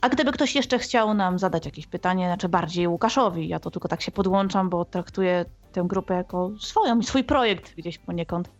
[0.00, 3.88] A gdyby ktoś jeszcze chciał nam zadać jakieś pytanie, znaczy bardziej Łukaszowi, ja to tylko
[3.88, 8.50] tak się podłączam, bo traktuję tę grupę jako swoją swój projekt gdzieś poniekąd.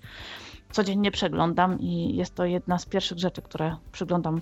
[0.72, 4.40] Codziennie przeglądam i jest to jedna z pierwszych rzeczy, które przyglądam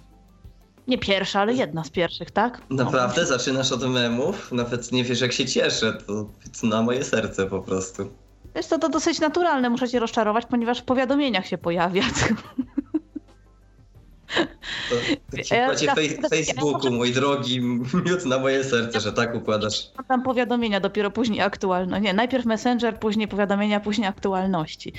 [0.89, 2.63] nie pierwsza, ale jedna z pierwszych, tak?
[2.71, 3.27] Naprawdę?
[3.27, 4.53] Zaczynasz od memów?
[4.53, 5.99] Nawet nie wiesz, jak się cieszę.
[6.07, 6.27] To
[6.67, 8.11] na moje serce po prostu.
[8.55, 12.03] Jest to, to dosyć naturalne, muszę cię rozczarować, ponieważ w powiadomieniach się pojawia.
[14.91, 14.97] To,
[15.37, 17.61] to ci ja, fej, Facebooku, mój drogi,
[18.05, 19.91] miód na moje serce, że tak układasz.
[20.09, 22.01] Tam powiadomienia, dopiero później aktualne.
[22.01, 24.93] Nie, najpierw Messenger, później powiadomienia, później aktualności.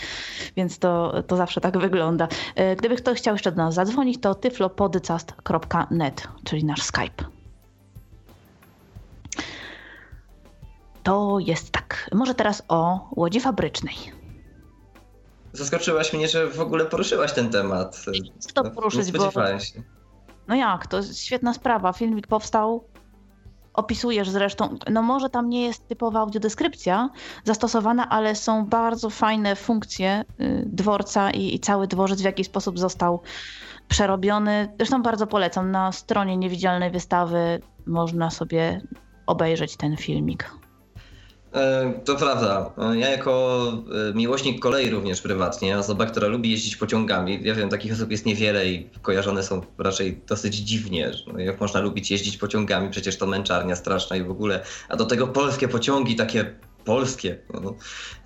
[0.58, 2.28] Więc to, to zawsze tak wygląda.
[2.56, 7.24] E, gdyby ktoś chciał jeszcze do nas zadzwonić, to tyflopodcast.net, czyli nasz Skype.
[11.04, 12.10] To jest tak.
[12.14, 14.19] Może teraz o łodzi fabrycznej.
[15.54, 18.06] Zaskoczyłaś mnie, że w ogóle poruszyłaś ten temat.
[18.54, 19.64] To no, poruszyć, nie spodziewałem bo...
[19.64, 19.84] się.
[20.48, 21.94] No jak, to jest świetna sprawa.
[21.94, 22.84] Filmik powstał,
[23.74, 27.10] opisujesz zresztą, no może tam nie jest typowa audiodeskrypcja
[27.44, 32.80] zastosowana, ale są bardzo fajne funkcje y, dworca i, i cały dworzec, w jaki sposób
[32.80, 33.22] został
[33.88, 34.74] przerobiony.
[34.78, 38.82] Zresztą bardzo polecam, na stronie niewidzialnej wystawy można sobie
[39.26, 40.52] obejrzeć ten filmik.
[41.54, 42.72] E, to prawda.
[42.78, 43.74] E, ja jako
[44.10, 48.26] e, miłośnik kolei również prywatnie, osoba, która lubi jeździć pociągami, ja wiem, takich osób jest
[48.26, 51.12] niewiele i kojarzone są raczej dosyć dziwnie.
[51.34, 54.64] No, jak można lubić jeździć pociągami, przecież to męczarnia straszna i w ogóle.
[54.90, 56.56] A do tego polskie pociągi takie
[56.86, 57.38] polskie.
[57.54, 57.76] No,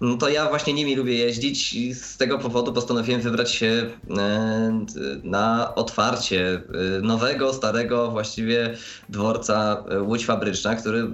[0.02, 4.86] no, to ja właśnie nimi lubię jeździć i z tego powodu postanowiłem wybrać się e,
[5.24, 6.62] na otwarcie
[6.98, 8.78] e, nowego, starego właściwie
[9.10, 11.08] dworca e, Łódź Fabryczna, który,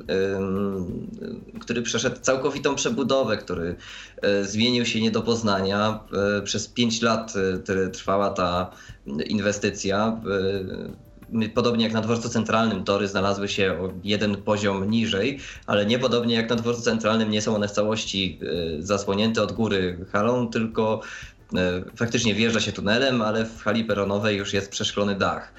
[1.60, 3.76] który przeszedł całkowitą przebudowę, który
[4.42, 6.00] zmienił się nie do poznania.
[6.44, 7.34] Przez pięć lat
[7.94, 8.72] trwała ta
[9.28, 10.22] inwestycja
[11.54, 16.36] podobnie jak na dworcu centralnym tory znalazły się o jeden poziom niżej, ale nie podobnie
[16.36, 21.02] jak na dworcu centralnym nie są one w całości e, zasłonięte od góry halą, tylko
[21.56, 25.54] e, faktycznie wjeżdża się tunelem, ale w hali peronowej już jest przeszklony dach.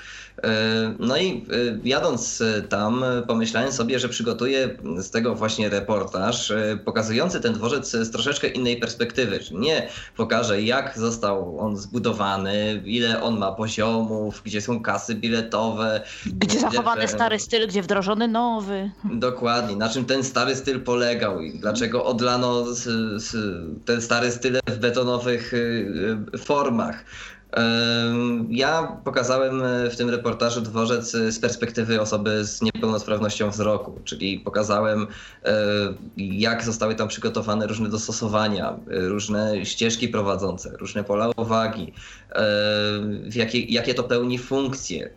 [0.44, 6.52] E, no i e, jadąc e, tam, pomyślałem sobie, że przygotuję z tego właśnie reportaż
[6.84, 9.40] pokazujący ten dworzec z troszeczkę innej perspektywy.
[9.52, 16.00] Nie pokażę, jak został on zbudowany, ile on ma poziomów, gdzie są kasy biletowe.
[16.26, 18.90] Gdzie zachowany stary styl, gdzie wdrożony nowy.
[19.04, 22.64] Dokładnie, na czym ten stary styl polegał i dlaczego odlano
[23.84, 25.52] ten stary styl w betonowych
[26.38, 27.04] formach.
[28.48, 34.39] Ja pokazałem e, w tym reportażu dworzec e, z perspektywy osoby z niepełnosprawnością wzroku, czyli
[34.39, 35.06] pokazałem,
[35.44, 35.55] e,
[36.16, 41.93] jak zostały tam przygotowane różne dostosowania, różne ścieżki prowadzące, różne pola uwagi,
[43.35, 45.10] jakie, jakie to pełni funkcje,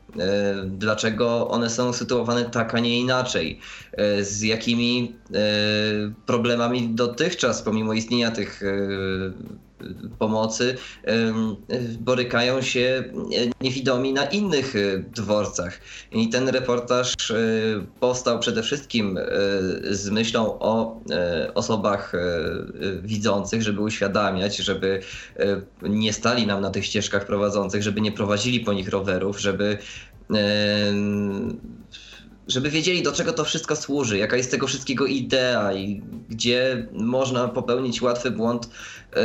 [0.66, 3.60] dlaczego one są sytuowane tak, a nie inaczej,
[4.22, 5.16] z jakimi
[6.26, 8.62] problemami dotychczas, pomimo istnienia tych
[10.20, 10.78] pomocy
[12.00, 13.04] borykają się
[13.62, 15.80] niewidomi na innych e, dworcach.
[16.12, 17.36] I ten reportaż e,
[18.00, 19.22] powstał przede wszystkim e,
[19.96, 21.02] z myślą o
[21.54, 22.14] osobach
[23.02, 25.02] widzących, żeby uświadamiać, żeby
[25.82, 29.78] nie stali nam na tych ścieżkach prowadzących, żeby nie prowadzili po nich rowerów, żeby
[32.48, 37.48] żeby wiedzieli, do czego to wszystko służy, jaka jest tego wszystkiego idea i gdzie można
[37.48, 38.70] popełnić łatwy błąd,
[39.16, 39.22] yy,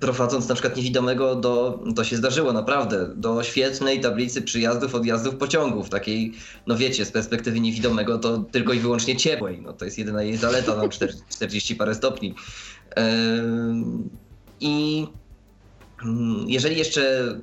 [0.00, 5.88] prowadząc na przykład niewidomego do, to się zdarzyło naprawdę, do świetnej tablicy przyjazdów, odjazdów pociągów,
[5.88, 6.32] takiej,
[6.66, 10.36] no wiecie, z perspektywy niewidomego to tylko i wyłącznie ciepłej, no to jest jedyna jej
[10.36, 10.88] zaleta, no
[11.28, 12.34] 40 parę stopni.
[12.96, 13.02] Yy,
[14.60, 15.06] I
[16.04, 17.34] mm, jeżeli jeszcze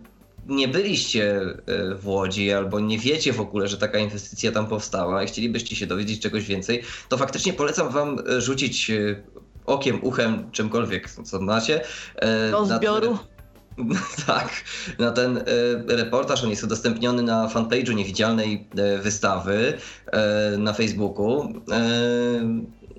[0.46, 5.24] nie byliście e, w Łodzi albo nie wiecie w ogóle, że taka inwestycja tam powstała
[5.24, 9.24] i chcielibyście się dowiedzieć czegoś więcej, to faktycznie polecam wam e, rzucić e,
[9.66, 11.82] okiem, uchem, czymkolwiek, co macie.
[12.52, 13.18] Do zbioru.
[14.28, 14.50] tak,
[15.00, 15.44] na ten
[15.88, 16.44] reportaż.
[16.44, 18.68] On jest udostępniony na fanpage'u niewidzialnej
[19.02, 19.74] wystawy
[20.58, 21.54] na Facebooku.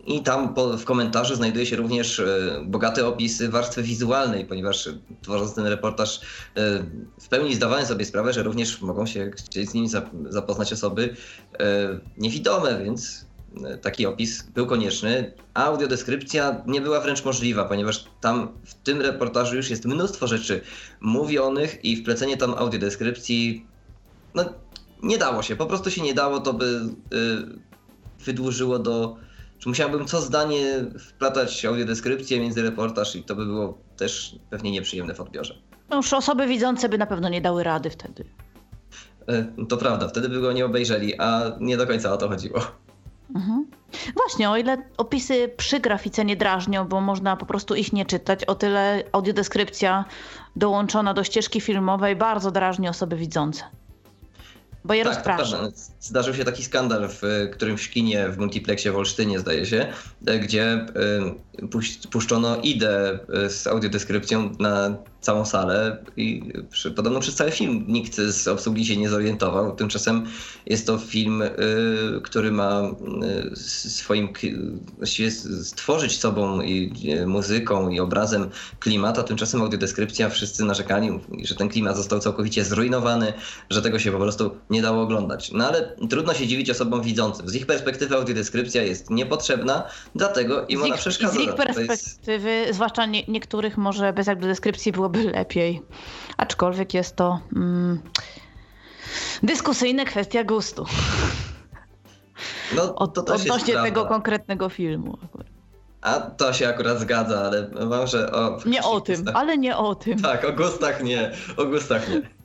[0.07, 4.89] I tam po, w komentarzu znajduje się również e, bogaty opis warstwy wizualnej, ponieważ
[5.23, 6.21] tworząc ten reportaż
[6.57, 6.85] e,
[7.21, 9.87] w pełni zdawałem sobie sprawę, że również mogą się chcieć z nim
[10.29, 11.17] zapoznać osoby
[11.59, 11.67] e,
[12.19, 13.27] niewidome, więc
[13.83, 15.33] taki opis był konieczny.
[15.55, 20.61] Audiodeskrypcja nie była wręcz możliwa, ponieważ tam w tym reportażu już jest mnóstwo rzeczy
[21.01, 23.67] mówionych i wplecenie tam audiodeskrypcji
[24.35, 24.45] no,
[25.03, 26.81] nie dało się, po prostu się nie dało, to by
[28.25, 29.17] wydłużyło do
[29.59, 35.15] że musiałbym co zdanie wplatać audiodeskrypcję między reportaż i to by było też pewnie nieprzyjemne
[35.15, 35.55] w odbiorze.
[35.91, 38.25] No już osoby widzące by na pewno nie dały rady wtedy.
[39.29, 42.61] E, to prawda, wtedy by go nie obejrzeli, a nie do końca o to chodziło.
[43.35, 43.67] Mhm.
[44.17, 48.45] Właśnie, o ile opisy przy grafice nie drażnią, bo można po prostu ich nie czytać,
[48.45, 50.05] o tyle audiodeskrypcja
[50.57, 53.65] dołączona do ścieżki filmowej bardzo drażni osoby widzące.
[54.87, 55.69] Bo je tak, rozprasza.
[56.01, 59.93] Zdarzył się taki skandal w którymś kinie w multiplexie w Olsztynie, zdaje się,
[60.41, 60.87] gdzie
[62.11, 63.19] puszczono idę
[63.49, 64.97] z audiodeskrypcją na
[65.27, 69.77] całą salę i przy, podobno przez cały film nikt z obsługi się nie zorientował.
[69.77, 70.27] Tymczasem
[70.67, 71.51] jest to film, y,
[72.23, 72.83] który ma
[73.53, 74.29] y, swoim,
[74.97, 76.93] właściwie stworzyć sobą i
[77.23, 78.51] y, muzyką i obrazem
[78.81, 83.33] klimat, a tymczasem audiodeskrypcja wszyscy narzekali, że ten klimat został całkowicie zrujnowany,
[83.71, 85.53] że tego się po prostu nie dało oglądać.
[85.53, 87.49] No ale trudno się dziwić osobom widzącym.
[87.49, 89.85] Z ich perspektywy audiodeskrypcja jest niepotrzebna,
[90.15, 91.33] dlatego im ona przeszkadza.
[91.33, 92.75] Z ich perspektywy, jest...
[92.75, 95.83] zwłaszcza nie, niektórych może bez audiodeskrypcji byłoby byłoby lepiej.
[96.37, 98.01] Aczkolwiek jest to mm,
[99.43, 100.87] dyskusyjna kwestia gustu.
[102.77, 105.19] No, to Od, odnośnie tego konkretnego filmu.
[106.01, 108.59] A to się akurat zgadza, ale mam, że o.
[108.67, 110.23] Nie o tym, ale nie o tym.
[110.23, 112.36] Tak, o gustach nie, o gustach nie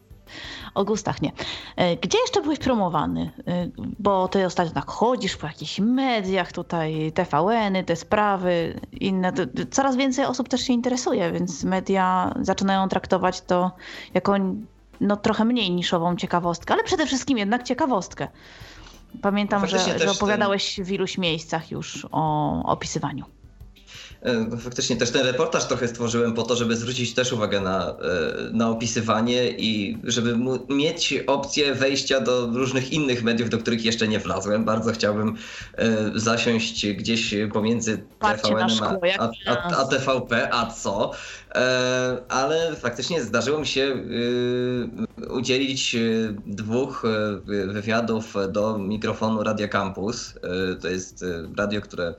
[0.75, 1.31] o gustach nie.
[1.75, 3.31] E, gdzie jeszcze byłeś promowany?
[3.47, 3.67] E,
[3.99, 9.33] bo ty ostatnio tak chodzisz po jakichś mediach, tutaj TVN-y, te sprawy, inne.
[9.71, 13.71] Coraz więcej osób też się interesuje, więc media zaczynają traktować to
[14.13, 14.35] jako
[15.01, 18.27] no, trochę mniej niszową ciekawostkę, ale przede wszystkim jednak ciekawostkę.
[19.21, 20.85] Pamiętam, że, że opowiadałeś ten...
[20.85, 23.25] w iluś miejscach już o opisywaniu.
[24.21, 27.95] E, faktycznie też ten reportaż trochę stworzyłem po to, żeby zwrócić też uwagę na, e,
[28.51, 30.37] na opisywanie i żeby
[30.69, 34.65] mieć opcję wejścia do różnych innych mediów, do których jeszcze nie wlazłem.
[34.65, 35.35] Bardzo chciałbym
[35.75, 41.11] e, zasiąść gdzieś pomiędzy TVN a, a, a, a TVP, a co?
[42.29, 43.95] Ale faktycznie zdarzyło mi się
[45.29, 45.95] udzielić
[46.45, 47.03] dwóch
[47.67, 50.33] wywiadów do mikrofonu Radia Campus.
[50.81, 51.25] To jest
[51.57, 52.13] radio, które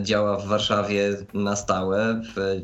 [0.00, 2.62] działa w Warszawie na stałe, w,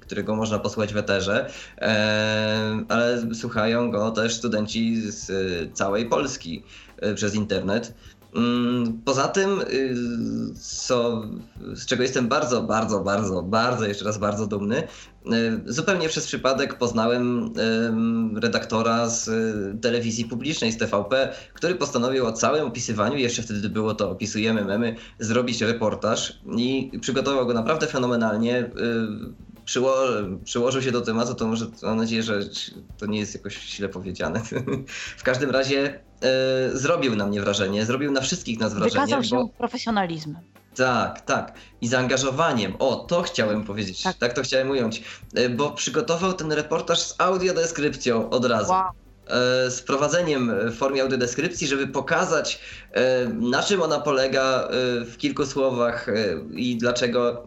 [0.00, 5.30] którego można posłuchać w eterze, e, ale słuchają go też studenci z
[5.76, 6.62] całej Polski
[6.98, 7.94] e, przez internet.
[8.34, 9.94] Mm, poza tym, y,
[10.60, 11.22] co,
[11.74, 16.78] z czego jestem bardzo, bardzo, bardzo, bardzo, jeszcze raz bardzo dumny, y, zupełnie przez przypadek
[16.78, 17.52] poznałem
[18.36, 23.94] redaktora z y, telewizji publicznej, z TVP, który postanowił o całym opisywaniu, jeszcze wtedy było
[23.94, 28.70] to opisujemy memy, zrobić reportaż i przygotował go naprawdę fenomenalnie
[29.66, 29.96] przyło,
[30.44, 32.40] przyłożył się do tematu, to może mam nadzieję, że
[32.98, 34.42] to nie jest jakoś źle powiedziane.
[35.18, 39.06] w każdym razie e, zrobił na mnie wrażenie, zrobił na wszystkich nas wrażenie.
[39.06, 39.48] Wykazał się bo...
[39.48, 40.42] profesjonalizmem.
[40.76, 41.54] Tak, tak.
[41.80, 42.76] I zaangażowaniem.
[42.78, 44.02] O, to chciałem powiedzieć.
[44.02, 45.02] Tak, tak to chciałem ująć.
[45.34, 48.72] E, bo przygotował ten reportaż z audiodeskrypcją od razu.
[48.72, 49.05] Wow.
[49.26, 52.60] E, z prowadzeniem w formie audiodeskrypcji, żeby pokazać
[52.92, 54.68] e, na czym ona polega e,
[55.04, 56.06] w kilku słowach
[56.54, 57.46] i dlaczego,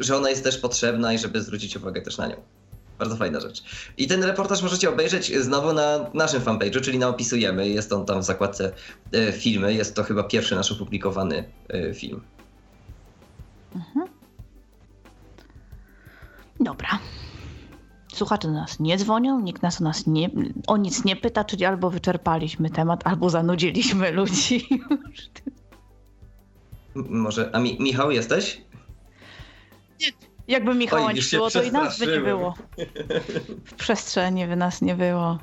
[0.00, 2.36] że ona jest też potrzebna i żeby zwrócić uwagę też na nią.
[2.98, 3.62] Bardzo fajna rzecz.
[3.96, 7.68] I ten reportaż możecie obejrzeć znowu na naszym fanpage'u, czyli na Opisujemy.
[7.68, 8.72] Jest on tam w zakładce
[9.32, 9.74] filmy.
[9.74, 11.44] Jest to chyba pierwszy nasz opublikowany
[11.94, 12.20] film.
[13.74, 14.08] Mhm.
[16.60, 16.98] Dobra
[18.16, 20.30] słuchacze do nas nie dzwonią, nikt nas o nas nie,
[20.66, 24.68] o nic nie pyta, czyli albo wyczerpaliśmy temat, albo zanudziliśmy ludzi.
[26.94, 28.60] Może, a Mi Michał jesteś?
[30.00, 30.06] Nie.
[30.48, 32.54] Jakby Michała Oj, nie było, to i nas by nie było.
[33.64, 35.38] W przestrzeni by nas nie było.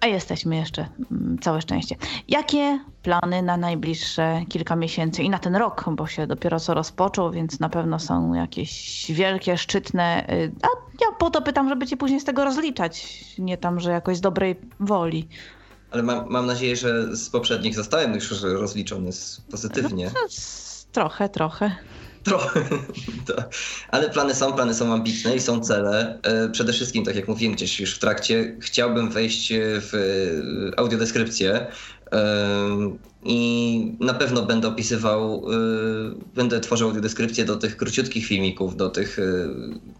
[0.00, 1.96] A jesteśmy jeszcze, mm, całe szczęście.
[2.28, 7.30] Jakie plany na najbliższe kilka miesięcy i na ten rok, bo się dopiero co rozpoczął,
[7.30, 10.26] więc na pewno są jakieś wielkie, szczytne.
[10.32, 10.68] Y, a
[11.00, 14.20] ja po to pytam, żeby cię później z tego rozliczać, nie tam, że jakoś z
[14.20, 15.28] dobrej woli.
[15.90, 19.10] Ale mam, mam nadzieję, że z poprzednich zostałem już rozliczony
[19.50, 20.10] pozytywnie.
[20.14, 20.20] No,
[20.92, 21.76] trochę, trochę.
[22.24, 22.64] Trochę.
[23.90, 26.18] Ale plany są, plany są ambitne i są cele.
[26.22, 29.92] E, przede wszystkim, tak jak mówiłem gdzieś już w trakcie, chciałbym wejść w
[30.76, 31.66] audiodeskrypcję
[33.24, 39.18] i na pewno będę opisywał, y, będę tworzył audiodeskrypcję do tych króciutkich filmików, do tych
[39.18, 39.48] y,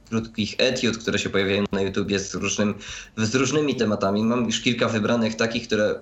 [0.09, 2.75] krótkich etiud, które się pojawiają na YouTubie z, różnym,
[3.17, 4.25] z różnymi tematami.
[4.25, 6.01] Mam już kilka wybranych takich, które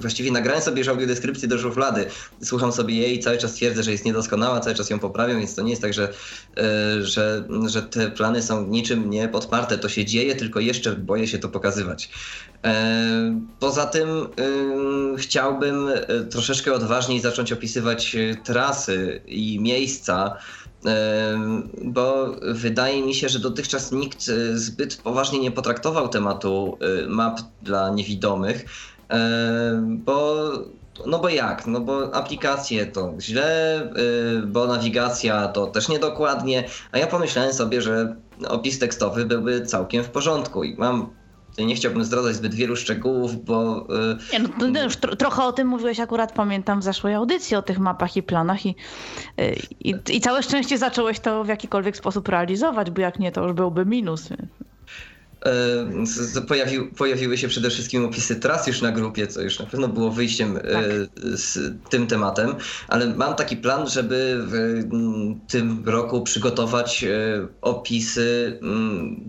[0.00, 2.06] właściwie nagrałem sobie już audiodeskrypcję do szuflady.
[2.42, 5.54] Słucham sobie jej i cały czas twierdzę, że jest niedoskonała, cały czas ją poprawiam, więc
[5.54, 6.08] to nie jest tak, że,
[6.98, 9.78] y, że, że te plany są niczym nie podparte.
[9.78, 12.10] To się dzieje, tylko jeszcze boję się to pokazywać.
[13.60, 14.08] Poza tym
[15.16, 15.88] chciałbym
[16.30, 20.36] troszeczkę odważniej zacząć opisywać trasy i miejsca,
[21.84, 26.78] bo wydaje mi się, że dotychczas nikt zbyt poważnie nie potraktował tematu
[27.08, 28.64] map dla niewidomych,
[29.88, 30.50] bo
[31.06, 31.66] no bo jak?
[31.66, 33.80] No bo aplikacje to źle,
[34.46, 38.16] bo nawigacja to też niedokładnie, a ja pomyślałem sobie, że
[38.48, 41.10] opis tekstowy byłby całkiem w porządku i mam
[41.64, 43.86] nie chciałbym zdradzać zbyt wielu szczegółów, bo.
[44.12, 47.56] Y, nie, no, no już tro, trochę o tym mówiłeś akurat, pamiętam w zeszłej audycji
[47.56, 48.74] o tych mapach i planach, i,
[49.40, 53.42] y, i, i całe szczęście zacząłeś to w jakikolwiek sposób realizować, bo jak nie, to
[53.42, 54.28] już byłby minus.
[55.44, 59.88] E, pojawił, pojawiły się przede wszystkim opisy tras już na grupie, co już na pewno
[59.88, 60.84] było wyjściem e, tak.
[61.14, 62.54] z tym tematem,
[62.88, 64.84] ale mam taki plan, żeby w
[65.48, 68.60] tym roku przygotować e, opisy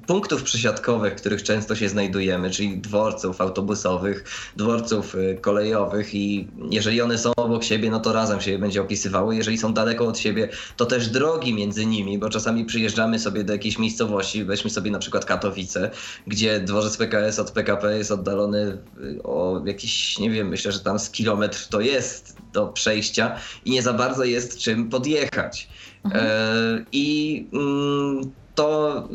[0.07, 4.23] punktów przesiadkowych, w których często się znajdujemy, czyli dworców autobusowych,
[4.55, 9.33] dworców kolejowych i jeżeli one są obok siebie, no to razem się je będzie opisywało.
[9.33, 13.53] Jeżeli są daleko od siebie, to też drogi między nimi, bo czasami przyjeżdżamy sobie do
[13.53, 15.91] jakiejś miejscowości, weźmy sobie na przykład Katowice
[16.27, 18.77] gdzie dworzec PKS od PKP jest oddalony
[19.23, 23.81] o jakiś, nie wiem, myślę, że tam z kilometr to jest do przejścia i nie
[23.81, 25.69] za bardzo jest czym podjechać.
[26.05, 26.25] Mhm.
[26.25, 29.07] E, I mm, to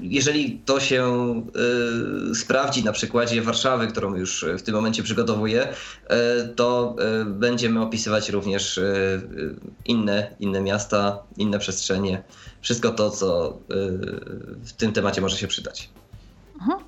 [0.00, 1.34] jeżeli to się
[2.30, 7.82] y, sprawdzi na przykładzie Warszawy, którą już w tym momencie przygotowuję, y, to y, będziemy
[7.82, 8.80] opisywać również
[9.84, 12.22] inne, inne miasta, inne przestrzenie,
[12.60, 13.58] wszystko to, co
[14.64, 15.90] w tym temacie może się przydać.
[16.60, 16.78] Mhm.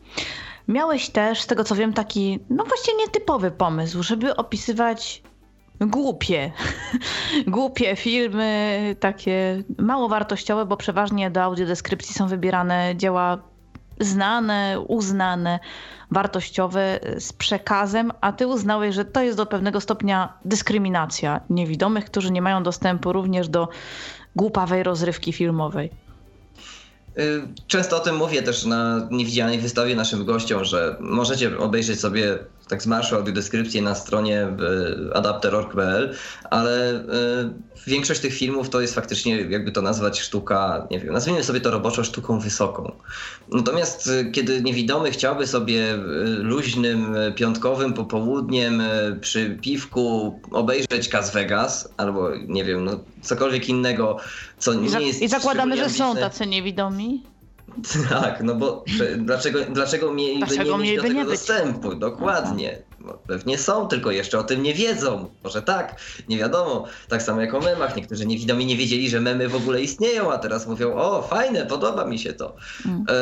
[0.68, 5.22] Miałeś też, z tego co wiem, taki, no właściwie nietypowy pomysł, żeby opisywać
[5.80, 6.52] głupie,
[7.46, 13.38] głupie filmy, takie mało wartościowe, bo przeważnie do audiodeskrypcji są wybierane dzieła
[14.00, 15.58] znane, uznane,
[16.10, 22.32] wartościowe z przekazem, a ty uznałeś, że to jest do pewnego stopnia dyskryminacja niewidomych, którzy
[22.32, 23.68] nie mają dostępu również do
[24.36, 25.90] głupawej rozrywki filmowej.
[27.18, 32.38] Y, często o tym mówię też na niewidzialnej wystawie naszym gościom, że możecie obejrzeć sobie
[32.72, 34.48] tak z marszu audiodeskrypcję na stronie
[35.10, 36.14] y, adapter.org.pl,
[36.50, 37.04] ale y,
[37.86, 41.70] większość tych filmów to jest faktycznie, jakby to nazwać, sztuka, nie wiem, nazwijmy sobie to
[41.70, 42.92] roboczo sztuką wysoką.
[43.48, 45.98] Natomiast kiedy niewidomy chciałby sobie
[46.38, 48.82] luźnym, piątkowym popołudniem
[49.20, 54.16] przy piwku obejrzeć Cas Vegas, albo nie wiem, no cokolwiek innego,
[54.58, 55.22] co nie jest...
[55.22, 57.31] I zakładamy, że są tacy niewidomi?
[58.08, 58.84] Tak, no bo
[59.16, 61.94] dlaczego, dlaczego mieliby dlaczego nie mieć do tego nie dostępu?
[61.94, 62.82] Dokładnie.
[63.04, 65.30] No, pewnie są, tylko jeszcze o tym nie wiedzą.
[65.44, 66.84] Może tak, nie wiadomo.
[67.08, 67.96] Tak samo jak o memach.
[67.96, 72.04] Niektórzy niewidomi nie wiedzieli, że memy w ogóle istnieją, a teraz mówią, o fajne, podoba
[72.04, 72.56] mi się to.
[72.86, 73.04] Mm.
[73.08, 73.14] E,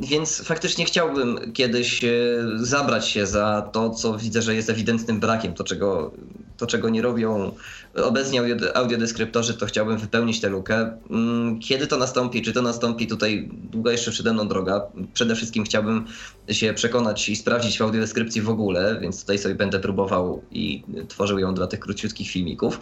[0.00, 2.08] więc faktycznie chciałbym kiedyś e,
[2.56, 6.12] zabrać się za to, co widzę, że jest ewidentnym brakiem, to czego,
[6.56, 7.52] to, czego nie robią
[7.94, 8.42] obecnie
[8.74, 10.98] audiodeskryptorzy, to chciałbym wypełnić tę lukę.
[11.10, 12.42] Mm, kiedy to nastąpi?
[12.42, 14.82] Czy to nastąpi tutaj długa jeszcze przede mną droga?
[15.14, 16.06] Przede wszystkim chciałbym
[16.48, 21.38] się przekonać i sprawdzić w audiodeskrypcji w ogóle, więc tutaj sobie będę próbował i tworzył
[21.38, 22.80] ją dla tych króciutkich filmików.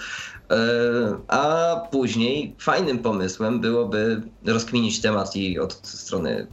[0.50, 0.56] E,
[1.28, 6.46] a później fajnym pomysłem byłoby rozkminić temat i od strony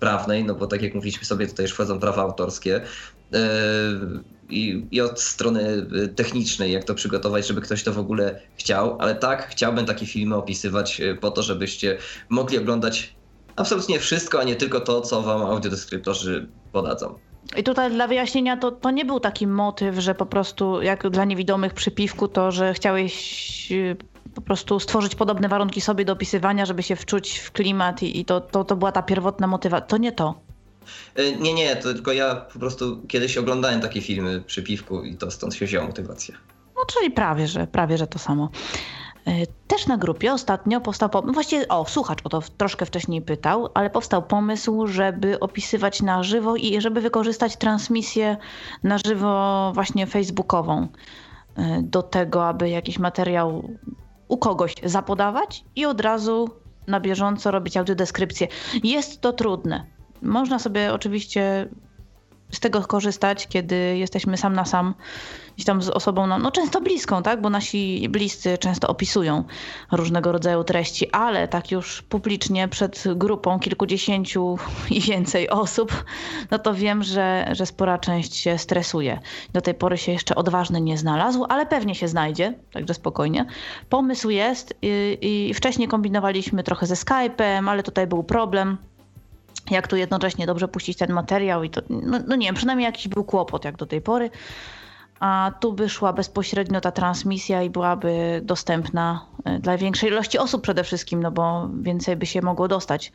[0.00, 2.80] prawnej, no bo tak jak mówiliśmy sobie, tutaj już wchodzą prawa autorskie
[3.32, 3.38] e,
[4.48, 5.86] i, i od strony
[6.16, 10.36] technicznej, jak to przygotować, żeby ktoś to w ogóle chciał, ale tak, chciałbym takie filmy
[10.36, 11.98] opisywać e, po to, żebyście
[12.28, 13.16] mogli oglądać
[13.56, 17.18] absolutnie wszystko, a nie tylko to, co wam audiodeskryptorzy podadzą.
[17.56, 21.24] I tutaj dla wyjaśnienia to, to nie był taki motyw, że po prostu jak dla
[21.24, 23.96] niewidomych przy piwku, to że chciałeś y,
[24.34, 28.24] po prostu stworzyć podobne warunki sobie do opisywania, żeby się wczuć w klimat i, i
[28.24, 29.86] to, to, to była ta pierwotna motywacja.
[29.86, 30.34] To nie to.
[31.18, 35.16] Y, nie, nie, to tylko ja po prostu kiedyś oglądałem takie filmy przy piwku i
[35.16, 36.34] to stąd się wzięła motywacja.
[36.76, 38.50] No czyli prawie, że prawie, że to samo.
[39.26, 43.68] E, też na grupie ostatnio powstał pomysł, właściwie, o, słuchacz o to troszkę wcześniej pytał,
[43.74, 48.36] ale powstał pomysł, żeby opisywać na żywo i żeby wykorzystać transmisję
[48.82, 50.88] na żywo właśnie facebookową
[51.56, 53.68] e, do tego, aby jakiś materiał
[54.28, 56.50] u kogoś zapodawać i od razu
[56.86, 58.48] na bieżąco robić audiodeskrypcję.
[58.84, 59.86] Jest to trudne.
[60.22, 61.68] Można sobie oczywiście
[62.52, 64.94] z tego korzystać, kiedy jesteśmy sam na sam
[65.56, 67.40] gdzieś tam z osobą, no, no często bliską, tak?
[67.40, 69.44] Bo nasi bliscy często opisują
[69.92, 74.58] różnego rodzaju treści, ale tak już publicznie przed grupą kilkudziesięciu
[74.90, 76.04] i więcej osób,
[76.50, 79.20] no to wiem, że, że spora część się stresuje.
[79.52, 83.46] Do tej pory się jeszcze odważny nie znalazł, ale pewnie się znajdzie, także spokojnie.
[83.88, 88.78] Pomysł jest i, i wcześniej kombinowaliśmy trochę ze Skype'em, ale tutaj był problem
[89.70, 93.08] jak tu jednocześnie dobrze puścić ten materiał i to, no, no nie wiem, przynajmniej jakiś
[93.08, 94.30] był kłopot jak do tej pory
[95.20, 100.62] a tu by szła bezpośrednio ta transmisja i byłaby dostępna e, dla większej ilości osób
[100.62, 103.12] przede wszystkim, no bo więcej by się mogło dostać.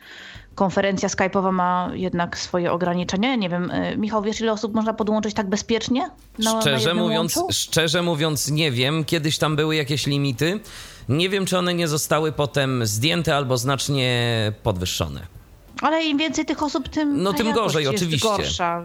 [0.54, 3.36] Konferencja Skype'owa ma jednak swoje ograniczenia.
[3.36, 6.10] Nie wiem, e, Michał, wiesz ile osób można podłączyć tak bezpiecznie?
[6.38, 9.04] Na, szczerze, na mówiąc, szczerze mówiąc nie wiem.
[9.04, 10.60] Kiedyś tam były jakieś limity.
[11.08, 15.41] Nie wiem, czy one nie zostały potem zdjęte albo znacznie podwyższone.
[15.82, 18.28] Ale im więcej tych osób, tym, no, tym gorzej, oczywiście.
[18.28, 18.84] Gorsza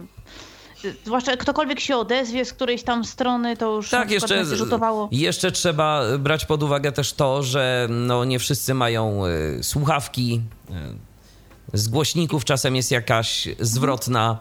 [1.04, 5.08] zwłaszcza ktokolwiek się odezwie z którejś tam strony, to już tak, jeszcze, rzutowało.
[5.12, 10.40] Jeszcze trzeba brać pod uwagę też to, że no nie wszyscy mają y, słuchawki.
[10.70, 14.38] Y, z głośników czasem jest jakaś zwrotna,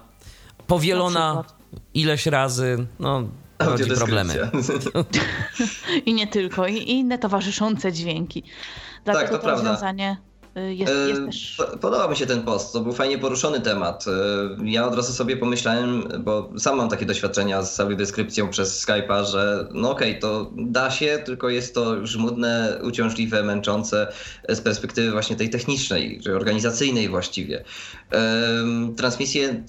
[0.67, 1.43] powielona
[1.93, 2.87] ileś razy.
[2.99, 3.23] No,
[3.59, 4.51] rodzi problemy.
[6.05, 8.43] I nie tylko, i inne towarzyszące dźwięki.
[9.05, 11.57] Dlatego tak, to, to rozwiązanie Y, jest, jest też...
[11.81, 14.05] Podoba mi się ten post, to był fajnie poruszony temat.
[14.07, 14.11] Y,
[14.69, 19.25] ja od razu sobie pomyślałem, bo sam mam takie doświadczenia z całej deskrypcją przez Skype'a,
[19.25, 24.07] że no okej, okay, to da się, tylko jest to żmudne, uciążliwe, męczące
[24.49, 27.63] z perspektywy właśnie tej technicznej, czy organizacyjnej właściwie.
[28.97, 29.63] Transmisje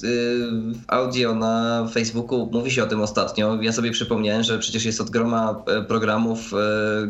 [0.89, 3.62] audio na Facebooku, mówi się o tym ostatnio.
[3.62, 6.56] Ja sobie przypomniałem, że przecież jest od groma e, programów, e,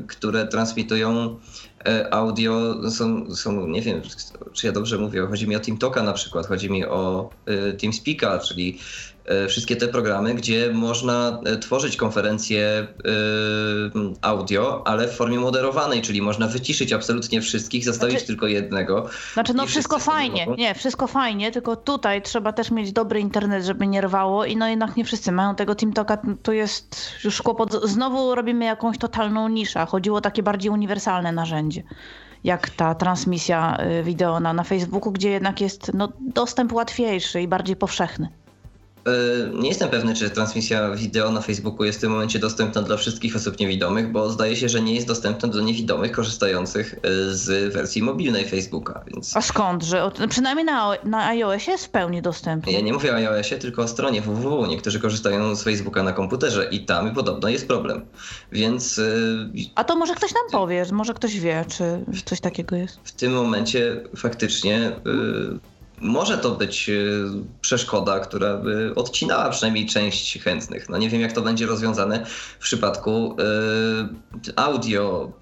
[0.07, 1.68] które transmitują E,
[2.11, 4.03] audio są, są, nie wiem,
[4.53, 8.39] czy ja dobrze mówię, chodzi mi o TeamTalka na przykład, chodzi mi o e, TeamSpeaka,
[8.39, 8.79] czyli
[9.18, 9.18] E,
[9.49, 12.87] wszystkie te programy, gdzie można e, tworzyć konferencje e,
[14.23, 19.07] audio, ale w formie moderowanej, czyli można wyciszyć absolutnie wszystkich, zostawić znaczy, tylko jednego.
[19.33, 23.87] Znaczy, no wszystko fajnie, nie, wszystko fajnie, tylko tutaj trzeba też mieć dobry internet, żeby
[23.87, 27.85] nie rwało i no jednak nie wszyscy mają tego TeamTalka, to jest już kłopot.
[27.85, 29.87] Znowu robimy jakąś totalną niszę.
[29.87, 31.83] Chodziło o takie bardziej uniwersalne narzędzie
[32.45, 37.77] jak ta transmisja wideo na, na Facebooku, gdzie jednak jest no, dostęp łatwiejszy i bardziej
[37.77, 38.29] powszechny.
[39.09, 42.97] E, nie jestem pewny, czy transmisja wideo na Facebooku jest w tym momencie dostępna dla
[42.97, 46.99] wszystkich osób niewidomych, bo zdaje się, że nie jest dostępna dla niewidomych korzystających e,
[47.35, 49.05] z wersji mobilnej Facebooka.
[49.07, 49.37] Więc...
[49.37, 49.83] A skąd?
[49.83, 52.73] Że przynajmniej na, na iOSie jest w pełni dostępny.
[52.73, 54.67] Ja nie mówię o iOSie, tylko o stronie www.
[54.67, 58.07] Niektórzy korzystają z Facebooka na komputerze i tam podobno jest problem.
[58.53, 58.99] Więc.
[58.99, 59.03] E,
[59.75, 62.99] A to może ktoś nam powie, może ktoś wie, czy coś takiego jest.
[63.05, 64.93] W tym momencie faktycznie
[66.01, 66.95] może to być e,
[67.61, 70.89] przeszkoda, która by odcinała przynajmniej część chętnych.
[70.89, 72.27] No nie wiem, jak to będzie rozwiązane
[72.59, 73.37] w przypadku
[74.49, 75.33] y, audio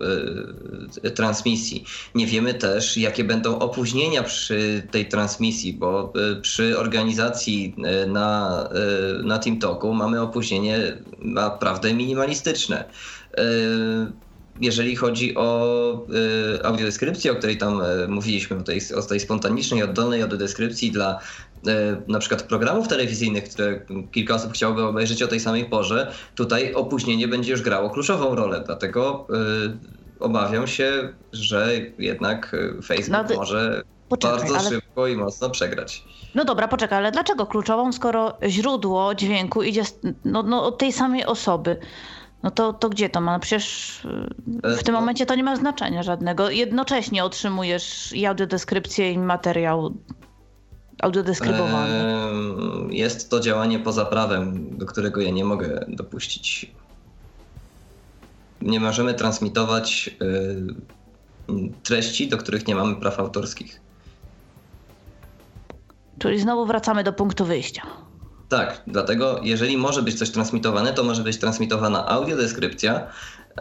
[1.05, 1.85] y, transmisji.
[2.15, 7.75] Nie wiemy też, jakie będą opóźnienia przy tej transmisji, bo y, przy organizacji
[8.07, 8.69] na,
[9.25, 10.79] na TeamTalku mamy opóźnienie
[11.19, 12.85] naprawdę minimalistyczne
[14.61, 16.07] jeżeli chodzi o
[16.57, 21.21] y, audiodeskrypcję, o której tam y, mówiliśmy, o tej, o tej spontanicznej, oddolnej audiodeskrypcji dla
[21.69, 21.71] y,
[22.09, 23.81] na przykład programów telewizyjnych, które
[24.13, 28.63] kilka osób chciałoby obejrzeć o tej samej porze, tutaj opóźnienie będzie już grało kluczową rolę,
[28.67, 31.69] dlatego y, obawiam się, że
[31.99, 34.69] jednak Facebook no, może poczekaj, bardzo ale...
[34.71, 36.05] szybko i mocno przegrać.
[36.35, 39.83] No dobra, poczekaj, ale dlaczego kluczową, skoro źródło dźwięku idzie
[40.25, 41.77] no, no, od tej samej osoby?
[42.43, 43.33] No to, to gdzie to ma?
[43.33, 44.05] No przecież
[44.65, 46.51] y, w tym momencie to nie ma znaczenia żadnego.
[46.51, 49.95] Jednocześnie otrzymujesz i audiodeskrypcję, i materiał
[51.03, 52.05] audiodeskrybowany.
[52.91, 56.73] Jest to działanie poza prawem, do którego ja nie mogę dopuścić.
[58.63, 60.11] Nie możemy transmitować
[61.49, 63.81] y, treści, do których nie mamy praw autorskich.
[66.19, 67.83] Czyli znowu wracamy do punktu wyjścia.
[68.49, 73.07] Tak, dlatego jeżeli może być coś transmitowane, to może być transmitowana audiodeskrypcja,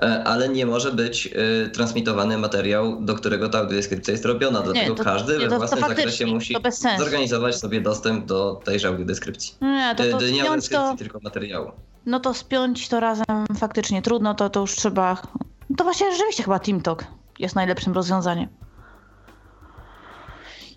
[0.01, 1.27] e, ale nie może być
[1.65, 4.61] y, transmitowany materiał, do którego ta audiodeskrypcja jest robiona.
[4.61, 6.55] Dlatego nie, to, każdy nie, we własnym zakresie musi
[6.97, 9.55] zorganizować sobie dostęp do tejże audiodeskrypcji.
[9.61, 11.71] Nie, to, to e, nie audiodeskrypcji, tylko materiału.
[12.05, 15.21] No to spiąć to razem faktycznie trudno, to, to już trzeba...
[15.77, 17.03] To właśnie rzeczywiście chyba TeamTalk
[17.39, 18.49] jest najlepszym rozwiązaniem.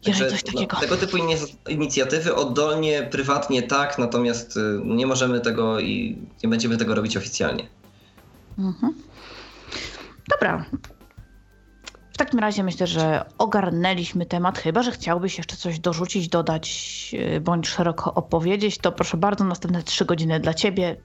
[0.07, 0.77] Jeżeli coś takiego.
[0.77, 1.16] No, tego typu
[1.69, 7.69] inicjatywy oddolnie, prywatnie tak, natomiast y, nie możemy tego i nie będziemy tego robić oficjalnie.
[8.59, 8.95] Mhm.
[10.31, 10.65] Dobra.
[12.12, 17.41] W takim razie myślę, że ogarnęliśmy temat, chyba że chciałbyś jeszcze coś dorzucić, dodać y,
[17.41, 20.97] bądź szeroko opowiedzieć, to proszę bardzo, następne trzy godziny dla ciebie.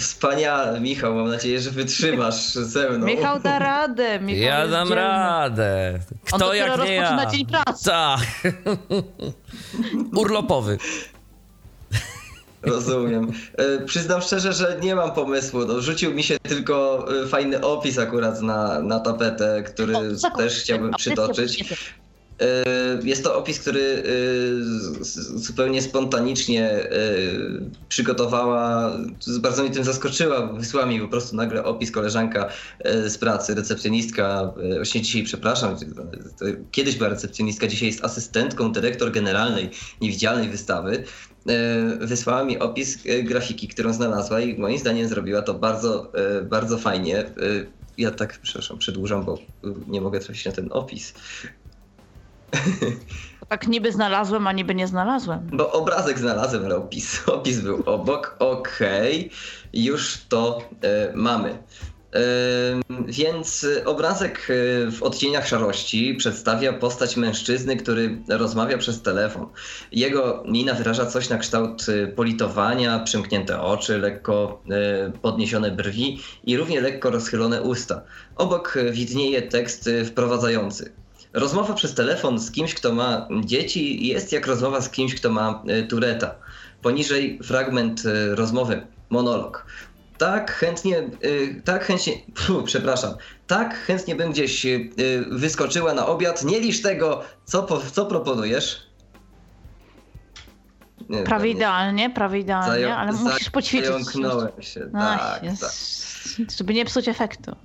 [0.00, 3.06] Wspaniale, Michał, mam nadzieję, że wytrzymasz ze mną.
[3.06, 4.20] Michał da radę.
[4.20, 5.02] Michał ja dam dzielny.
[5.02, 5.98] radę.
[6.24, 7.26] Kto On jak nie ja?
[7.26, 7.84] dzień pracy.
[7.84, 8.20] Tak.
[10.16, 10.78] Urlopowy.
[12.62, 13.32] Rozumiem.
[13.56, 15.64] E, przyznam szczerze, że nie mam pomysłu.
[15.66, 20.60] No, rzucił mi się tylko e, fajny opis akurat na, na tapetę, który o, też
[20.62, 21.64] chciałbym przytoczyć.
[23.02, 24.02] Jest to opis, który
[25.34, 26.88] zupełnie spontanicznie
[27.88, 28.92] przygotowała,
[29.40, 32.48] bardzo mnie tym zaskoczyła, wysłała mi po prostu nagle opis koleżanka
[32.84, 35.76] z pracy, recepcjonistka, właśnie dzisiaj przepraszam,
[36.70, 41.04] kiedyś była recepcjonistka, dzisiaj jest asystentką dyrektor generalnej niewidzialnej wystawy.
[41.48, 46.42] E, wysłała mi opis e, grafiki, którą znalazła i moim zdaniem zrobiła to bardzo, e,
[46.42, 47.34] bardzo fajnie.
[47.96, 49.38] Ja tak, przepraszam, przedłużam, bo
[49.86, 51.14] nie mogę trafić na ten opis.
[53.48, 55.50] Tak niby znalazłem, a niby nie znalazłem.
[55.52, 58.36] Bo obrazek znalazłem, ale opis, opis był obok.
[58.38, 59.30] Okej, okay.
[59.72, 61.58] już to y, mamy.
[63.06, 69.46] Więc obrazek e, w odcieniach szarości przedstawia postać mężczyzny, który rozmawia przez telefon.
[69.92, 71.86] Jego mina wyraża coś na kształt
[72.16, 78.02] politowania, przymknięte oczy, lekko e, podniesione brwi i równie lekko rozchylone usta.
[78.36, 80.92] Obok widnieje tekst wprowadzający.
[81.32, 85.62] Rozmowa przez telefon z kimś, kto ma dzieci, jest jak rozmowa z kimś, kto ma
[85.88, 86.34] Tureta.
[86.82, 88.02] Poniżej fragment
[88.34, 89.66] rozmowy, monolog
[90.20, 93.14] tak chętnie, y, tak chętnie, pfu, przepraszam,
[93.46, 94.66] tak chętnie bym gdzieś
[95.30, 96.44] wyskoczyła na obiad.
[96.44, 98.90] Nie lisz tego, co, co proponujesz.
[101.08, 103.86] Nie, prawie nie, idealnie, prawie idealnie, Zają, ale musisz poćwiczyć.
[103.88, 105.70] Zająknąłem się, tak, tak.
[106.58, 107.56] Żeby nie psuć efektu.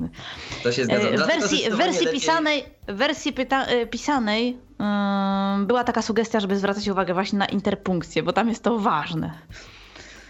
[0.64, 1.26] To się zgadza.
[1.26, 2.20] W wersji, w wersji lepiej...
[2.20, 4.58] pisanej, wersji pyta, pisanej
[5.60, 9.34] yy, była taka sugestia, żeby zwracać uwagę właśnie na interpunkcję, bo tam jest to ważne.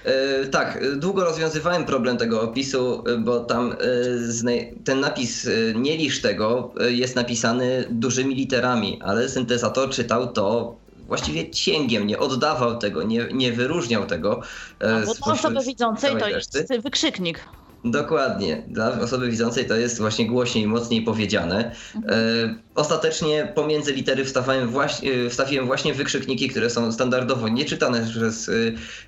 [0.05, 6.21] E, tak, długo rozwiązywałem problem tego opisu, bo tam e, ten napis e, nie lisz
[6.21, 10.75] tego jest napisany dużymi literami, ale syntezator czytał to
[11.07, 14.41] właściwie cięgiem, nie oddawał tego, nie, nie wyróżniał tego.
[14.79, 17.39] A, bo dla osoby widzącej to jest wykrzyknik.
[17.85, 18.63] Dokładnie.
[18.67, 21.71] Dla osoby widzącej to jest właśnie głośniej, mocniej powiedziane.
[21.95, 22.13] Mhm.
[22.13, 28.49] E, ostatecznie pomiędzy litery wstawałem właśnie, e, wstawiłem właśnie wykrzykniki, które są standardowo nieczytane przez
[28.49, 28.51] e,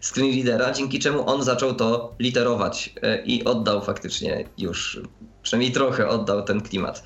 [0.02, 2.94] screen readera, dzięki czemu on zaczął to literować
[3.26, 5.02] i oddał faktycznie już,
[5.44, 7.04] przynajmniej trochę oddał ten klimat.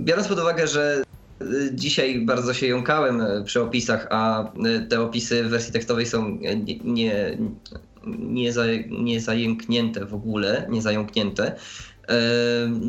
[0.00, 1.02] Biorąc pod uwagę, że
[1.72, 4.52] Dzisiaj bardzo się jąkałem przy opisach, a
[4.88, 7.38] te opisy w wersji tekstowej są nie, nie,
[8.06, 11.56] nie, za, nie zajęknięte w ogóle, nie zająknięte,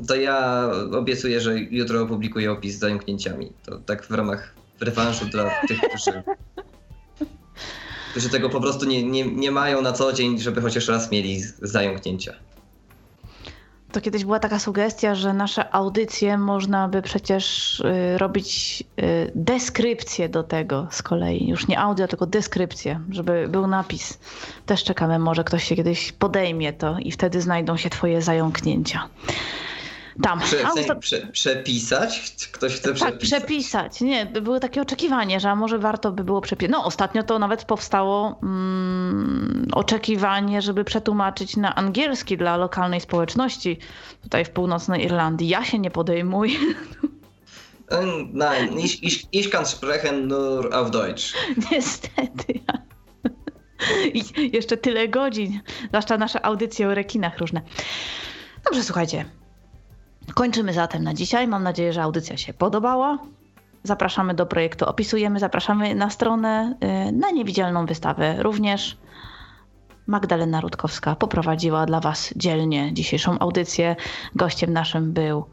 [0.08, 3.52] to ja obiecuję, że jutro opublikuję opis z zająknięciami.
[3.66, 6.24] To tak w ramach rewanszu dla tych, którzy,
[8.12, 11.42] którzy tego po prostu nie, nie, nie mają na co dzień, żeby chociaż raz mieli
[11.62, 12.34] zająknięcia.
[13.92, 20.30] To kiedyś była taka sugestia, że nasze audycje można by przecież y, robić y, deskrypcję
[20.30, 21.48] do tego z kolei.
[21.48, 24.20] Już nie audio, tylko deskrypcję, żeby był napis.
[24.66, 29.10] Też czekamy, może ktoś się kiedyś podejmie to i wtedy znajdą się twoje zająknięcia
[30.24, 30.40] tam.
[30.40, 32.34] Prze, prze, przepisać?
[32.52, 33.12] Ktoś chce przepisać?
[33.12, 34.02] Tak, przepisać.
[34.02, 36.72] Nie, było takie oczekiwanie, że może warto by było przepisać.
[36.72, 43.80] No ostatnio to nawet powstało mm, oczekiwanie, żeby przetłumaczyć na angielski dla lokalnej społeczności
[44.24, 45.48] tutaj w północnej Irlandii.
[45.48, 46.56] Ja się nie podejmuję.
[48.34, 51.34] Nein, ich, ich, ich kann sprechen nur auf Deutsch.
[51.72, 52.60] Niestety.
[54.14, 54.24] I
[54.54, 57.62] jeszcze tyle godzin, zwłaszcza nasze audycje o rekinach różne.
[58.66, 59.26] Dobrze, słuchajcie.
[60.34, 61.48] Kończymy zatem na dzisiaj.
[61.48, 63.18] Mam nadzieję, że audycja się podobała.
[63.84, 66.76] Zapraszamy do projektu Opisujemy, zapraszamy na stronę,
[67.10, 68.98] y, na niewidzialną wystawę również.
[70.08, 73.96] Magdalena Rutkowska poprowadziła dla Was dzielnie dzisiejszą audycję.
[74.36, 75.46] Gościem naszym był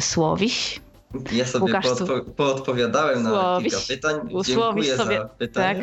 [0.00, 0.80] Słowiś.
[1.32, 4.14] Ja sobie Łukasz, poodpo poodpowiadałem na kilka pytań.
[4.44, 5.82] Dziękuję sobie, za pytania.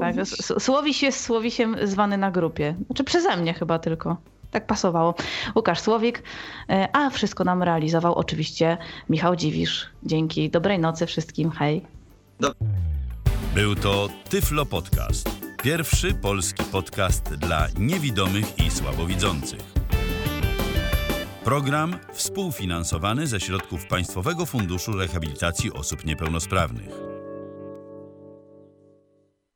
[0.00, 0.26] Tak, tak.
[0.62, 2.74] Słowiś jest Słowisiem zwany na grupie.
[2.86, 4.16] Znaczy przeze mnie chyba tylko
[4.52, 5.14] tak pasowało.
[5.56, 6.22] Łukasz Słowik,
[6.68, 9.86] e, a wszystko nam realizował oczywiście Michał Dziwisz.
[10.02, 11.82] Dzięki, dobrej nocy wszystkim, hej.
[13.54, 15.30] Był to Tyflo Podcast.
[15.62, 19.60] Pierwszy polski podcast dla niewidomych i słabowidzących.
[21.44, 27.11] Program współfinansowany ze środków Państwowego Funduszu Rehabilitacji Osób Niepełnosprawnych.